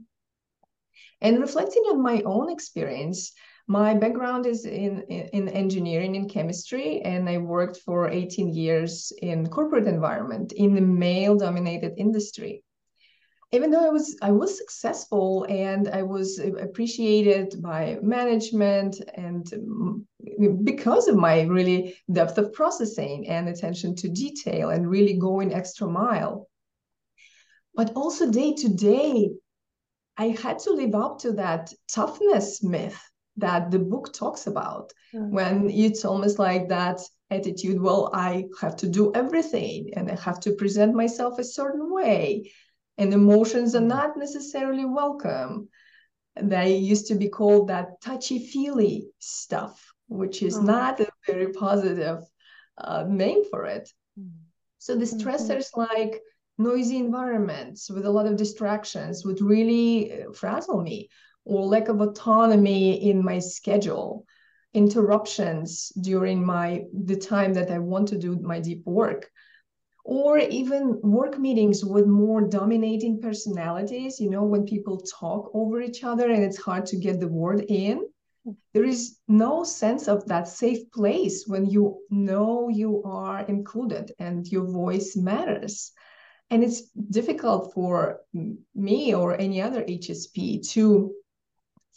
And 1.21 1.41
reflecting 1.41 1.83
on 1.85 2.03
my 2.03 2.23
own 2.25 2.53
experience, 2.53 3.33
my 3.69 3.95
background 3.95 4.47
is 4.47 4.65
in, 4.65 5.03
in, 5.03 5.29
in 5.29 5.49
engineering 5.49 6.17
and 6.17 6.29
chemistry, 6.29 7.01
and 7.03 7.29
I 7.29 7.39
worked 7.39 7.79
for 7.79 8.09
18 8.09 8.49
years 8.49 9.13
in 9.23 9.47
corporate 9.49 9.87
environment 9.87 10.53
in 10.53 10.75
the 10.75 10.81
male-dominated 10.81 11.95
industry 11.97 12.65
even 13.51 13.71
though 13.71 13.85
I 13.85 13.89
was 13.89 14.17
I 14.21 14.31
was 14.31 14.59
successful 14.59 15.47
and 15.49 15.89
I 15.89 16.03
was 16.03 16.39
appreciated 16.39 17.63
by 17.63 17.99
management 18.03 19.01
and 19.15 19.45
mm, 19.47 20.65
because 20.65 21.09
of 21.09 21.17
my 21.17 21.43
really 21.43 21.97
depth 22.13 22.37
of 22.37 22.53
processing 22.53 23.27
and 23.29 23.49
attention 23.49 23.95
to 23.97 24.09
detail 24.09 24.71
and 24.71 24.89
really 24.89 25.15
going 25.15 25.55
extra 25.55 25.89
mile. 25.89 26.49
But 27.75 27.93
also 27.95 28.31
day 28.31 28.55
to 28.55 28.69
day, 28.69 29.31
I 30.17 30.29
had 30.29 30.59
to 30.61 30.73
live 30.73 30.95
up 30.95 31.21
to 31.21 31.33
that 31.33 31.73
toughness 31.91 32.63
myth 32.63 33.01
that 33.39 33.71
the 33.71 33.79
book 33.79 34.13
talks 34.13 34.47
about 34.47 34.93
mm. 35.15 35.29
when 35.31 35.71
it's 35.71 36.05
almost 36.05 36.39
like 36.39 36.69
that 36.69 37.01
attitude 37.31 37.81
well 37.81 38.11
i 38.15 38.45
have 38.61 38.77
to 38.77 38.89
do 38.89 39.13
everything 39.15 39.91
and 39.97 40.11
i 40.11 40.17
have 40.17 40.41
to 40.41 40.53
present 40.53 40.95
myself 40.95 41.39
a 41.39 41.45
certain 41.45 41.93
way 41.93 42.51
and 42.99 43.15
emotions 43.15 43.75
are 43.77 43.81
mm. 43.81 43.87
not 43.87 44.17
necessarily 44.17 44.85
welcome. 44.85 45.69
They 46.41 46.77
used 46.77 47.07
to 47.07 47.15
be 47.15 47.29
called 47.29 47.69
that 47.69 48.01
touchy 48.03 48.41
feely 48.41 49.09
stuff, 49.21 49.93
which 50.09 50.43
is 50.43 50.59
oh. 50.59 50.63
not 50.63 51.01
a 51.01 51.09
very 51.27 51.53
positive 51.53 52.19
uh, 52.77 53.05
name 53.09 53.45
for 53.51 53.67
it. 53.67 53.89
Mm. 54.19 54.31
So 54.79 54.97
the 54.97 55.05
mm-hmm. 55.05 55.29
stressors 55.29 55.71
mm-hmm. 55.71 55.81
like 55.81 56.21
noisy 56.59 56.99
environments 56.99 57.89
with 57.89 58.05
a 58.05 58.11
lot 58.11 58.27
of 58.27 58.37
distractions 58.37 59.25
would 59.25 59.41
really 59.41 60.23
uh, 60.23 60.33
frazzle 60.33 60.83
me, 60.83 61.09
or 61.45 61.67
lack 61.67 61.89
of 61.89 62.01
autonomy 62.01 63.09
in 63.11 63.25
my 63.25 63.39
schedule, 63.39 64.27
interruptions 64.75 65.93
during 66.01 66.45
my 66.45 66.85
the 66.93 67.17
time 67.17 67.55
that 67.55 67.71
I 67.71 67.79
want 67.79 68.09
to 68.09 68.19
do 68.19 68.39
my 68.39 68.61
deep 68.61 68.85
work 68.85 69.31
or 70.09 70.39
even 70.39 70.99
work 71.03 71.39
meetings 71.39 71.85
with 71.85 72.07
more 72.07 72.41
dominating 72.41 73.21
personalities 73.21 74.19
you 74.19 74.31
know 74.31 74.43
when 74.43 74.65
people 74.65 74.97
talk 75.21 75.51
over 75.53 75.83
each 75.83 76.03
other 76.03 76.31
and 76.31 76.43
it's 76.43 76.57
hard 76.57 76.87
to 76.87 76.97
get 76.97 77.21
the 77.21 77.29
word 77.29 77.65
in. 77.69 78.07
There 78.73 78.85
is 78.85 79.19
no 79.29 79.65
sense 79.65 80.09
of 80.09 80.27
that 80.29 80.49
safe 80.49 80.91
place 80.93 81.45
when 81.47 81.67
you 81.67 81.99
know 82.09 82.71
you 82.71 83.03
are 83.05 83.41
included 83.41 84.13
and 84.19 84.47
your 84.47 84.65
voice 84.65 85.15
matters. 85.17 85.93
And 86.49 86.65
it's 86.65 86.89
difficult 87.11 87.75
for 87.75 88.21
me 88.75 89.15
or 89.15 89.39
any 89.39 89.61
other 89.61 89.83
hsp 89.83 90.67
to 90.71 91.13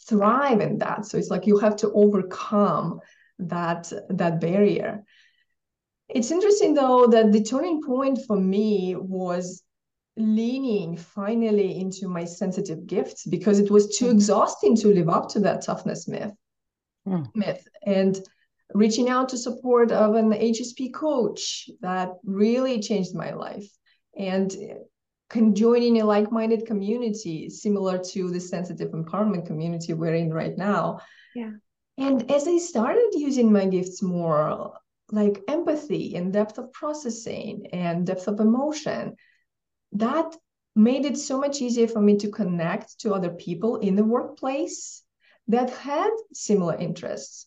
thrive 0.08 0.60
in 0.60 0.78
that 0.78 1.06
so 1.06 1.16
it's 1.16 1.30
like 1.30 1.46
you 1.46 1.58
have 1.58 1.76
to 1.76 1.90
overcome 1.92 3.00
that 3.38 3.92
that 4.08 4.40
barrier 4.40 5.02
it's 6.08 6.30
interesting 6.30 6.74
though 6.74 7.06
that 7.06 7.32
the 7.32 7.42
turning 7.42 7.82
point 7.82 8.18
for 8.26 8.36
me 8.36 8.94
was 8.96 9.62
leaning 10.16 10.96
finally 10.96 11.80
into 11.80 12.06
my 12.08 12.24
sensitive 12.24 12.86
gifts 12.86 13.26
because 13.26 13.58
it 13.58 13.70
was 13.70 13.96
too 13.96 14.06
mm. 14.06 14.12
exhausting 14.12 14.76
to 14.76 14.88
live 14.88 15.08
up 15.08 15.28
to 15.28 15.40
that 15.40 15.64
toughness 15.64 16.06
myth 16.06 16.32
mm. 17.06 17.26
myth 17.34 17.66
and 17.86 18.20
reaching 18.74 19.08
out 19.08 19.28
to 19.28 19.38
support 19.38 19.90
of 19.90 20.14
an 20.14 20.32
hsp 20.32 20.92
coach 20.92 21.70
that 21.80 22.10
really 22.24 22.80
changed 22.80 23.14
my 23.14 23.32
life 23.32 23.66
and 24.16 24.54
joining 25.54 26.00
a 26.00 26.04
like-minded 26.04 26.66
community 26.66 27.48
similar 27.50 27.98
to 27.98 28.30
the 28.30 28.40
sensitive 28.40 28.92
empowerment 28.92 29.46
community 29.46 29.94
we're 29.94 30.14
in 30.14 30.32
right 30.32 30.56
now. 30.56 31.00
Yeah. 31.34 31.52
And 31.98 32.30
as 32.30 32.48
i 32.48 32.58
started 32.58 33.10
using 33.14 33.52
my 33.52 33.66
gifts 33.66 34.02
more 34.02 34.72
like 35.10 35.42
empathy 35.46 36.16
and 36.16 36.32
depth 36.32 36.58
of 36.58 36.72
processing 36.72 37.66
and 37.72 38.06
depth 38.06 38.28
of 38.28 38.40
emotion 38.40 39.16
that 39.92 40.34
made 40.74 41.04
it 41.04 41.18
so 41.18 41.38
much 41.38 41.60
easier 41.60 41.86
for 41.86 42.00
me 42.00 42.16
to 42.16 42.30
connect 42.30 42.98
to 43.00 43.12
other 43.12 43.30
people 43.30 43.76
in 43.76 43.94
the 43.94 44.04
workplace 44.04 45.02
that 45.48 45.70
had 45.70 46.10
similar 46.32 46.74
interests 46.76 47.46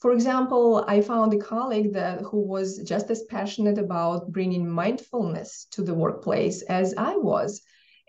for 0.00 0.12
example 0.12 0.84
i 0.88 1.00
found 1.00 1.32
a 1.32 1.38
colleague 1.38 1.92
that 1.92 2.20
who 2.20 2.40
was 2.40 2.78
just 2.78 3.10
as 3.10 3.22
passionate 3.24 3.78
about 3.78 4.30
bringing 4.32 4.68
mindfulness 4.68 5.66
to 5.70 5.82
the 5.82 5.94
workplace 5.94 6.62
as 6.62 6.94
i 6.96 7.16
was 7.16 7.62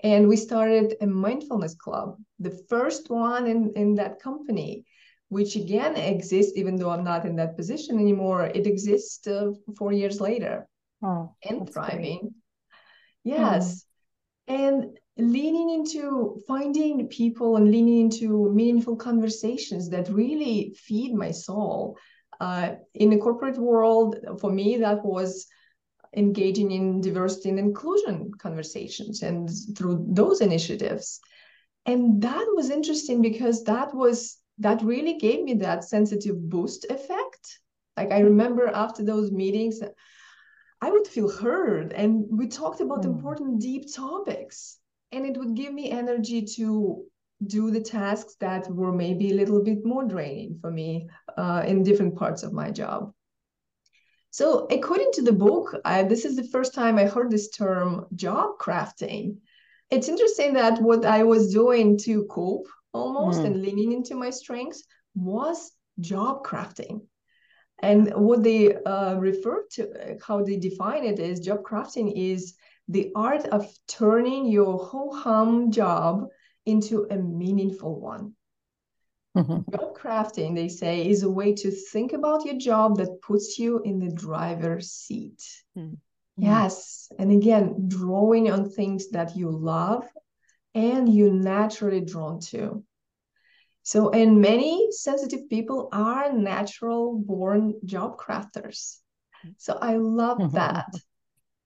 and 0.03 0.27
we 0.27 0.35
started 0.35 0.95
a 1.01 1.07
mindfulness 1.07 1.75
club 1.75 2.17
the 2.39 2.57
first 2.69 3.09
one 3.09 3.47
in, 3.47 3.71
in 3.75 3.95
that 3.95 4.19
company 4.19 4.85
which 5.31 5.55
again 5.55 5.95
exists 5.95 6.51
even 6.57 6.75
though 6.75 6.89
I'm 6.89 7.05
not 7.05 7.25
in 7.25 7.37
that 7.37 7.55
position 7.55 7.97
anymore. 7.97 8.47
It 8.47 8.67
exists 8.67 9.25
uh, 9.25 9.51
four 9.77 9.93
years 9.93 10.19
later 10.19 10.67
oh, 11.01 11.33
and 11.49 11.71
thriving. 11.71 12.19
Great. 12.19 12.33
Yes. 13.23 13.85
Mm. 14.49 14.59
And 14.59 14.99
leaning 15.17 15.69
into 15.69 16.41
finding 16.47 17.07
people 17.07 17.57
and 17.57 17.69
leaning 17.69 18.01
into 18.01 18.51
meaningful 18.51 18.95
conversations 18.95 19.89
that 19.89 20.09
really 20.09 20.75
feed 20.77 21.13
my 21.13 21.31
soul. 21.31 21.97
Uh, 22.39 22.75
in 22.95 23.09
the 23.09 23.17
corporate 23.17 23.57
world, 23.57 24.15
for 24.39 24.51
me, 24.51 24.77
that 24.77 25.03
was 25.05 25.45
engaging 26.15 26.71
in 26.71 26.99
diversity 27.01 27.49
and 27.49 27.59
inclusion 27.59 28.31
conversations 28.39 29.21
and 29.21 29.49
through 29.77 30.05
those 30.09 30.41
initiatives. 30.41 31.19
And 31.85 32.21
that 32.21 32.45
was 32.55 32.69
interesting 32.69 33.21
because 33.21 33.63
that 33.65 33.93
was 33.93 34.37
that 34.57 34.81
really 34.83 35.17
gave 35.17 35.43
me 35.43 35.55
that 35.55 35.83
sensitive 35.83 36.49
boost 36.49 36.85
effect. 36.89 37.59
Like 37.97 38.11
I 38.11 38.19
remember 38.19 38.67
after 38.67 39.03
those 39.03 39.31
meetings, 39.31 39.79
I 40.81 40.91
would 40.91 41.07
feel 41.07 41.29
heard 41.29 41.93
and 41.93 42.25
we 42.29 42.47
talked 42.47 42.81
about 42.81 43.03
mm. 43.03 43.05
important 43.05 43.61
deep 43.61 43.93
topics 43.93 44.77
and 45.11 45.25
it 45.25 45.37
would 45.37 45.55
give 45.55 45.73
me 45.73 45.91
energy 45.91 46.43
to 46.57 47.03
do 47.47 47.71
the 47.71 47.81
tasks 47.81 48.35
that 48.39 48.69
were 48.69 48.91
maybe 48.91 49.31
a 49.31 49.35
little 49.35 49.63
bit 49.63 49.83
more 49.83 50.05
draining 50.05 50.57
for 50.61 50.71
me 50.71 51.07
uh, 51.37 51.63
in 51.65 51.83
different 51.83 52.15
parts 52.15 52.43
of 52.43 52.53
my 52.53 52.69
job. 52.69 53.11
So, 54.29 54.67
according 54.71 55.11
to 55.13 55.23
the 55.23 55.33
book, 55.33 55.75
I, 55.83 56.03
this 56.03 56.23
is 56.23 56.35
the 56.35 56.47
first 56.47 56.73
time 56.73 56.97
I 56.97 57.05
heard 57.05 57.29
this 57.29 57.49
term 57.49 58.05
job 58.15 58.59
crafting. 58.59 59.37
It's 59.89 60.07
interesting 60.07 60.53
that 60.53 60.81
what 60.81 61.03
I 61.03 61.23
was 61.23 61.53
doing 61.53 61.97
to 61.99 62.23
cope 62.25 62.67
almost 62.93 63.41
mm. 63.41 63.47
and 63.47 63.61
leaning 63.61 63.91
into 63.91 64.15
my 64.15 64.29
strengths 64.29 64.83
was 65.15 65.73
job 65.99 66.45
crafting. 66.45 67.01
And 67.79 68.13
what 68.15 68.43
they 68.43 68.75
uh, 68.75 69.15
refer 69.15 69.65
to, 69.71 70.17
how 70.25 70.43
they 70.43 70.57
define 70.57 71.03
it 71.03 71.19
is 71.19 71.39
job 71.39 71.63
crafting 71.63 72.13
is 72.15 72.53
the 72.91 73.11
art 73.15 73.45
of 73.45 73.67
turning 73.87 74.45
your 74.45 74.77
ho 74.77 75.11
hum 75.13 75.71
job 75.71 76.27
into 76.65 77.07
a 77.09 77.15
meaningful 77.15 77.99
one. 77.99 78.33
Mm-hmm. 79.35 79.71
Job 79.71 79.97
crafting, 79.97 80.55
they 80.55 80.67
say, 80.67 81.07
is 81.07 81.23
a 81.23 81.29
way 81.29 81.53
to 81.53 81.71
think 81.71 82.11
about 82.11 82.45
your 82.45 82.57
job 82.57 82.97
that 82.97 83.21
puts 83.21 83.57
you 83.57 83.81
in 83.83 83.99
the 83.99 84.13
driver's 84.13 84.91
seat. 84.91 85.41
Mm-hmm. 85.77 85.93
Yes. 86.37 87.09
And 87.17 87.31
again, 87.31 87.85
drawing 87.87 88.51
on 88.51 88.69
things 88.69 89.09
that 89.11 89.37
you 89.37 89.49
love 89.49 90.03
and 90.73 91.13
you're 91.13 91.33
naturally 91.33 92.01
drawn 92.01 92.41
to. 92.51 92.83
So, 93.83 94.09
and 94.09 94.41
many 94.41 94.89
sensitive 94.91 95.49
people 95.49 95.89
are 95.93 96.31
natural 96.33 97.17
born 97.17 97.75
job 97.85 98.17
crafters. 98.17 98.97
So 99.57 99.77
I 99.81 99.95
love 99.95 100.39
mm-hmm. 100.39 100.55
that. 100.55 100.87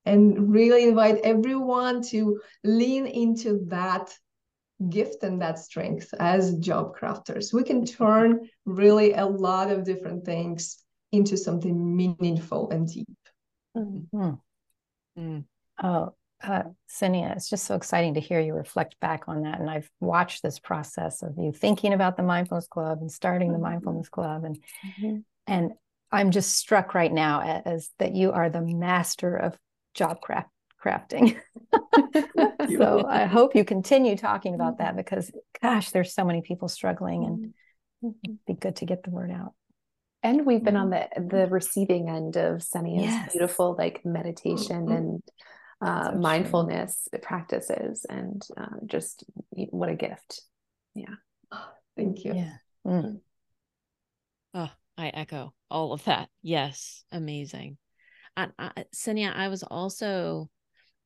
And 0.05 0.51
really 0.51 0.87
invite 0.87 1.19
everyone 1.23 2.01
to 2.03 2.39
lean 2.63 3.07
into 3.07 3.65
that 3.67 4.13
gift 4.89 5.23
and 5.23 5.41
that 5.41 5.57
strength 5.57 6.13
as 6.19 6.55
job 6.57 6.95
crafters. 6.97 7.53
We 7.53 7.63
can 7.63 7.85
turn 7.85 8.49
really 8.65 9.13
a 9.13 9.25
lot 9.25 9.71
of 9.71 9.85
different 9.85 10.25
things 10.25 10.77
into 11.11 11.37
something 11.37 11.95
meaningful 11.95 12.69
and 12.69 12.87
deep. 12.87 13.07
Mm-hmm. 13.75 14.31
Mm. 15.17 15.45
Oh, 15.81 16.13
uh, 16.43 16.63
Ksenia, 16.89 17.35
it's 17.35 17.49
just 17.49 17.65
so 17.65 17.75
exciting 17.75 18.15
to 18.15 18.19
hear 18.19 18.39
you 18.39 18.53
reflect 18.53 18.99
back 18.99 19.23
on 19.27 19.43
that. 19.43 19.59
And 19.59 19.69
I've 19.69 19.89
watched 19.99 20.43
this 20.43 20.59
process 20.59 21.23
of 21.23 21.35
you 21.37 21.51
thinking 21.51 21.93
about 21.93 22.17
the 22.17 22.23
mindfulness 22.23 22.67
club 22.67 22.99
and 23.01 23.11
starting 23.11 23.49
the 23.49 23.55
mm-hmm. 23.55 23.63
mindfulness 23.63 24.09
club, 24.09 24.43
and 24.43 24.57
mm-hmm. 24.85 25.17
and 25.47 25.71
I'm 26.11 26.31
just 26.31 26.55
struck 26.55 26.93
right 26.93 27.11
now 27.11 27.41
as, 27.41 27.61
as 27.65 27.89
that 27.99 28.13
you 28.13 28.31
are 28.31 28.49
the 28.49 28.61
master 28.61 29.35
of 29.35 29.57
job 29.95 30.21
craft 30.21 30.49
crafting. 30.85 31.37
so 32.77 33.05
I 33.07 33.25
hope 33.25 33.55
you 33.55 33.65
continue 33.65 34.15
talking 34.15 34.53
about 34.53 34.77
that 34.77 34.95
because 34.95 35.31
gosh, 35.61 35.91
there's 35.91 36.13
so 36.13 36.23
many 36.23 36.41
people 36.41 36.67
struggling 36.67 37.25
and 37.25 37.53
it'd 38.03 38.15
mm-hmm. 38.15 38.33
be 38.53 38.53
good 38.53 38.75
to 38.77 38.85
get 38.85 39.03
the 39.03 39.09
word 39.09 39.31
out. 39.31 39.53
And 40.21 40.45
we've 40.45 40.63
been 40.63 40.77
on 40.77 40.89
the 40.89 41.07
the 41.17 41.47
receiving 41.47 42.09
end 42.09 42.35
of 42.35 42.57
Ksenia's 42.57 43.03
yes. 43.03 43.31
beautiful 43.31 43.75
like 43.77 44.05
meditation 44.05 44.85
mm-hmm. 44.85 44.95
and 44.95 45.23
uh, 45.81 46.11
so 46.11 46.17
mindfulness 46.17 47.07
true. 47.11 47.19
practices 47.19 48.05
and 48.09 48.41
uh, 48.57 48.77
just 48.85 49.23
what 49.49 49.89
a 49.89 49.95
gift. 49.95 50.41
Yeah. 50.93 51.15
thank 51.97 52.23
you. 52.23 52.33
Yeah. 52.33 52.53
Mm. 52.85 53.19
Oh, 54.53 54.71
I 54.97 55.09
echo 55.09 55.53
all 55.69 55.93
of 55.93 56.03
that. 56.05 56.29
Yes. 56.41 57.03
Amazing. 57.11 57.77
And 58.37 58.51
I, 58.59 58.85
Ksenia, 58.93 59.33
I 59.33 59.47
was 59.47 59.63
also 59.63 60.49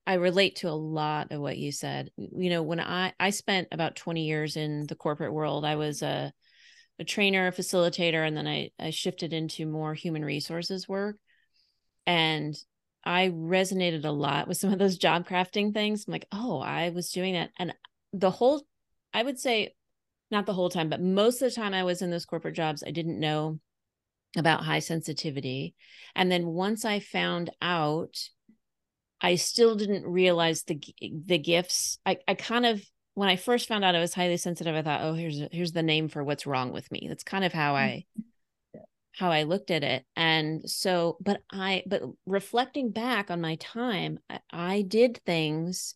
I 0.07 0.15
relate 0.15 0.57
to 0.57 0.69
a 0.69 0.71
lot 0.71 1.31
of 1.31 1.39
what 1.39 1.57
you 1.57 1.71
said. 1.71 2.09
You 2.17 2.49
know, 2.49 2.63
when 2.63 2.79
I 2.79 3.13
I 3.19 3.29
spent 3.29 3.67
about 3.71 3.95
20 3.95 4.25
years 4.25 4.57
in 4.57 4.87
the 4.87 4.95
corporate 4.95 5.33
world, 5.33 5.65
I 5.65 5.75
was 5.75 6.01
a 6.01 6.33
a 6.97 7.03
trainer, 7.03 7.47
a 7.47 7.51
facilitator, 7.51 8.27
and 8.27 8.35
then 8.35 8.47
I 8.47 8.71
I 8.79 8.89
shifted 8.89 9.33
into 9.33 9.65
more 9.65 9.93
human 9.93 10.25
resources 10.25 10.87
work. 10.87 11.17
And 12.07 12.55
I 13.05 13.29
resonated 13.29 14.03
a 14.03 14.11
lot 14.11 14.47
with 14.47 14.57
some 14.57 14.73
of 14.73 14.79
those 14.79 14.97
job 14.97 15.27
crafting 15.27 15.73
things. 15.73 16.05
I'm 16.07 16.11
like, 16.11 16.27
oh, 16.31 16.59
I 16.59 16.89
was 16.89 17.11
doing 17.11 17.35
that. 17.35 17.51
And 17.57 17.73
the 18.11 18.31
whole 18.31 18.63
I 19.13 19.23
would 19.23 19.39
say 19.39 19.75
not 20.31 20.45
the 20.45 20.53
whole 20.53 20.69
time, 20.69 20.89
but 20.89 21.01
most 21.01 21.41
of 21.41 21.49
the 21.49 21.55
time 21.55 21.73
I 21.73 21.83
was 21.83 22.01
in 22.01 22.11
those 22.11 22.25
corporate 22.25 22.55
jobs, 22.55 22.83
I 22.85 22.91
didn't 22.91 23.19
know 23.19 23.59
about 24.37 24.63
high 24.63 24.79
sensitivity. 24.79 25.75
And 26.15 26.31
then 26.31 26.47
once 26.47 26.85
I 26.85 26.99
found 26.99 27.49
out 27.61 28.17
I 29.21 29.35
still 29.35 29.75
didn't 29.75 30.05
realize 30.07 30.63
the 30.63 30.81
the 31.01 31.37
gifts. 31.37 31.99
I 32.05 32.17
I 32.27 32.35
kind 32.35 32.65
of 32.65 32.81
when 33.15 33.29
I 33.29 33.35
first 33.35 33.67
found 33.67 33.83
out 33.83 33.95
I 33.95 33.99
was 33.99 34.13
highly 34.13 34.37
sensitive, 34.37 34.75
I 34.75 34.81
thought, 34.81 35.01
oh, 35.01 35.13
here's 35.13 35.41
here's 35.51 35.73
the 35.73 35.83
name 35.83 36.07
for 36.07 36.23
what's 36.23 36.47
wrong 36.47 36.71
with 36.71 36.89
me. 36.91 37.05
That's 37.07 37.23
kind 37.23 37.43
of 37.43 37.51
how 37.51 37.75
I 37.75 38.05
mm-hmm. 38.17 38.79
how 39.13 39.31
I 39.31 39.43
looked 39.43 39.71
at 39.71 39.83
it. 39.83 40.05
And 40.15 40.69
so, 40.69 41.17
but 41.19 41.41
I 41.51 41.83
but 41.85 42.03
reflecting 42.25 42.91
back 42.91 43.29
on 43.29 43.41
my 43.41 43.55
time, 43.55 44.19
I, 44.29 44.39
I 44.51 44.81
did 44.83 45.21
things 45.25 45.95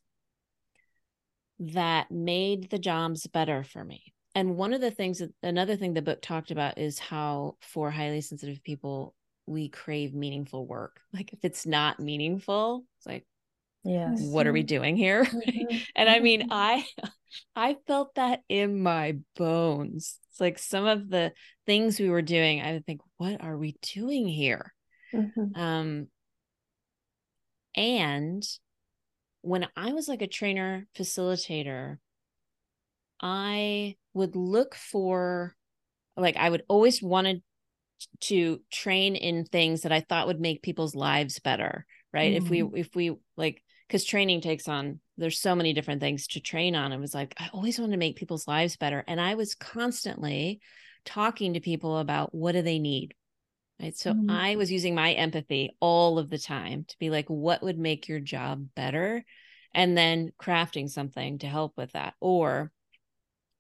that 1.60 2.12
made 2.12 2.70
the 2.70 2.80
jobs 2.80 3.26
better 3.28 3.64
for 3.64 3.84
me. 3.84 4.13
And 4.36 4.58
one 4.58 4.74
of 4.74 4.82
the 4.82 4.92
things 4.92 5.20
that 5.20 5.32
another 5.44 5.76
thing 5.76 5.94
the 5.94 6.02
book 6.02 6.22
talked 6.22 6.52
about 6.52 6.78
is 6.78 6.98
how 6.98 7.58
for 7.62 7.92
highly 7.92 8.22
sensitive 8.22 8.64
people, 8.64 9.14
we 9.46 9.70
crave 9.70 10.14
meaningful 10.14 10.66
work. 10.66 11.00
Like 11.14 11.34
if 11.34 11.40
it's 11.44 11.66
not 11.66 12.00
meaningful, 12.00 12.86
it's 12.98 13.06
like, 13.06 13.26
yes, 13.84 14.22
what 14.22 14.48
are 14.48 14.54
we 14.54 14.64
doing 14.64 14.96
here? 14.96 15.26
Mm-hmm. 15.34 15.78
and 15.96 16.10
I 16.10 16.20
mean, 16.20 16.42
mm-hmm. 16.42 16.52
I 16.52 16.86
I 17.56 17.78
felt 17.88 18.16
that 18.16 18.42
in 18.50 18.82
my 18.82 19.18
bones. 19.36 20.20
It's 20.32 20.42
like 20.42 20.58
some 20.58 20.86
of 20.86 21.10
the 21.10 21.34
things 21.68 22.00
we 22.00 22.10
were 22.10 22.24
doing, 22.24 22.62
I 22.62 22.74
would 22.74 22.86
think, 22.86 23.02
what 23.18 23.44
are 23.44 23.58
we 23.58 23.76
doing 23.82 24.28
here? 24.28 24.74
Mm-hmm. 25.14 25.60
Um 25.60 26.08
and 27.76 28.44
when 29.42 29.68
I 29.76 29.94
was 29.94 30.08
like 30.08 30.22
a 30.22 30.28
trainer 30.28 30.88
facilitator, 30.98 31.98
I 33.22 33.96
would 34.14 34.36
look 34.36 34.76
for 34.76 35.56
like 36.16 36.38
I 36.38 36.50
would 36.50 36.64
always 36.68 37.02
wanted 37.02 37.42
to 38.22 38.62
train 38.72 39.16
in 39.16 39.46
things 39.46 39.82
that 39.82 39.92
I 39.92 40.02
thought 40.02 40.28
would 40.28 40.40
make 40.40 40.62
people's 40.62 40.96
lives 40.96 41.40
better, 41.40 41.86
right? 42.12 42.36
Mm-hmm. 42.36 42.46
If 42.46 42.50
we 42.50 42.80
if 42.82 42.96
we 42.96 43.16
like 43.38 43.64
because 43.88 44.06
training 44.06 44.42
takes 44.42 44.68
on 44.68 45.00
there's 45.18 45.40
so 45.40 45.56
many 45.56 45.74
different 45.74 46.02
things 46.02 46.28
to 46.28 46.40
train 46.40 46.76
on. 46.76 46.92
It 46.92 47.00
was 47.00 47.14
like 47.14 47.34
I 47.38 47.50
always 47.54 47.80
wanted 47.80 47.92
to 47.94 47.98
make 47.98 48.16
people's 48.16 48.48
lives 48.48 48.78
better. 48.78 49.04
And 49.08 49.22
I 49.22 49.36
was 49.36 49.56
constantly 49.56 50.62
talking 51.06 51.54
to 51.54 51.60
people 51.60 51.98
about 51.98 52.34
what 52.34 52.54
do 52.54 52.62
they 52.62 52.80
need. 52.80 53.14
Right. 53.82 53.98
So 53.98 54.14
mm-hmm. 54.14 54.30
I 54.30 54.56
was 54.56 54.72
using 54.72 54.96
my 54.96 55.14
empathy 55.14 55.76
all 55.80 56.20
of 56.20 56.30
the 56.30 56.38
time 56.38 56.86
to 56.88 57.00
be 57.00 57.10
like, 57.10 57.28
what 57.28 57.64
would 57.64 57.78
make 57.78 58.08
your 58.08 58.20
job 58.20 58.68
better? 58.76 59.26
And 59.74 59.98
then 59.98 60.32
crafting 60.40 60.90
something 60.90 61.40
to 61.40 61.48
help 61.48 61.74
with 61.76 61.92
that. 61.94 62.14
Or 62.20 62.72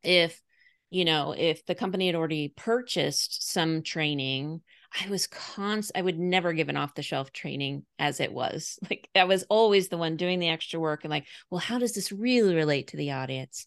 if 0.03 0.41
you 0.89 1.05
know, 1.05 1.33
if 1.35 1.65
the 1.65 1.73
company 1.73 2.05
had 2.05 2.15
already 2.15 2.53
purchased 2.55 3.51
some 3.51 3.81
training, 3.81 4.61
I 5.01 5.09
was 5.09 5.25
const 5.25 5.91
I 5.95 6.03
would 6.03 6.19
never 6.19 6.53
give 6.53 6.69
an 6.69 6.77
off 6.77 6.93
the 6.93 7.01
shelf 7.01 7.31
training 7.31 7.83
as 7.97 8.19
it 8.19 8.31
was. 8.31 8.77
Like 8.89 9.09
I 9.15 9.23
was 9.23 9.43
always 9.49 9.87
the 9.87 9.97
one 9.97 10.17
doing 10.17 10.37
the 10.37 10.49
extra 10.49 10.79
work 10.79 11.03
and 11.03 11.09
like, 11.09 11.25
well, 11.49 11.59
how 11.59 11.79
does 11.79 11.93
this 11.93 12.11
really 12.11 12.53
relate 12.53 12.89
to 12.89 12.97
the 12.97 13.13
audience? 13.13 13.65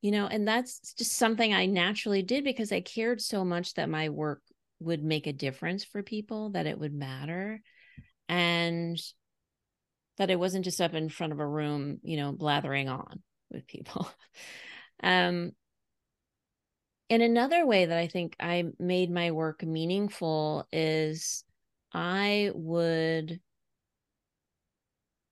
You 0.00 0.12
know, 0.12 0.26
and 0.26 0.48
that's 0.48 0.94
just 0.94 1.12
something 1.12 1.52
I 1.52 1.66
naturally 1.66 2.22
did 2.22 2.42
because 2.42 2.72
I 2.72 2.80
cared 2.80 3.20
so 3.20 3.44
much 3.44 3.74
that 3.74 3.90
my 3.90 4.08
work 4.08 4.40
would 4.80 5.02
make 5.02 5.26
a 5.26 5.34
difference 5.34 5.84
for 5.84 6.02
people, 6.02 6.50
that 6.50 6.66
it 6.66 6.78
would 6.78 6.94
matter. 6.94 7.60
And 8.30 8.98
that 10.16 10.30
it 10.30 10.38
wasn't 10.38 10.64
just 10.64 10.80
up 10.80 10.94
in 10.94 11.08
front 11.08 11.32
of 11.32 11.40
a 11.40 11.46
room, 11.46 11.98
you 12.02 12.16
know, 12.16 12.32
blathering 12.32 12.88
on 12.88 13.22
with 13.50 13.66
people. 13.66 14.08
um 15.02 15.52
and 17.08 17.22
another 17.22 17.66
way 17.66 17.86
that 17.86 17.98
I 17.98 18.08
think 18.08 18.34
I 18.40 18.64
made 18.78 19.10
my 19.10 19.30
work 19.30 19.62
meaningful 19.62 20.66
is 20.72 21.44
I 21.92 22.50
would, 22.54 23.40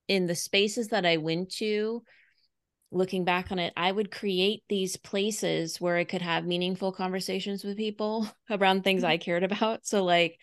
in 0.07 0.25
the 0.25 0.35
spaces 0.35 0.89
that 0.89 1.05
I 1.05 1.17
went 1.17 1.51
to, 1.55 2.03
looking 2.91 3.25
back 3.25 3.51
on 3.51 3.59
it, 3.59 3.73
I 3.75 3.91
would 3.91 4.09
create 4.09 4.63
these 4.69 4.95
places 4.95 5.81
where 5.81 5.97
I 5.97 6.05
could 6.05 6.21
have 6.21 6.45
meaningful 6.45 6.93
conversations 6.93 7.63
with 7.65 7.75
people 7.75 8.29
around 8.49 8.83
things 8.83 9.01
mm-hmm. 9.01 9.11
I 9.11 9.17
cared 9.17 9.43
about. 9.43 9.85
So, 9.85 10.05
like, 10.05 10.39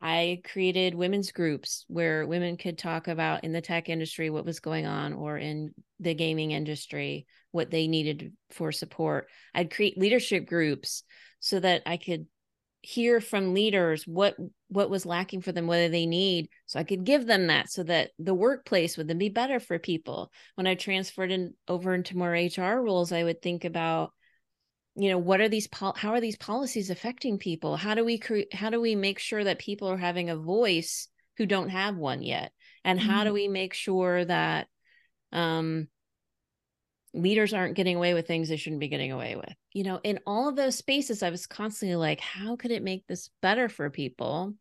I 0.00 0.42
created 0.44 0.94
women's 0.94 1.32
groups 1.32 1.84
where 1.88 2.26
women 2.26 2.56
could 2.56 2.76
talk 2.76 3.08
about 3.08 3.44
in 3.44 3.52
the 3.52 3.60
tech 3.60 3.88
industry 3.88 4.28
what 4.28 4.44
was 4.44 4.60
going 4.60 4.86
on 4.86 5.14
or 5.14 5.38
in 5.38 5.74
the 6.00 6.14
gaming 6.14 6.50
industry 6.50 7.26
what 7.52 7.70
they 7.70 7.86
needed 7.86 8.32
for 8.50 8.72
support. 8.72 9.28
I'd 9.54 9.72
create 9.72 9.96
leadership 9.96 10.46
groups 10.46 11.04
so 11.40 11.60
that 11.60 11.82
I 11.86 11.96
could 11.96 12.26
hear 12.84 13.18
from 13.18 13.54
leaders 13.54 14.06
what 14.06 14.36
what 14.68 14.90
was 14.90 15.06
lacking 15.06 15.40
for 15.40 15.52
them 15.52 15.66
what 15.66 15.78
do 15.78 15.88
they 15.88 16.04
need 16.04 16.50
so 16.66 16.78
i 16.78 16.84
could 16.84 17.02
give 17.02 17.24
them 17.26 17.46
that 17.46 17.70
so 17.70 17.82
that 17.82 18.10
the 18.18 18.34
workplace 18.34 18.98
would 18.98 19.08
then 19.08 19.16
be 19.16 19.30
better 19.30 19.58
for 19.58 19.78
people 19.78 20.30
when 20.56 20.66
i 20.66 20.74
transferred 20.74 21.32
in 21.32 21.54
over 21.66 21.94
into 21.94 22.14
more 22.14 22.32
hr 22.32 22.82
roles 22.82 23.10
i 23.10 23.24
would 23.24 23.40
think 23.40 23.64
about 23.64 24.10
you 24.96 25.10
know 25.10 25.18
what 25.18 25.40
are 25.40 25.48
these 25.48 25.66
pol- 25.66 25.96
how 25.96 26.12
are 26.12 26.20
these 26.20 26.36
policies 26.36 26.90
affecting 26.90 27.38
people 27.38 27.76
how 27.76 27.94
do 27.94 28.04
we 28.04 28.18
create 28.18 28.52
how 28.54 28.70
do 28.70 28.80
we 28.80 28.94
make 28.94 29.18
sure 29.18 29.42
that 29.42 29.58
people 29.58 29.88
are 29.88 29.96
having 29.96 30.30
a 30.30 30.36
voice 30.36 31.08
who 31.36 31.46
don't 31.46 31.70
have 31.70 31.96
one 31.96 32.22
yet 32.22 32.52
and 32.84 32.98
mm-hmm. 32.98 33.08
how 33.08 33.24
do 33.24 33.28
mm-hmm. 33.28 33.34
we 33.34 33.48
make 33.48 33.74
sure 33.74 34.24
that 34.24 34.68
um 35.32 35.88
leaders 37.12 37.54
aren't 37.54 37.76
getting 37.76 37.96
away 37.96 38.14
with 38.14 38.26
things 38.26 38.48
they 38.48 38.56
shouldn't 38.56 38.80
be 38.80 38.88
getting 38.88 39.12
away 39.12 39.36
with 39.36 39.54
you 39.72 39.84
know 39.84 40.00
in 40.02 40.18
all 40.26 40.48
of 40.48 40.56
those 40.56 40.76
spaces 40.76 41.22
i 41.22 41.30
was 41.30 41.46
constantly 41.46 41.96
like 41.96 42.20
how 42.20 42.56
could 42.56 42.70
it 42.70 42.82
make 42.82 43.06
this 43.06 43.30
better 43.40 43.68
for 43.68 43.90
people 43.90 44.54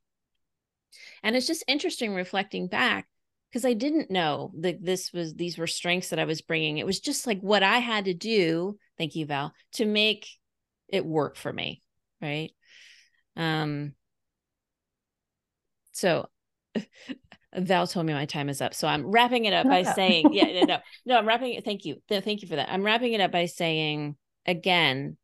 and 1.23 1.35
it's 1.35 1.47
just 1.47 1.63
interesting 1.67 2.13
reflecting 2.13 2.67
back 2.67 3.07
because 3.53 3.65
I 3.65 3.73
didn't 3.73 4.09
know 4.09 4.51
that 4.61 4.83
this 4.83 5.13
was 5.13 5.35
these 5.35 5.59
were 5.59 5.67
strengths 5.67 6.09
that 6.09 6.17
I 6.17 6.25
was 6.25 6.41
bringing. 6.41 6.79
It 6.79 6.87
was 6.87 6.99
just 6.99 7.27
like 7.27 7.39
what 7.39 7.61
I 7.61 7.77
had 7.77 8.05
to 8.05 8.13
do. 8.15 8.79
Thank 8.97 9.15
you, 9.15 9.25
Val, 9.25 9.53
to 9.73 9.85
make 9.85 10.27
it 10.87 11.05
work 11.05 11.35
for 11.35 11.51
me, 11.51 11.81
right? 12.21 12.51
Um. 13.35 13.93
So, 15.91 16.27
Val 17.55 17.87
told 17.87 18.05
me 18.05 18.13
my 18.13 18.25
time 18.25 18.49
is 18.49 18.61
up, 18.61 18.73
so 18.73 18.87
I'm 18.87 19.05
wrapping 19.05 19.45
it 19.45 19.53
up 19.53 19.67
by 19.67 19.83
saying, 19.95 20.33
yeah, 20.33 20.65
no, 20.65 20.77
no, 21.05 21.17
I'm 21.17 21.27
wrapping 21.27 21.53
it. 21.53 21.65
Thank 21.65 21.85
you, 21.85 22.01
thank 22.09 22.41
you 22.41 22.47
for 22.47 22.55
that. 22.55 22.69
I'm 22.71 22.83
wrapping 22.83 23.13
it 23.13 23.21
up 23.21 23.31
by 23.31 23.45
saying 23.45 24.15
again, 24.45 25.17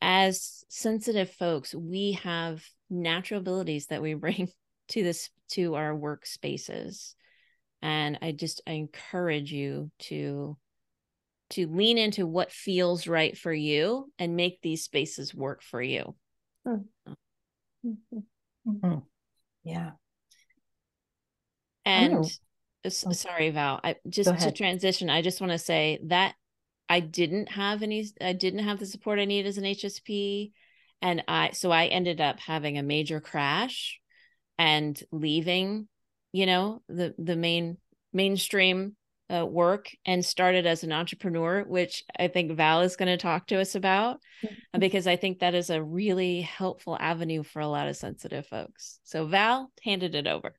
as 0.00 0.64
sensitive 0.68 1.30
folks, 1.30 1.74
we 1.74 2.12
have 2.22 2.64
natural 2.90 3.40
abilities 3.40 3.86
that 3.86 4.02
we 4.02 4.14
bring 4.14 4.48
to 4.88 5.02
this 5.02 5.30
to 5.50 5.74
our 5.74 5.94
workspaces 5.94 7.14
and 7.82 8.18
i 8.22 8.32
just 8.32 8.62
I 8.66 8.72
encourage 8.72 9.52
you 9.52 9.90
to 10.00 10.56
to 11.52 11.66
lean 11.66 11.98
into 11.98 12.26
what 12.26 12.50
feels 12.50 13.06
right 13.06 13.36
for 13.36 13.52
you 13.52 14.10
and 14.18 14.36
make 14.36 14.60
these 14.62 14.84
spaces 14.84 15.34
work 15.34 15.62
for 15.62 15.82
you 15.82 16.14
mm-hmm. 16.66 17.12
Mm-hmm. 18.68 18.98
yeah 19.64 19.90
and 21.84 22.24
oh. 22.84 22.88
sorry 22.88 23.50
val 23.50 23.80
i 23.82 23.96
just 24.08 24.38
to 24.40 24.52
transition 24.52 25.10
i 25.10 25.22
just 25.22 25.40
want 25.40 25.52
to 25.52 25.58
say 25.58 26.00
that 26.04 26.34
i 26.88 27.00
didn't 27.00 27.50
have 27.50 27.82
any 27.82 28.06
i 28.20 28.32
didn't 28.32 28.60
have 28.60 28.78
the 28.78 28.86
support 28.86 29.18
i 29.18 29.24
needed 29.24 29.48
as 29.48 29.58
an 29.58 29.64
hsp 29.64 30.52
and 31.00 31.24
i 31.28 31.50
so 31.50 31.70
i 31.70 31.86
ended 31.86 32.20
up 32.20 32.38
having 32.40 32.78
a 32.78 32.82
major 32.82 33.20
crash 33.20 34.00
and 34.58 35.02
leaving 35.10 35.88
you 36.32 36.46
know 36.46 36.82
the 36.88 37.14
the 37.18 37.36
main 37.36 37.76
mainstream 38.12 38.96
uh, 39.32 39.46
work 39.46 39.90
and 40.04 40.24
started 40.24 40.66
as 40.66 40.84
an 40.84 40.92
entrepreneur 40.92 41.64
which 41.64 42.04
i 42.18 42.28
think 42.28 42.52
val 42.52 42.82
is 42.82 42.96
going 42.96 43.08
to 43.08 43.16
talk 43.16 43.46
to 43.46 43.60
us 43.60 43.74
about 43.74 44.20
mm-hmm. 44.44 44.80
because 44.80 45.06
i 45.06 45.16
think 45.16 45.38
that 45.38 45.54
is 45.54 45.70
a 45.70 45.82
really 45.82 46.40
helpful 46.40 46.96
avenue 47.00 47.42
for 47.42 47.60
a 47.60 47.68
lot 47.68 47.88
of 47.88 47.96
sensitive 47.96 48.46
folks. 48.46 48.98
So 49.04 49.26
val 49.26 49.70
handed 49.82 50.14
it 50.14 50.26
over. 50.26 50.54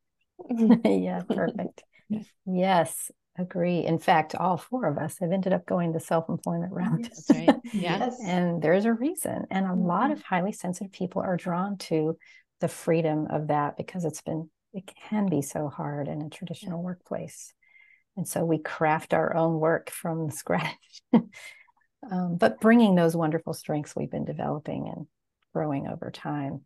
Yeah 0.85 1.21
perfect. 1.29 1.83
Yes 2.45 3.11
agree. 3.37 3.83
In 3.85 3.97
fact 3.97 4.35
all 4.35 4.57
four 4.57 4.87
of 4.87 4.97
us 4.97 5.17
have 5.19 5.31
ended 5.31 5.53
up 5.53 5.65
going 5.65 5.91
the 5.91 5.99
self-employment 5.99 6.71
route. 6.71 7.03
That's 7.03 7.29
right. 7.31 7.55
Yes 7.73 8.15
and 8.25 8.61
there's 8.61 8.85
a 8.85 8.93
reason. 8.93 9.45
And 9.49 9.65
a 9.65 9.73
lot 9.73 10.05
mm-hmm. 10.05 10.13
of 10.13 10.23
highly 10.23 10.51
sensitive 10.51 10.91
people 10.91 11.21
are 11.21 11.37
drawn 11.37 11.77
to 11.89 12.17
the 12.61 12.67
freedom 12.67 13.27
of 13.29 13.47
that 13.47 13.77
because 13.77 14.05
it's 14.05 14.21
been 14.21 14.49
it 14.73 14.89
can 15.09 15.27
be 15.27 15.41
so 15.41 15.67
hard 15.67 16.07
in 16.07 16.21
a 16.21 16.29
traditional 16.29 16.79
yeah. 16.79 16.85
workplace 16.85 17.53
and 18.15 18.27
so 18.27 18.45
we 18.45 18.57
craft 18.57 19.13
our 19.13 19.35
own 19.35 19.59
work 19.59 19.89
from 19.89 20.29
scratch. 20.29 21.01
Um, 22.11 22.35
but 22.35 22.59
bringing 22.59 22.95
those 22.95 23.15
wonderful 23.15 23.53
strengths 23.53 23.95
we've 23.95 24.11
been 24.11 24.25
developing 24.25 24.91
and 24.93 25.07
growing 25.53 25.87
over 25.87 26.11
time. 26.11 26.65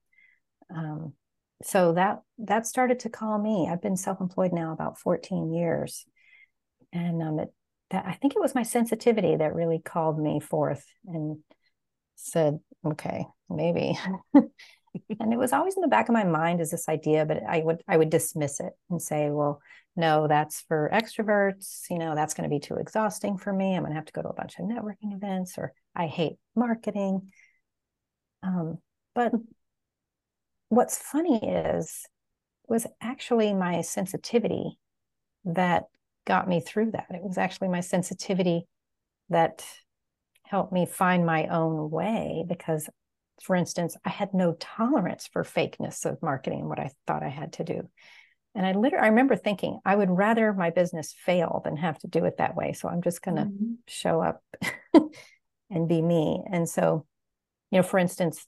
Um, 0.75 1.13
so 1.61 1.93
that 1.93 2.23
that 2.39 2.65
started 2.65 3.01
to 3.01 3.09
call 3.09 3.37
me. 3.37 3.69
I've 3.71 3.83
been 3.83 3.97
self-employed 3.97 4.51
now 4.51 4.73
about 4.73 4.97
14 4.97 5.53
years. 5.53 6.07
And 6.91 7.21
um, 7.21 7.37
it, 7.37 7.53
that 7.89 8.05
i 8.05 8.13
think 8.13 8.35
it 8.35 8.41
was 8.41 8.55
my 8.55 8.63
sensitivity 8.63 9.35
that 9.35 9.55
really 9.55 9.79
called 9.79 10.19
me 10.19 10.39
forth 10.39 10.85
and 11.05 11.37
said 12.15 12.59
okay 12.85 13.25
maybe 13.49 13.97
and 15.19 15.33
it 15.33 15.37
was 15.37 15.53
always 15.53 15.75
in 15.75 15.81
the 15.81 15.87
back 15.87 16.09
of 16.09 16.13
my 16.13 16.23
mind 16.23 16.61
as 16.61 16.71
this 16.71 16.89
idea 16.89 17.25
but 17.25 17.41
i 17.47 17.59
would 17.59 17.81
i 17.87 17.97
would 17.97 18.09
dismiss 18.09 18.59
it 18.59 18.73
and 18.89 19.01
say 19.01 19.29
well 19.29 19.61
no 19.97 20.27
that's 20.27 20.61
for 20.61 20.89
extroverts. 20.93 21.89
You 21.89 21.97
know 21.97 22.15
that's 22.15 22.35
going 22.35 22.47
to 22.47 22.55
be 22.55 22.59
too 22.59 22.75
exhausting 22.75 23.37
for 23.37 23.51
me. 23.51 23.75
I'm 23.75 23.81
going 23.81 23.91
to 23.91 23.95
have 23.95 24.05
to 24.05 24.13
go 24.13 24.21
to 24.21 24.29
a 24.29 24.33
bunch 24.33 24.57
of 24.59 24.65
networking 24.65 25.13
events 25.13 25.57
or 25.57 25.73
i 25.95 26.05
hate 26.05 26.37
marketing. 26.55 27.31
Um, 28.43 28.77
but 29.15 29.33
what's 30.69 30.97
funny 30.97 31.43
is 31.43 32.05
was 32.67 32.85
actually 33.01 33.53
my 33.53 33.81
sensitivity 33.81 34.77
that 35.45 35.85
got 36.25 36.47
me 36.47 36.59
through 36.59 36.91
that. 36.91 37.07
It 37.09 37.23
was 37.23 37.37
actually 37.37 37.69
my 37.69 37.79
sensitivity 37.79 38.67
that 39.29 39.65
helped 40.43 40.71
me 40.71 40.85
find 40.85 41.25
my 41.25 41.47
own 41.47 41.89
way 41.89 42.45
because 42.47 42.89
for 43.41 43.55
instance, 43.55 43.95
I 44.03 44.09
had 44.09 44.33
no 44.33 44.53
tolerance 44.59 45.27
for 45.31 45.43
fakeness 45.43 46.05
of 46.05 46.21
marketing 46.21 46.61
and 46.61 46.69
what 46.69 46.79
I 46.79 46.91
thought 47.05 47.23
I 47.23 47.29
had 47.29 47.53
to 47.53 47.63
do. 47.63 47.89
And 48.55 48.65
I 48.65 48.71
literally, 48.71 49.05
I 49.05 49.09
remember 49.09 49.35
thinking, 49.35 49.79
I 49.85 49.95
would 49.95 50.09
rather 50.09 50.51
my 50.51 50.71
business 50.71 51.13
fail 51.13 51.61
than 51.63 51.77
have 51.77 51.99
to 51.99 52.07
do 52.07 52.25
it 52.25 52.37
that 52.37 52.55
way. 52.55 52.73
So 52.73 52.89
I'm 52.89 53.03
just 53.03 53.21
going 53.21 53.37
to 53.37 53.43
mm-hmm. 53.43 53.73
show 53.87 54.21
up 54.21 54.43
and 55.69 55.87
be 55.87 56.01
me. 56.01 56.43
And 56.51 56.67
so, 56.67 57.05
you 57.69 57.77
know, 57.77 57.83
for 57.83 57.99
instance, 57.99 58.47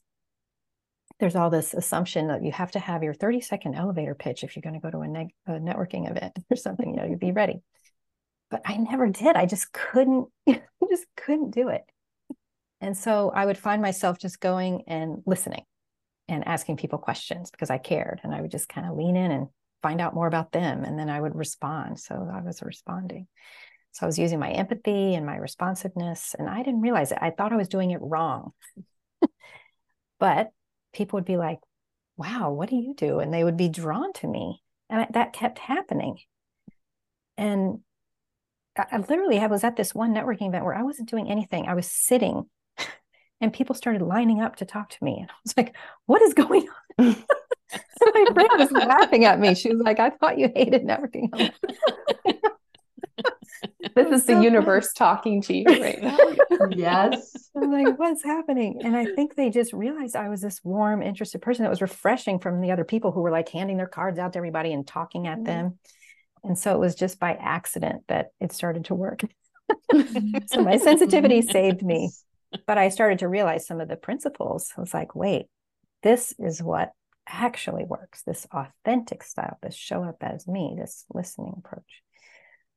there's 1.20 1.36
all 1.36 1.50
this 1.50 1.74
assumption 1.74 2.28
that 2.28 2.42
you 2.42 2.50
have 2.50 2.72
to 2.72 2.80
have 2.80 3.02
your 3.02 3.14
30 3.14 3.42
second 3.42 3.74
elevator 3.74 4.14
pitch 4.14 4.42
if 4.42 4.56
you're 4.56 4.62
going 4.62 4.74
to 4.74 4.80
go 4.80 4.90
to 4.90 5.00
a, 5.00 5.08
neg- 5.08 5.34
a 5.46 5.52
networking 5.52 6.10
event 6.10 6.36
or 6.50 6.56
something, 6.56 6.90
you 6.90 6.96
know, 6.96 7.04
you'd 7.04 7.20
be 7.20 7.32
ready. 7.32 7.62
But 8.50 8.62
I 8.64 8.78
never 8.78 9.06
did. 9.08 9.36
I 9.36 9.46
just 9.46 9.72
couldn't, 9.72 10.26
I 10.48 10.60
just 10.90 11.06
couldn't 11.16 11.52
do 11.52 11.68
it. 11.68 11.82
And 12.80 12.96
so 12.96 13.30
I 13.34 13.44
would 13.44 13.58
find 13.58 13.82
myself 13.82 14.18
just 14.18 14.40
going 14.40 14.84
and 14.86 15.22
listening 15.26 15.64
and 16.28 16.46
asking 16.46 16.76
people 16.76 16.98
questions 16.98 17.50
because 17.50 17.70
I 17.70 17.78
cared. 17.78 18.20
And 18.22 18.34
I 18.34 18.40
would 18.40 18.50
just 18.50 18.68
kind 18.68 18.86
of 18.86 18.96
lean 18.96 19.16
in 19.16 19.30
and 19.30 19.48
find 19.82 20.00
out 20.00 20.14
more 20.14 20.26
about 20.26 20.52
them. 20.52 20.84
And 20.84 20.98
then 20.98 21.10
I 21.10 21.20
would 21.20 21.34
respond. 21.34 21.98
So 21.98 22.14
I 22.32 22.40
was 22.40 22.62
responding. 22.62 23.26
So 23.92 24.04
I 24.04 24.06
was 24.06 24.18
using 24.18 24.38
my 24.38 24.50
empathy 24.50 25.14
and 25.14 25.26
my 25.26 25.36
responsiveness. 25.36 26.34
And 26.38 26.48
I 26.48 26.62
didn't 26.62 26.80
realize 26.80 27.12
it. 27.12 27.18
I 27.20 27.30
thought 27.30 27.52
I 27.52 27.56
was 27.56 27.68
doing 27.68 27.90
it 27.90 28.00
wrong. 28.00 28.52
but 30.18 30.50
people 30.92 31.16
would 31.18 31.24
be 31.24 31.36
like, 31.36 31.58
wow, 32.16 32.50
what 32.52 32.70
do 32.70 32.76
you 32.76 32.94
do? 32.94 33.18
And 33.18 33.32
they 33.32 33.44
would 33.44 33.56
be 33.56 33.68
drawn 33.68 34.12
to 34.14 34.26
me. 34.26 34.62
And 34.88 35.02
I, 35.02 35.06
that 35.12 35.32
kept 35.32 35.58
happening. 35.58 36.18
And 37.36 37.80
I, 38.76 38.86
I 38.92 38.96
literally 38.98 39.38
I 39.38 39.46
was 39.46 39.64
at 39.64 39.76
this 39.76 39.94
one 39.94 40.14
networking 40.14 40.48
event 40.48 40.64
where 40.64 40.74
I 40.74 40.82
wasn't 40.82 41.10
doing 41.10 41.28
anything. 41.28 41.66
I 41.66 41.74
was 41.74 41.90
sitting 41.90 42.44
and 43.40 43.52
people 43.52 43.74
started 43.74 44.02
lining 44.02 44.40
up 44.40 44.56
to 44.56 44.64
talk 44.64 44.90
to 44.90 45.04
me. 45.04 45.18
And 45.20 45.30
I 45.30 45.34
was 45.44 45.56
like, 45.56 45.74
what 46.06 46.22
is 46.22 46.34
going 46.34 46.68
on? 46.98 47.16
my 48.14 48.26
friend 48.34 48.50
was 48.58 48.72
laughing 48.72 49.24
at 49.24 49.38
me. 49.40 49.54
She 49.54 49.72
was 49.72 49.80
like, 49.80 49.98
I 49.98 50.10
thought 50.10 50.38
you 50.38 50.50
hated 50.54 50.82
networking. 50.82 51.30
this 53.94 54.08
is 54.08 54.26
the 54.26 54.42
universe 54.42 54.92
talking 54.92 55.40
to 55.42 55.56
you 55.56 55.64
right 55.66 56.02
now. 56.02 56.18
yes. 56.70 57.50
I'm 57.56 57.72
like, 57.72 57.98
what's 57.98 58.22
happening? 58.24 58.80
And 58.84 58.96
I 58.96 59.06
think 59.06 59.34
they 59.34 59.50
just 59.50 59.72
realized 59.72 60.16
I 60.16 60.28
was 60.28 60.40
this 60.40 60.60
warm, 60.62 61.02
interested 61.02 61.40
person 61.40 61.62
that 61.62 61.70
was 61.70 61.82
refreshing 61.82 62.38
from 62.38 62.60
the 62.60 62.72
other 62.72 62.84
people 62.84 63.12
who 63.12 63.20
were 63.20 63.30
like 63.30 63.48
handing 63.48 63.76
their 63.76 63.86
cards 63.86 64.18
out 64.18 64.34
to 64.34 64.38
everybody 64.38 64.72
and 64.72 64.86
talking 64.86 65.26
at 65.26 65.36
mm-hmm. 65.36 65.44
them. 65.44 65.78
And 66.42 66.58
so 66.58 66.74
it 66.74 66.78
was 66.78 66.94
just 66.94 67.18
by 67.18 67.32
accident 67.34 68.04
that 68.08 68.28
it 68.40 68.52
started 68.52 68.86
to 68.86 68.94
work. 68.94 69.22
so 70.46 70.62
my 70.62 70.78
sensitivity 70.78 71.42
saved 71.42 71.82
me 71.82 72.10
but 72.66 72.78
I 72.78 72.88
started 72.88 73.20
to 73.20 73.28
realize 73.28 73.66
some 73.66 73.80
of 73.80 73.88
the 73.88 73.96
principles. 73.96 74.72
I 74.76 74.80
was 74.80 74.94
like, 74.94 75.14
wait, 75.14 75.46
this 76.02 76.34
is 76.38 76.62
what 76.62 76.92
actually 77.28 77.84
works 77.84 78.22
this 78.22 78.46
authentic 78.52 79.22
style, 79.22 79.58
this 79.62 79.76
show 79.76 80.02
up 80.02 80.16
as 80.20 80.48
me, 80.48 80.74
this 80.76 81.04
listening 81.12 81.54
approach. 81.58 82.02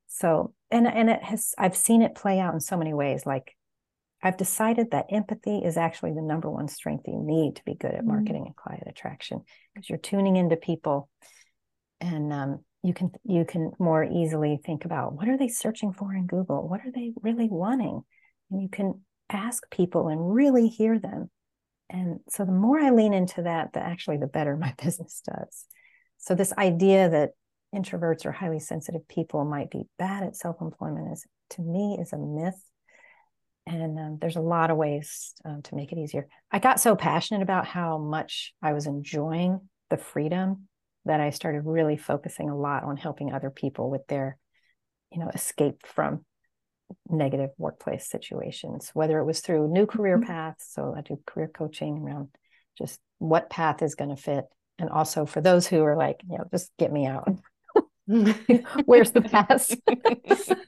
So, 0.08 0.54
and 0.70 0.88
and 0.88 1.10
it 1.10 1.24
has 1.24 1.56
I've 1.58 1.76
seen 1.76 2.02
it 2.02 2.16
play 2.16 2.40
out 2.40 2.54
in 2.54 2.60
so 2.60 2.78
many 2.78 2.94
ways. 2.94 3.26
Like 3.26 3.56
I've 4.22 4.38
decided 4.38 4.92
that 4.92 5.08
empathy 5.10 5.60
is 5.60 5.76
actually 5.76 6.14
the 6.14 6.22
number 6.22 6.50
one 6.50 6.68
strength 6.68 7.08
you 7.08 7.20
need 7.20 7.56
to 7.56 7.66
be 7.66 7.74
good 7.74 7.92
at 7.92 8.00
mm-hmm. 8.00 8.10
marketing 8.10 8.44
and 8.46 8.56
client 8.56 8.84
attraction. 8.88 9.42
because 9.74 9.90
you're 9.90 9.98
tuning 9.98 10.36
into 10.36 10.56
people 10.56 11.10
and 12.00 12.32
um, 12.32 12.60
you 12.84 12.94
can 12.94 13.12
you 13.24 13.46
can 13.46 13.72
more 13.80 14.04
easily 14.04 14.60
think 14.64 14.86
about 14.86 15.14
what 15.14 15.28
are 15.28 15.38
they 15.38 15.48
searching 15.48 15.94
for 15.94 16.14
in 16.14 16.28
google 16.28 16.68
what 16.68 16.82
are 16.82 16.92
they 16.94 17.14
really 17.22 17.48
wanting 17.50 18.02
and 18.52 18.62
you 18.62 18.70
can 18.70 19.02
ask 19.34 19.70
people 19.70 20.08
and 20.08 20.34
really 20.34 20.68
hear 20.68 21.00
them. 21.00 21.30
And 21.90 22.20
so 22.30 22.46
the 22.46 22.52
more 22.52 22.80
i 22.80 22.90
lean 22.90 23.14
into 23.14 23.44
that 23.44 23.74
the 23.74 23.80
actually 23.80 24.18
the 24.18 24.28
better 24.28 24.58
my 24.58 24.74
business 24.84 25.22
does. 25.26 25.66
So 26.18 26.36
this 26.36 26.54
idea 26.54 27.10
that 27.10 27.32
introverts 27.76 28.26
or 28.26 28.32
highly 28.32 28.60
sensitive 28.60 29.08
people 29.08 29.46
might 29.46 29.72
be 29.72 29.84
bad 29.98 30.24
at 30.24 30.36
self-employment 30.36 31.12
is 31.12 31.26
to 31.52 31.62
me 31.62 31.98
is 32.00 32.14
a 32.14 32.18
myth. 32.18 32.62
And 33.66 33.98
um, 33.98 34.18
there's 34.20 34.36
a 34.36 34.42
lot 34.42 34.72
of 34.72 34.78
ways 34.78 35.34
um, 35.46 35.62
to 35.64 35.76
make 35.76 35.92
it 35.92 35.98
easier. 35.98 36.28
I 36.52 36.60
got 36.60 36.80
so 36.80 36.96
passionate 36.96 37.42
about 37.42 37.66
how 37.66 37.98
much 37.98 38.54
i 38.62 38.74
was 38.74 38.88
enjoying 38.88 39.70
the 39.90 39.98
freedom 39.98 40.68
that 41.06 41.20
i 41.20 41.30
started 41.30 41.62
really 41.66 41.98
focusing 41.98 42.50
a 42.50 42.58
lot 42.58 42.84
on 42.84 42.98
helping 42.98 43.32
other 43.32 43.50
people 43.50 43.90
with 43.90 44.06
their 44.08 44.38
you 45.12 45.20
know 45.20 45.30
escape 45.30 45.86
from 45.86 46.26
negative 47.10 47.50
workplace 47.58 48.08
situations 48.08 48.92
whether 48.94 49.20
it 49.20 49.26
was 49.26 49.40
through 49.40 49.68
new 49.68 49.86
career 49.86 50.18
mm-hmm. 50.18 50.28
paths 50.28 50.68
so 50.72 50.94
i 50.96 51.02
do 51.02 51.20
career 51.26 51.48
coaching 51.48 51.98
around 52.00 52.30
just 52.78 53.00
what 53.20 53.50
path 53.50 53.82
is 53.82 53.96
going 53.96 54.10
to 54.10 54.22
fit 54.22 54.46
and 54.80 54.90
also 54.90 55.26
for 55.26 55.42
those 55.42 55.68
who 55.68 55.84
are 55.84 55.96
like 55.96 56.22
you 56.30 56.38
know 56.38 56.46
just 56.52 56.72
get 56.78 56.92
me 56.92 57.06
out 57.06 57.28
where's 58.86 59.12
the 59.12 59.22
path 59.22 59.76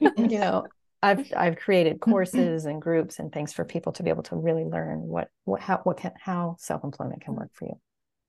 you 0.16 0.38
know 0.38 0.64
I've 1.02 1.32
I've 1.36 1.56
created 1.56 2.00
courses 2.00 2.64
and 2.64 2.80
groups 2.80 3.18
and 3.18 3.30
things 3.30 3.52
for 3.52 3.64
people 3.64 3.92
to 3.92 4.02
be 4.02 4.10
able 4.10 4.22
to 4.24 4.36
really 4.36 4.64
learn 4.64 5.00
what 5.02 5.28
what 5.44 5.60
how 5.60 5.80
what 5.84 5.98
can 5.98 6.12
how 6.18 6.56
self 6.58 6.82
employment 6.84 7.20
can 7.22 7.34
work 7.34 7.50
for 7.52 7.66
you. 7.66 7.78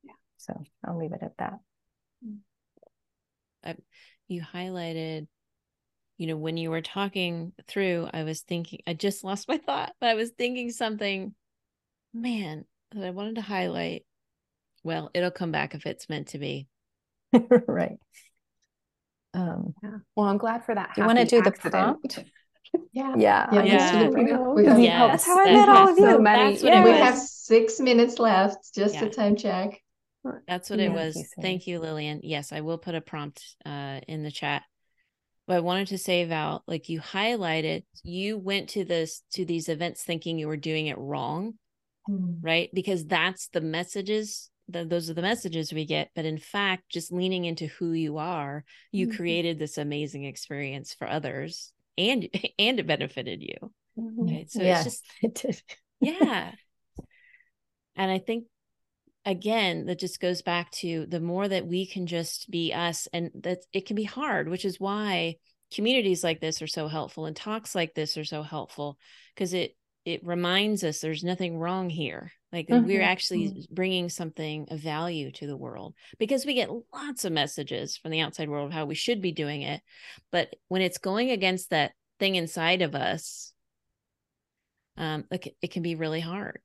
Yeah. 0.03 0.13
So 0.37 0.61
I'll 0.85 0.97
leave 0.97 1.13
it 1.13 1.23
at 1.23 1.37
that. 1.37 1.53
Uh, 3.63 3.73
you 4.27 4.41
highlighted, 4.41 5.27
you 6.17 6.27
know, 6.27 6.37
when 6.37 6.57
you 6.57 6.69
were 6.69 6.81
talking 6.81 7.53
through, 7.67 8.09
I 8.11 8.23
was 8.23 8.41
thinking, 8.41 8.79
I 8.87 8.93
just 8.93 9.23
lost 9.23 9.47
my 9.47 9.57
thought, 9.57 9.93
but 9.99 10.09
I 10.09 10.15
was 10.15 10.31
thinking 10.31 10.71
something, 10.71 11.33
man, 12.13 12.65
that 12.91 13.05
I 13.05 13.11
wanted 13.11 13.35
to 13.35 13.41
highlight. 13.41 14.05
Well, 14.83 15.09
it'll 15.13 15.31
come 15.31 15.51
back 15.51 15.75
if 15.75 15.85
it's 15.85 16.09
meant 16.09 16.29
to 16.29 16.39
be. 16.39 16.67
right. 17.67 17.97
Um, 19.33 19.73
yeah. 19.83 19.97
Well, 20.15 20.27
I'm 20.27 20.37
glad 20.37 20.65
for 20.65 20.73
that. 20.73 20.93
Do 20.95 21.01
you 21.01 21.07
want 21.07 21.19
to 21.19 21.25
do 21.25 21.39
accident. 21.39 21.63
the 21.63 21.69
prompt? 21.69 22.19
Yeah. 22.91 23.15
Yeah. 23.17 23.47
Yeah. 23.53 23.63
yeah. 23.63 24.77
yeah. 24.77 25.07
That's 25.07 25.25
how 25.25 25.39
I 25.39 25.53
met 25.53 25.69
all 25.69 25.89
of 25.89 25.97
you. 25.97 26.05
So 26.05 26.19
many. 26.19 26.57
Yes. 26.57 26.85
We 26.85 26.91
have 26.91 27.17
six 27.17 27.79
minutes 27.79 28.19
left. 28.19 28.75
Just 28.75 28.95
yeah. 28.95 29.05
a 29.05 29.09
time 29.09 29.37
check. 29.37 29.81
That's 30.47 30.69
what 30.69 30.79
it 30.79 30.91
was. 30.91 31.17
Thank 31.41 31.65
you, 31.65 31.79
Lillian. 31.79 32.21
Yes, 32.23 32.51
I 32.51 32.61
will 32.61 32.77
put 32.77 32.93
a 32.93 33.01
prompt 33.01 33.55
uh, 33.65 34.01
in 34.07 34.23
the 34.23 34.31
chat. 34.31 34.63
But 35.47 35.57
I 35.57 35.59
wanted 35.61 35.87
to 35.87 35.97
say, 35.97 36.25
Val, 36.25 36.63
like 36.67 36.89
you 36.89 36.99
highlighted, 36.99 37.83
you 38.03 38.37
went 38.37 38.69
to 38.69 38.83
this 38.83 39.23
to 39.33 39.45
these 39.45 39.69
events 39.69 40.03
thinking 40.03 40.37
you 40.37 40.47
were 40.47 40.57
doing 40.57 40.87
it 40.87 40.97
wrong, 40.97 41.53
mm. 42.09 42.37
right? 42.41 42.69
Because 42.73 43.05
that's 43.05 43.47
the 43.47 43.61
messages. 43.61 44.49
The, 44.69 44.83
those 44.83 45.09
are 45.09 45.13
the 45.13 45.21
messages 45.21 45.71
we 45.71 45.85
get. 45.85 46.09
But 46.13 46.25
in 46.25 46.37
fact, 46.37 46.89
just 46.89 47.13
leaning 47.13 47.45
into 47.45 47.67
who 47.67 47.93
you 47.93 48.17
are, 48.17 48.65
you 48.91 49.07
mm-hmm. 49.07 49.15
created 49.15 49.57
this 49.57 49.77
amazing 49.77 50.25
experience 50.25 50.93
for 50.93 51.07
others 51.07 51.71
and 51.97 52.29
and 52.59 52.79
it 52.79 52.87
benefited 52.87 53.41
you 53.41 53.71
mm-hmm. 53.97 54.35
right 54.35 54.51
so 54.51 54.61
yeah, 54.61 54.75
it's 54.75 54.83
just 54.83 55.05
it 55.21 55.35
did 55.35 55.61
yeah 55.99 56.51
and 57.95 58.11
i 58.11 58.19
think 58.19 58.45
again 59.27 59.87
that 59.87 59.99
just 59.99 60.21
goes 60.21 60.41
back 60.41 60.71
to 60.71 61.05
the 61.09 61.19
more 61.19 61.45
that 61.47 61.67
we 61.67 61.85
can 61.85 62.07
just 62.07 62.49
be 62.49 62.73
us 62.73 63.09
and 63.11 63.29
that 63.35 63.59
it 63.73 63.85
can 63.85 63.97
be 63.97 64.05
hard 64.05 64.47
which 64.47 64.63
is 64.63 64.79
why 64.79 65.35
communities 65.73 66.23
like 66.23 66.39
this 66.39 66.61
are 66.61 66.67
so 66.67 66.87
helpful 66.87 67.25
and 67.25 67.35
talks 67.35 67.75
like 67.75 67.93
this 67.93 68.17
are 68.17 68.23
so 68.23 68.41
helpful 68.41 68.97
because 69.35 69.53
it 69.53 69.75
it 70.05 70.25
reminds 70.25 70.85
us 70.85 71.01
there's 71.01 71.25
nothing 71.25 71.57
wrong 71.57 71.89
here 71.89 72.31
like 72.53 72.69
mm-hmm. 72.69 72.87
we're 72.87 73.01
actually 73.01 73.49
mm-hmm. 73.49 73.73
bringing 73.75 74.07
something 74.07 74.65
of 74.71 74.79
value 74.79 75.29
to 75.29 75.45
the 75.45 75.57
world 75.57 75.93
because 76.17 76.45
we 76.45 76.53
get 76.53 76.71
lots 76.93 77.25
of 77.25 77.33
messages 77.33 77.97
from 77.97 78.11
the 78.11 78.21
outside 78.21 78.47
world 78.47 78.67
of 78.67 78.73
how 78.73 78.85
we 78.85 78.95
should 78.95 79.21
be 79.21 79.33
doing 79.33 79.61
it 79.61 79.81
but 80.31 80.55
when 80.69 80.81
it's 80.81 80.99
going 80.99 81.31
against 81.31 81.71
that 81.71 81.91
thing 82.17 82.35
inside 82.35 82.81
of 82.81 82.95
us 82.95 83.51
um 84.95 85.25
like 85.29 85.53
it 85.61 85.71
can 85.71 85.83
be 85.83 85.95
really 85.95 86.21
hard 86.21 86.61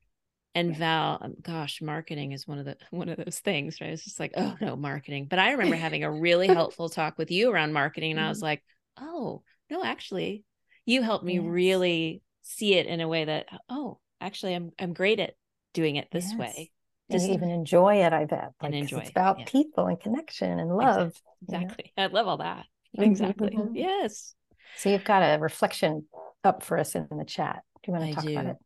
and 0.55 0.71
yeah. 0.71 0.77
val 0.77 1.17
um, 1.21 1.33
gosh 1.41 1.81
marketing 1.81 2.31
is 2.31 2.47
one 2.47 2.59
of 2.59 2.65
the 2.65 2.77
one 2.91 3.09
of 3.09 3.17
those 3.17 3.39
things 3.39 3.79
right 3.81 3.91
it's 3.91 4.03
just 4.03 4.19
like 4.19 4.33
oh 4.37 4.55
no 4.61 4.75
marketing 4.75 5.27
but 5.29 5.39
i 5.39 5.51
remember 5.51 5.75
having 5.75 6.03
a 6.03 6.11
really 6.11 6.47
helpful 6.53 6.89
talk 6.89 7.17
with 7.17 7.31
you 7.31 7.51
around 7.51 7.73
marketing 7.73 8.11
and 8.11 8.19
mm-hmm. 8.19 8.27
i 8.27 8.29
was 8.29 8.39
mm-hmm. 8.39 8.45
like 8.45 8.63
oh 8.99 9.41
no 9.69 9.83
actually 9.83 10.43
you 10.85 11.01
helped 11.01 11.25
me 11.25 11.35
yes. 11.35 11.43
really 11.45 12.21
see 12.43 12.75
it 12.75 12.87
in 12.87 13.01
a 13.01 13.07
way 13.07 13.25
that 13.25 13.47
oh 13.69 13.99
actually 14.21 14.53
i'm 14.53 14.71
i'm 14.79 14.93
great 14.93 15.19
at 15.19 15.33
doing 15.73 15.95
it 15.95 16.07
this 16.11 16.29
yes. 16.31 16.39
way 16.39 16.71
just 17.11 17.25
and 17.25 17.35
even 17.35 17.49
enjoy 17.49 17.95
it 17.95 18.13
i 18.13 18.25
bet 18.25 18.51
like, 18.61 18.71
and 18.71 18.75
enjoy 18.75 18.99
it's 18.99 19.09
about 19.09 19.39
yeah. 19.39 19.45
people 19.45 19.87
and 19.87 19.99
connection 19.99 20.59
and 20.59 20.75
love 20.75 21.13
exactly, 21.41 21.85
exactly. 21.85 21.93
i 21.97 22.05
love 22.07 22.27
all 22.27 22.37
that 22.37 22.65
exactly 22.95 23.49
mm-hmm. 23.49 23.75
yes 23.75 24.35
so 24.77 24.89
you've 24.89 25.03
got 25.03 25.21
a 25.21 25.39
reflection 25.39 26.05
up 26.43 26.63
for 26.63 26.77
us 26.77 26.95
in 26.95 27.07
the 27.09 27.25
chat 27.25 27.61
do 27.83 27.91
you 27.91 27.97
want 27.97 28.05
to 28.05 28.11
I 28.11 28.13
talk 28.13 28.23
do. 28.25 28.31
about 28.31 28.45
it 28.45 28.57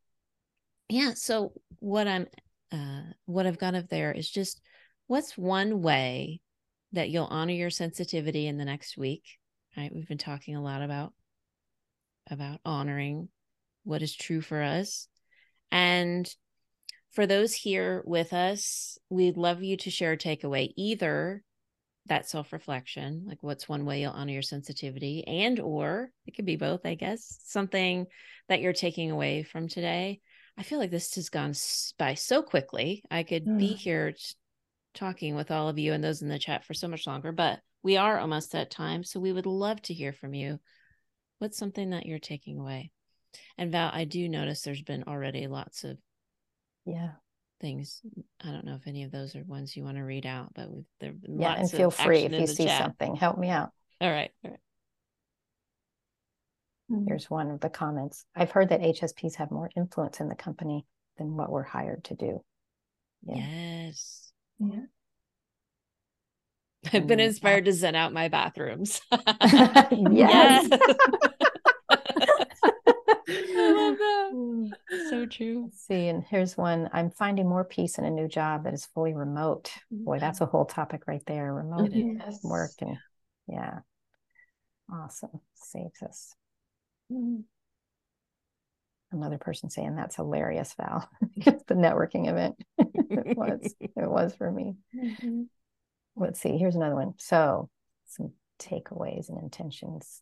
yeah 0.89 1.13
so 1.13 1.53
what 1.79 2.07
i'm 2.07 2.27
uh 2.71 3.01
what 3.25 3.45
i've 3.45 3.59
got 3.59 3.75
up 3.75 3.89
there 3.89 4.11
is 4.11 4.29
just 4.29 4.61
what's 5.07 5.38
one 5.38 5.81
way 5.81 6.39
that 6.93 7.09
you'll 7.09 7.25
honor 7.25 7.53
your 7.53 7.69
sensitivity 7.69 8.47
in 8.47 8.57
the 8.57 8.65
next 8.65 8.97
week 8.97 9.23
right 9.75 9.93
we've 9.93 10.07
been 10.07 10.17
talking 10.17 10.55
a 10.55 10.63
lot 10.63 10.81
about 10.81 11.13
about 12.29 12.59
honoring 12.65 13.29
what 13.83 14.01
is 14.01 14.15
true 14.15 14.41
for 14.41 14.61
us. 14.61 15.07
And 15.71 16.29
for 17.11 17.25
those 17.25 17.53
here 17.53 18.03
with 18.05 18.33
us, 18.33 18.97
we'd 19.09 19.38
love 19.38 19.63
you 19.63 19.77
to 19.77 19.89
share 19.89 20.13
a 20.13 20.17
takeaway, 20.17 20.73
either 20.75 21.41
that 22.07 22.29
self-reflection, 22.29 23.25
like 23.27 23.39
what's 23.41 23.67
one 23.67 23.85
way 23.85 24.01
you'll 24.01 24.11
honor 24.11 24.33
your 24.33 24.41
sensitivity, 24.41 25.25
and 25.25 25.59
or 25.59 26.09
it 26.25 26.35
could 26.35 26.45
be 26.45 26.55
both, 26.55 26.85
I 26.85 26.95
guess, 26.95 27.39
something 27.45 28.05
that 28.49 28.61
you're 28.61 28.73
taking 28.73 29.11
away 29.11 29.43
from 29.43 29.67
today. 29.67 30.21
I 30.57 30.63
feel 30.63 30.79
like 30.79 30.91
this 30.91 31.15
has 31.15 31.29
gone 31.29 31.53
by 31.97 32.15
so 32.15 32.41
quickly. 32.41 33.03
I 33.11 33.23
could 33.23 33.45
mm. 33.45 33.59
be 33.59 33.67
here 33.67 34.13
t- 34.13 34.19
talking 34.93 35.35
with 35.35 35.51
all 35.51 35.69
of 35.69 35.77
you 35.77 35.93
and 35.93 36.03
those 36.03 36.21
in 36.21 36.29
the 36.29 36.39
chat 36.39 36.65
for 36.65 36.73
so 36.73 36.87
much 36.87 37.05
longer, 37.05 37.31
but 37.31 37.59
we 37.83 37.97
are 37.97 38.17
almost 38.17 38.55
at 38.55 38.71
time. 38.71 39.03
So 39.03 39.19
we 39.19 39.31
would 39.31 39.45
love 39.45 39.81
to 39.83 39.93
hear 39.93 40.13
from 40.13 40.33
you. 40.33 40.59
What's 41.39 41.57
something 41.57 41.91
that 41.91 42.05
you're 42.05 42.19
taking 42.19 42.59
away? 42.59 42.91
And 43.57 43.71
Val, 43.71 43.91
I 43.93 44.05
do 44.05 44.27
notice 44.27 44.61
there's 44.61 44.81
been 44.81 45.03
already 45.03 45.47
lots 45.47 45.83
of 45.83 45.97
yeah 46.85 47.11
things. 47.59 48.01
I 48.43 48.51
don't 48.51 48.65
know 48.65 48.75
if 48.75 48.87
any 48.87 49.03
of 49.03 49.11
those 49.11 49.35
are 49.35 49.43
ones 49.43 49.75
you 49.75 49.83
want 49.83 49.97
to 49.97 50.03
read 50.03 50.25
out, 50.25 50.53
but 50.55 50.69
there 50.99 51.13
yeah, 51.27 51.53
and 51.53 51.69
feel 51.69 51.91
free 51.91 52.23
if 52.23 52.31
you 52.31 52.47
see 52.47 52.65
chat. 52.65 52.81
something, 52.81 53.15
help 53.15 53.37
me 53.37 53.49
out. 53.49 53.71
All 54.01 54.09
right. 54.09 54.31
All 54.43 54.51
right. 54.51 54.59
Hmm. 56.89 57.05
Here's 57.07 57.29
one 57.29 57.51
of 57.51 57.59
the 57.59 57.69
comments. 57.69 58.25
I've 58.35 58.51
heard 58.51 58.69
that 58.69 58.81
HSPs 58.81 59.35
have 59.35 59.51
more 59.51 59.69
influence 59.75 60.19
in 60.19 60.29
the 60.29 60.35
company 60.35 60.85
than 61.17 61.35
what 61.35 61.51
we're 61.51 61.63
hired 61.63 62.03
to 62.05 62.15
do. 62.15 62.43
Yeah. 63.25 63.35
Yes. 63.35 64.31
Yeah. 64.59 64.85
I've 66.93 67.07
been 67.07 67.19
mm, 67.19 67.25
inspired 67.25 67.65
to 67.65 67.73
zen 67.73 67.95
out 67.95 68.13
my 68.13 68.29
bathrooms. 68.29 69.01
yes. 69.11 70.69
yes. 73.27 73.97
Mm. 74.33 74.69
so 75.09 75.25
true. 75.25 75.63
Let's 75.65 75.85
see, 75.85 76.07
and 76.07 76.23
here's 76.23 76.55
one. 76.55 76.89
I'm 76.93 77.11
finding 77.11 77.49
more 77.49 77.65
peace 77.65 77.97
in 77.97 78.05
a 78.05 78.09
new 78.09 78.27
job 78.27 78.63
that 78.63 78.73
is 78.73 78.85
fully 78.85 79.13
remote. 79.13 79.71
Boy, 79.91 80.15
mm-hmm. 80.15 80.21
that's 80.21 80.39
a 80.41 80.45
whole 80.45 80.65
topic 80.65 81.07
right 81.07 81.23
there. 81.25 81.53
Remote 81.53 81.91
yes. 81.93 82.38
Mm-hmm. 82.38 82.49
work 82.49 82.71
and 82.81 82.97
yeah. 83.47 83.79
Awesome. 84.91 85.41
Saves 85.55 86.01
us. 86.01 86.35
Mm-hmm. 87.11 87.41
Another 89.11 89.37
person 89.37 89.69
saying 89.69 89.95
that's 89.95 90.17
hilarious, 90.17 90.73
Val. 90.77 91.09
it's 91.35 91.63
the 91.63 91.75
networking 91.75 92.27
event. 92.29 92.55
it 92.77 93.37
was. 93.37 93.73
It 93.79 93.91
was 93.95 94.35
for 94.35 94.51
me. 94.51 94.75
Mm-hmm. 94.95 95.43
Let's 96.15 96.41
see. 96.41 96.57
Here's 96.57 96.75
another 96.75 96.95
one. 96.95 97.13
So 97.17 97.69
some 98.05 98.33
takeaways 98.59 99.29
and 99.29 99.41
intentions. 99.41 100.21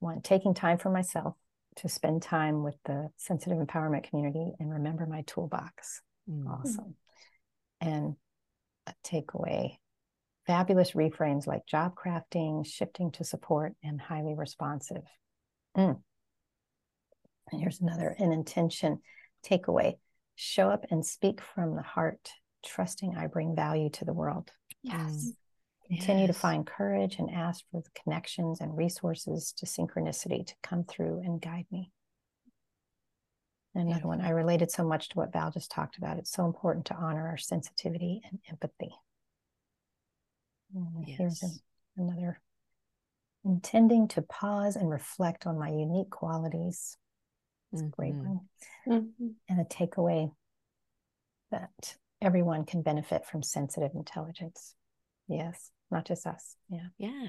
One, 0.00 0.20
taking 0.20 0.54
time 0.54 0.78
for 0.78 0.90
myself 0.90 1.34
to 1.76 1.88
spend 1.88 2.22
time 2.22 2.62
with 2.62 2.76
the 2.84 3.10
sensitive 3.16 3.58
empowerment 3.58 4.08
community 4.08 4.52
and 4.58 4.70
remember 4.70 5.06
my 5.06 5.22
toolbox. 5.22 6.02
Mm. 6.28 6.46
Awesome. 6.46 6.94
And 7.80 8.16
a 8.86 8.92
takeaway 9.04 9.76
fabulous 10.50 10.92
reframes 10.92 11.46
like 11.46 11.64
job 11.64 11.94
crafting, 11.94 12.66
shifting 12.66 13.12
to 13.12 13.22
support, 13.22 13.72
and 13.84 14.00
highly 14.00 14.34
responsive. 14.34 15.04
Mm. 15.76 16.00
And 17.52 17.60
here's 17.60 17.80
another 17.80 18.14
an 18.18 18.32
intention 18.32 19.00
takeaway 19.44 19.94
show 20.36 20.70
up 20.70 20.86
and 20.90 21.04
speak 21.04 21.40
from 21.40 21.76
the 21.76 21.82
heart 21.82 22.30
trusting 22.64 23.16
I 23.16 23.26
bring 23.26 23.54
value 23.54 23.90
to 23.90 24.04
the 24.04 24.12
world. 24.12 24.50
Yes. 24.82 25.00
Mm. 25.00 25.96
Continue 25.96 26.26
to 26.28 26.32
find 26.32 26.66
courage 26.66 27.16
and 27.18 27.30
ask 27.30 27.64
for 27.70 27.80
the 27.80 28.00
connections 28.00 28.60
and 28.60 28.76
resources 28.76 29.52
to 29.56 29.66
synchronicity 29.66 30.46
to 30.46 30.54
come 30.62 30.84
through 30.84 31.20
and 31.24 31.42
guide 31.42 31.66
me. 31.72 31.90
Another 33.74 34.06
one, 34.06 34.20
I 34.20 34.30
related 34.30 34.70
so 34.70 34.84
much 34.84 35.08
to 35.10 35.16
what 35.16 35.32
Val 35.32 35.50
just 35.50 35.70
talked 35.70 35.96
about. 35.96 36.18
It's 36.18 36.32
so 36.32 36.44
important 36.44 36.86
to 36.86 36.94
honor 36.94 37.26
our 37.28 37.36
sensitivity 37.36 38.20
and 38.28 38.38
empathy. 38.48 38.92
And 40.74 41.04
Here's 41.06 41.42
an- 41.42 41.60
another 41.96 42.40
intending 43.44 44.08
to 44.08 44.22
pause 44.22 44.76
and 44.76 44.90
reflect 44.90 45.46
on 45.46 45.58
my 45.58 45.70
unique 45.70 46.10
qualities. 46.10 46.96
It's 47.72 47.82
a 47.82 47.86
great 47.86 48.14
Mhm. 48.14 48.24
one. 48.24 48.48
Mhm. 48.86 49.34
And 49.48 49.60
a 49.60 49.64
takeaway 49.64 50.34
that 51.50 51.96
everyone 52.20 52.64
can 52.64 52.82
benefit 52.82 53.24
from 53.26 53.42
sensitive 53.42 53.94
intelligence. 53.94 54.74
Yes, 55.26 55.70
not 55.90 56.04
just 56.04 56.26
us. 56.26 56.56
Yeah. 56.68 56.88
Yeah. 56.98 57.28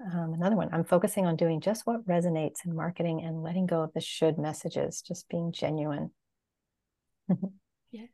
Um, 0.00 0.34
another 0.34 0.56
one, 0.56 0.72
I'm 0.72 0.84
focusing 0.84 1.24
on 1.26 1.36
doing 1.36 1.60
just 1.60 1.86
what 1.86 2.04
resonates 2.06 2.64
in 2.64 2.74
marketing 2.74 3.22
and 3.22 3.42
letting 3.42 3.66
go 3.66 3.82
of 3.82 3.92
the 3.92 4.00
should 4.00 4.38
messages, 4.38 5.00
just 5.02 5.28
being 5.28 5.52
genuine. 5.52 6.12
Yeah. 7.90 8.06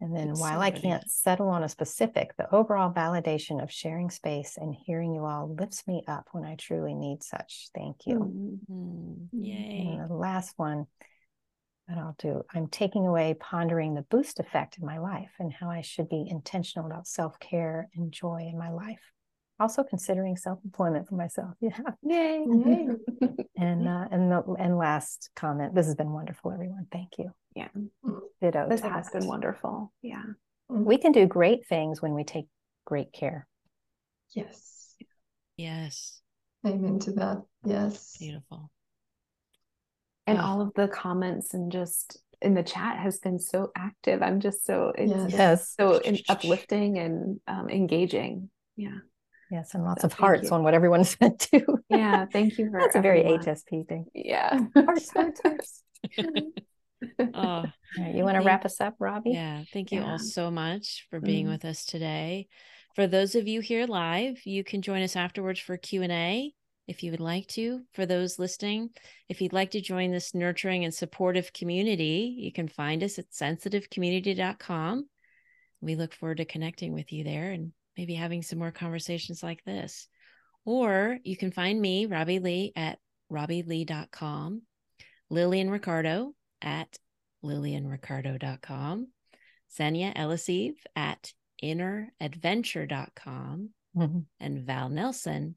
And 0.00 0.14
then 0.14 0.30
It's 0.30 0.40
while 0.40 0.58
so 0.58 0.62
I 0.62 0.70
can't 0.70 1.08
settle 1.10 1.48
on 1.48 1.62
a 1.62 1.68
specific, 1.68 2.36
the 2.36 2.52
overall 2.54 2.92
validation 2.92 3.62
of 3.62 3.70
sharing 3.72 4.10
space 4.10 4.56
and 4.56 4.74
hearing 4.74 5.14
you 5.14 5.24
all 5.24 5.54
lifts 5.54 5.86
me 5.86 6.04
up 6.06 6.28
when 6.32 6.44
I 6.44 6.56
truly 6.56 6.94
need 6.94 7.22
such. 7.22 7.68
Thank 7.74 8.06
you. 8.06 8.14
Mhm. 8.14 8.58
Mm, 8.70 9.28
Mm. 9.28 9.28
Yay. 9.32 9.86
And 9.98 10.10
the 10.10 10.14
last 10.14 10.58
one 10.58 10.86
that 11.88 11.98
I'll 11.98 12.16
do, 12.18 12.44
I'm 12.52 12.68
taking 12.68 13.06
away 13.06 13.34
pondering 13.34 13.94
the 13.94 14.02
boost 14.02 14.40
effect 14.40 14.78
in 14.78 14.86
my 14.86 14.98
life 14.98 15.32
and 15.38 15.52
how 15.52 15.70
I 15.70 15.82
should 15.82 16.08
be 16.08 16.26
intentional 16.28 16.86
about 16.86 17.06
self 17.06 17.38
care 17.40 17.88
and 17.94 18.10
joy 18.12 18.48
in 18.50 18.58
my 18.58 18.70
life. 18.70 19.13
Also 19.60 19.84
considering 19.84 20.36
self 20.36 20.58
employment 20.64 21.08
for 21.08 21.14
myself. 21.14 21.54
Yeah. 21.60 21.78
Yay. 22.02 22.44
Yay. 22.48 22.88
And 23.56 23.86
uh, 23.88 24.06
and 24.10 24.32
the 24.32 24.42
and 24.58 24.76
last 24.76 25.30
comment. 25.36 25.74
This 25.76 25.86
has 25.86 25.94
been 25.94 26.10
wonderful, 26.12 26.50
everyone. 26.52 26.86
Thank 26.90 27.18
you. 27.18 27.30
Yeah. 27.54 27.68
Ditto. 28.40 28.66
This 28.68 28.80
to 28.80 28.88
has 28.90 29.10
that. 29.10 29.20
been 29.20 29.28
wonderful. 29.28 29.92
Yeah. 30.02 30.24
We 30.68 30.98
can 30.98 31.12
do 31.12 31.26
great 31.26 31.66
things 31.68 32.02
when 32.02 32.14
we 32.14 32.24
take 32.24 32.46
great 32.84 33.12
care. 33.12 33.46
Yes. 34.32 34.96
Yes. 35.56 36.20
Amen 36.66 36.98
to 37.00 37.12
that. 37.12 37.42
Yes. 37.64 38.16
Beautiful. 38.18 38.70
And 40.26 40.38
Ugh. 40.38 40.44
all 40.44 40.60
of 40.62 40.72
the 40.74 40.88
comments 40.88 41.54
and 41.54 41.70
just 41.70 42.18
in 42.42 42.54
the 42.54 42.62
chat 42.64 42.98
has 42.98 43.20
been 43.20 43.38
so 43.38 43.70
active. 43.76 44.20
I'm 44.20 44.40
just 44.40 44.66
so 44.66 44.92
it's 44.96 45.32
Yes. 45.32 45.74
so 45.78 45.98
in, 45.98 46.18
uplifting 46.28 46.98
and 46.98 47.40
um, 47.46 47.68
engaging. 47.68 48.50
Yeah. 48.76 48.98
Yes, 49.50 49.74
and 49.74 49.84
lots 49.84 50.02
So 50.02 50.06
of 50.06 50.12
hearts 50.14 50.44
you. 50.44 50.50
on 50.50 50.62
what 50.62 50.74
everyone 50.74 51.04
said 51.04 51.38
too. 51.38 51.78
Yeah. 51.88 52.26
Thank 52.32 52.58
you 52.58 52.70
for 52.70 52.80
That's 52.80 52.96
a 52.96 53.00
very 53.00 53.20
everyone. 53.20 53.40
HSP 53.44 53.88
thing. 53.88 54.06
Yeah. 54.14 54.58
Hearts, 54.74 55.10
hearts, 55.12 55.40
hearts. 55.44 55.82
oh, 57.20 57.28
All 57.34 57.66
right, 57.98 58.14
you 58.14 58.24
want 58.24 58.36
to 58.38 58.42
wrap 58.42 58.64
us 58.64 58.80
up, 58.80 58.94
Robbie? 58.98 59.30
yeah. 59.32 59.62
Thank 59.72 59.92
you 59.92 60.00
Yeah. 60.00 60.12
all 60.12 60.18
so 60.18 60.50
much 60.50 61.06
for 61.10 61.20
being 61.20 61.46
Mhm. 61.46 61.50
with 61.50 61.64
us 61.64 61.84
today. 61.84 62.48
For 62.94 63.06
those 63.06 63.34
of 63.34 63.46
you 63.48 63.60
here 63.60 63.86
live, 63.86 64.40
you 64.46 64.64
can 64.64 64.80
join 64.82 65.02
us 65.02 65.16
afterwards 65.16 65.60
for 65.60 65.76
Q&A 65.76 66.52
if 66.86 67.02
you 67.02 67.10
would 67.10 67.20
like 67.20 67.46
to. 67.48 67.82
For 67.92 68.06
those 68.06 68.38
listening, 68.38 68.90
if 69.28 69.40
you'd 69.40 69.52
like 69.52 69.72
to 69.72 69.80
join 69.80 70.10
this 70.12 70.34
nurturing 70.34 70.84
and 70.84 70.94
supportive 70.94 71.52
community, 71.52 72.34
you 72.38 72.52
can 72.52 72.68
find 72.68 73.02
us 73.02 73.18
at 73.18 73.30
sensitivecommunity.com. 73.30 75.08
We 75.80 75.96
look 75.96 76.14
forward 76.14 76.38
to 76.38 76.44
connecting 76.44 76.92
with 76.92 77.12
you 77.12 77.24
there 77.24 77.50
and 77.50 77.72
maybe 77.96 78.14
having 78.14 78.42
some 78.42 78.58
more 78.58 78.72
conversations 78.72 79.42
like 79.42 79.62
this. 79.64 80.08
Or 80.64 81.18
you 81.24 81.36
can 81.36 81.50
find 81.52 81.78
me, 81.80 82.06
Robbie 82.06 82.38
Leigh, 82.38 82.72
at 82.74 82.98
robbieleigh.com, 83.30 84.62
Lillian 85.30 85.70
Ricardo 85.70 86.34
at 86.62 86.98
lillianricardo.com, 87.44 89.08
Senya 89.70 90.18
Elisive 90.18 90.74
at 90.96 91.32
inneradventure.com, 91.62 93.70
Mhm. 93.96 94.26
and 94.40 94.66
Val 94.66 94.88
Nelson 94.88 95.56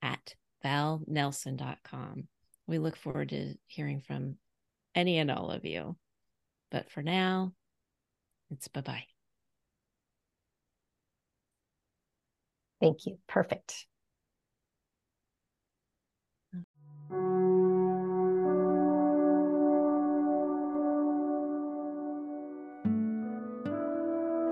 at 0.00 0.36
valnelson.com. 0.64 2.28
We 2.66 2.78
look 2.78 2.96
forward 2.96 3.30
to 3.30 3.56
hearing 3.66 4.00
from 4.00 4.38
any 4.94 5.18
and 5.18 5.30
all 5.30 5.50
of 5.50 5.64
you. 5.64 5.96
But 6.70 6.90
for 6.90 7.02
now, 7.02 7.54
it's 8.50 8.68
bye 8.68 8.82
bye. 8.82 9.11
Thank 12.82 13.06
you. 13.06 13.16
Perfect. 13.28 13.86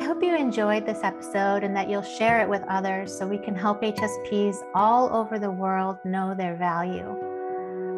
I 0.01 0.05
hope 0.05 0.23
you 0.23 0.37
enjoyed 0.37 0.87
this 0.87 1.01
episode 1.03 1.65
and 1.65 1.75
that 1.75 1.91
you'll 1.91 2.03
share 2.03 2.41
it 2.41 2.49
with 2.49 2.63
others 2.69 3.13
so 3.13 3.27
we 3.27 3.37
can 3.37 3.57
help 3.57 3.83
HSPs 3.83 4.59
all 4.77 5.13
over 5.13 5.41
the 5.41 5.51
world 5.51 5.97
know 6.05 6.33
their 6.33 6.55
value. 6.55 7.17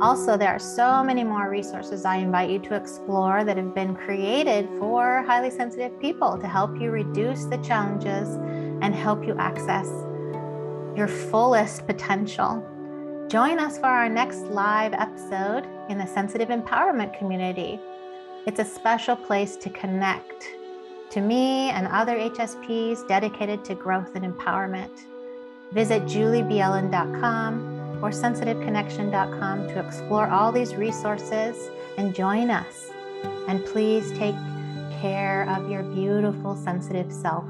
Also, 0.01 0.39
there 0.39 0.49
are 0.49 0.59
so 0.59 1.05
many 1.05 1.24
more 1.24 1.51
resources 1.51 2.07
I 2.07 2.16
invite 2.16 2.49
you 2.49 2.59
to 2.61 2.74
explore 2.74 3.45
that 3.45 3.59
have 3.59 3.74
been 3.74 3.95
created 3.95 4.66
for 4.78 5.22
highly 5.24 5.51
sensitive 5.51 6.01
people 6.01 6.39
to 6.39 6.49
help 6.49 6.80
you 6.80 6.91
reduce 6.91 7.45
the 7.45 7.59
challenges 7.59 8.37
and 8.80 8.95
help 8.95 9.26
you 9.26 9.37
access 9.37 9.89
your 10.97 11.09
fullest 11.09 11.86
potential. 11.86 12.66
Join 13.28 13.59
us 13.59 13.78
for 13.78 13.86
our 13.86 14.09
next 14.09 14.40
live 14.40 14.93
episode 14.93 15.66
in 15.88 15.97
the 15.97 16.07
Sensitive 16.07 16.49
Empowerment 16.49 17.18
Community. 17.18 17.80
It's 18.47 18.59
a 18.59 18.64
special 18.64 19.16
place 19.16 19.57
to 19.57 19.70
connect 19.70 20.45
to 21.11 21.20
me 21.20 21.70
and 21.70 21.86
other 21.88 22.16
HSPs 22.16 23.07
dedicated 23.09 23.64
to 23.64 23.74
growth 23.74 24.14
and 24.16 24.24
empowerment. 24.24 25.05
Visit 25.72 26.03
juliebjelland.com 26.03 28.01
or 28.03 28.11
sensitiveconnection.com 28.11 29.68
to 29.68 29.80
explore 29.86 30.28
all 30.28 30.53
these 30.53 30.74
resources 30.74 31.70
and 31.97 32.14
join 32.14 32.51
us. 32.51 32.90
And 33.49 33.64
please 33.64 34.11
take 34.12 34.34
care 35.01 35.49
of 35.49 35.70
your 35.70 35.82
beautiful, 35.82 36.57
sensitive 36.57 37.12
self. 37.12 37.45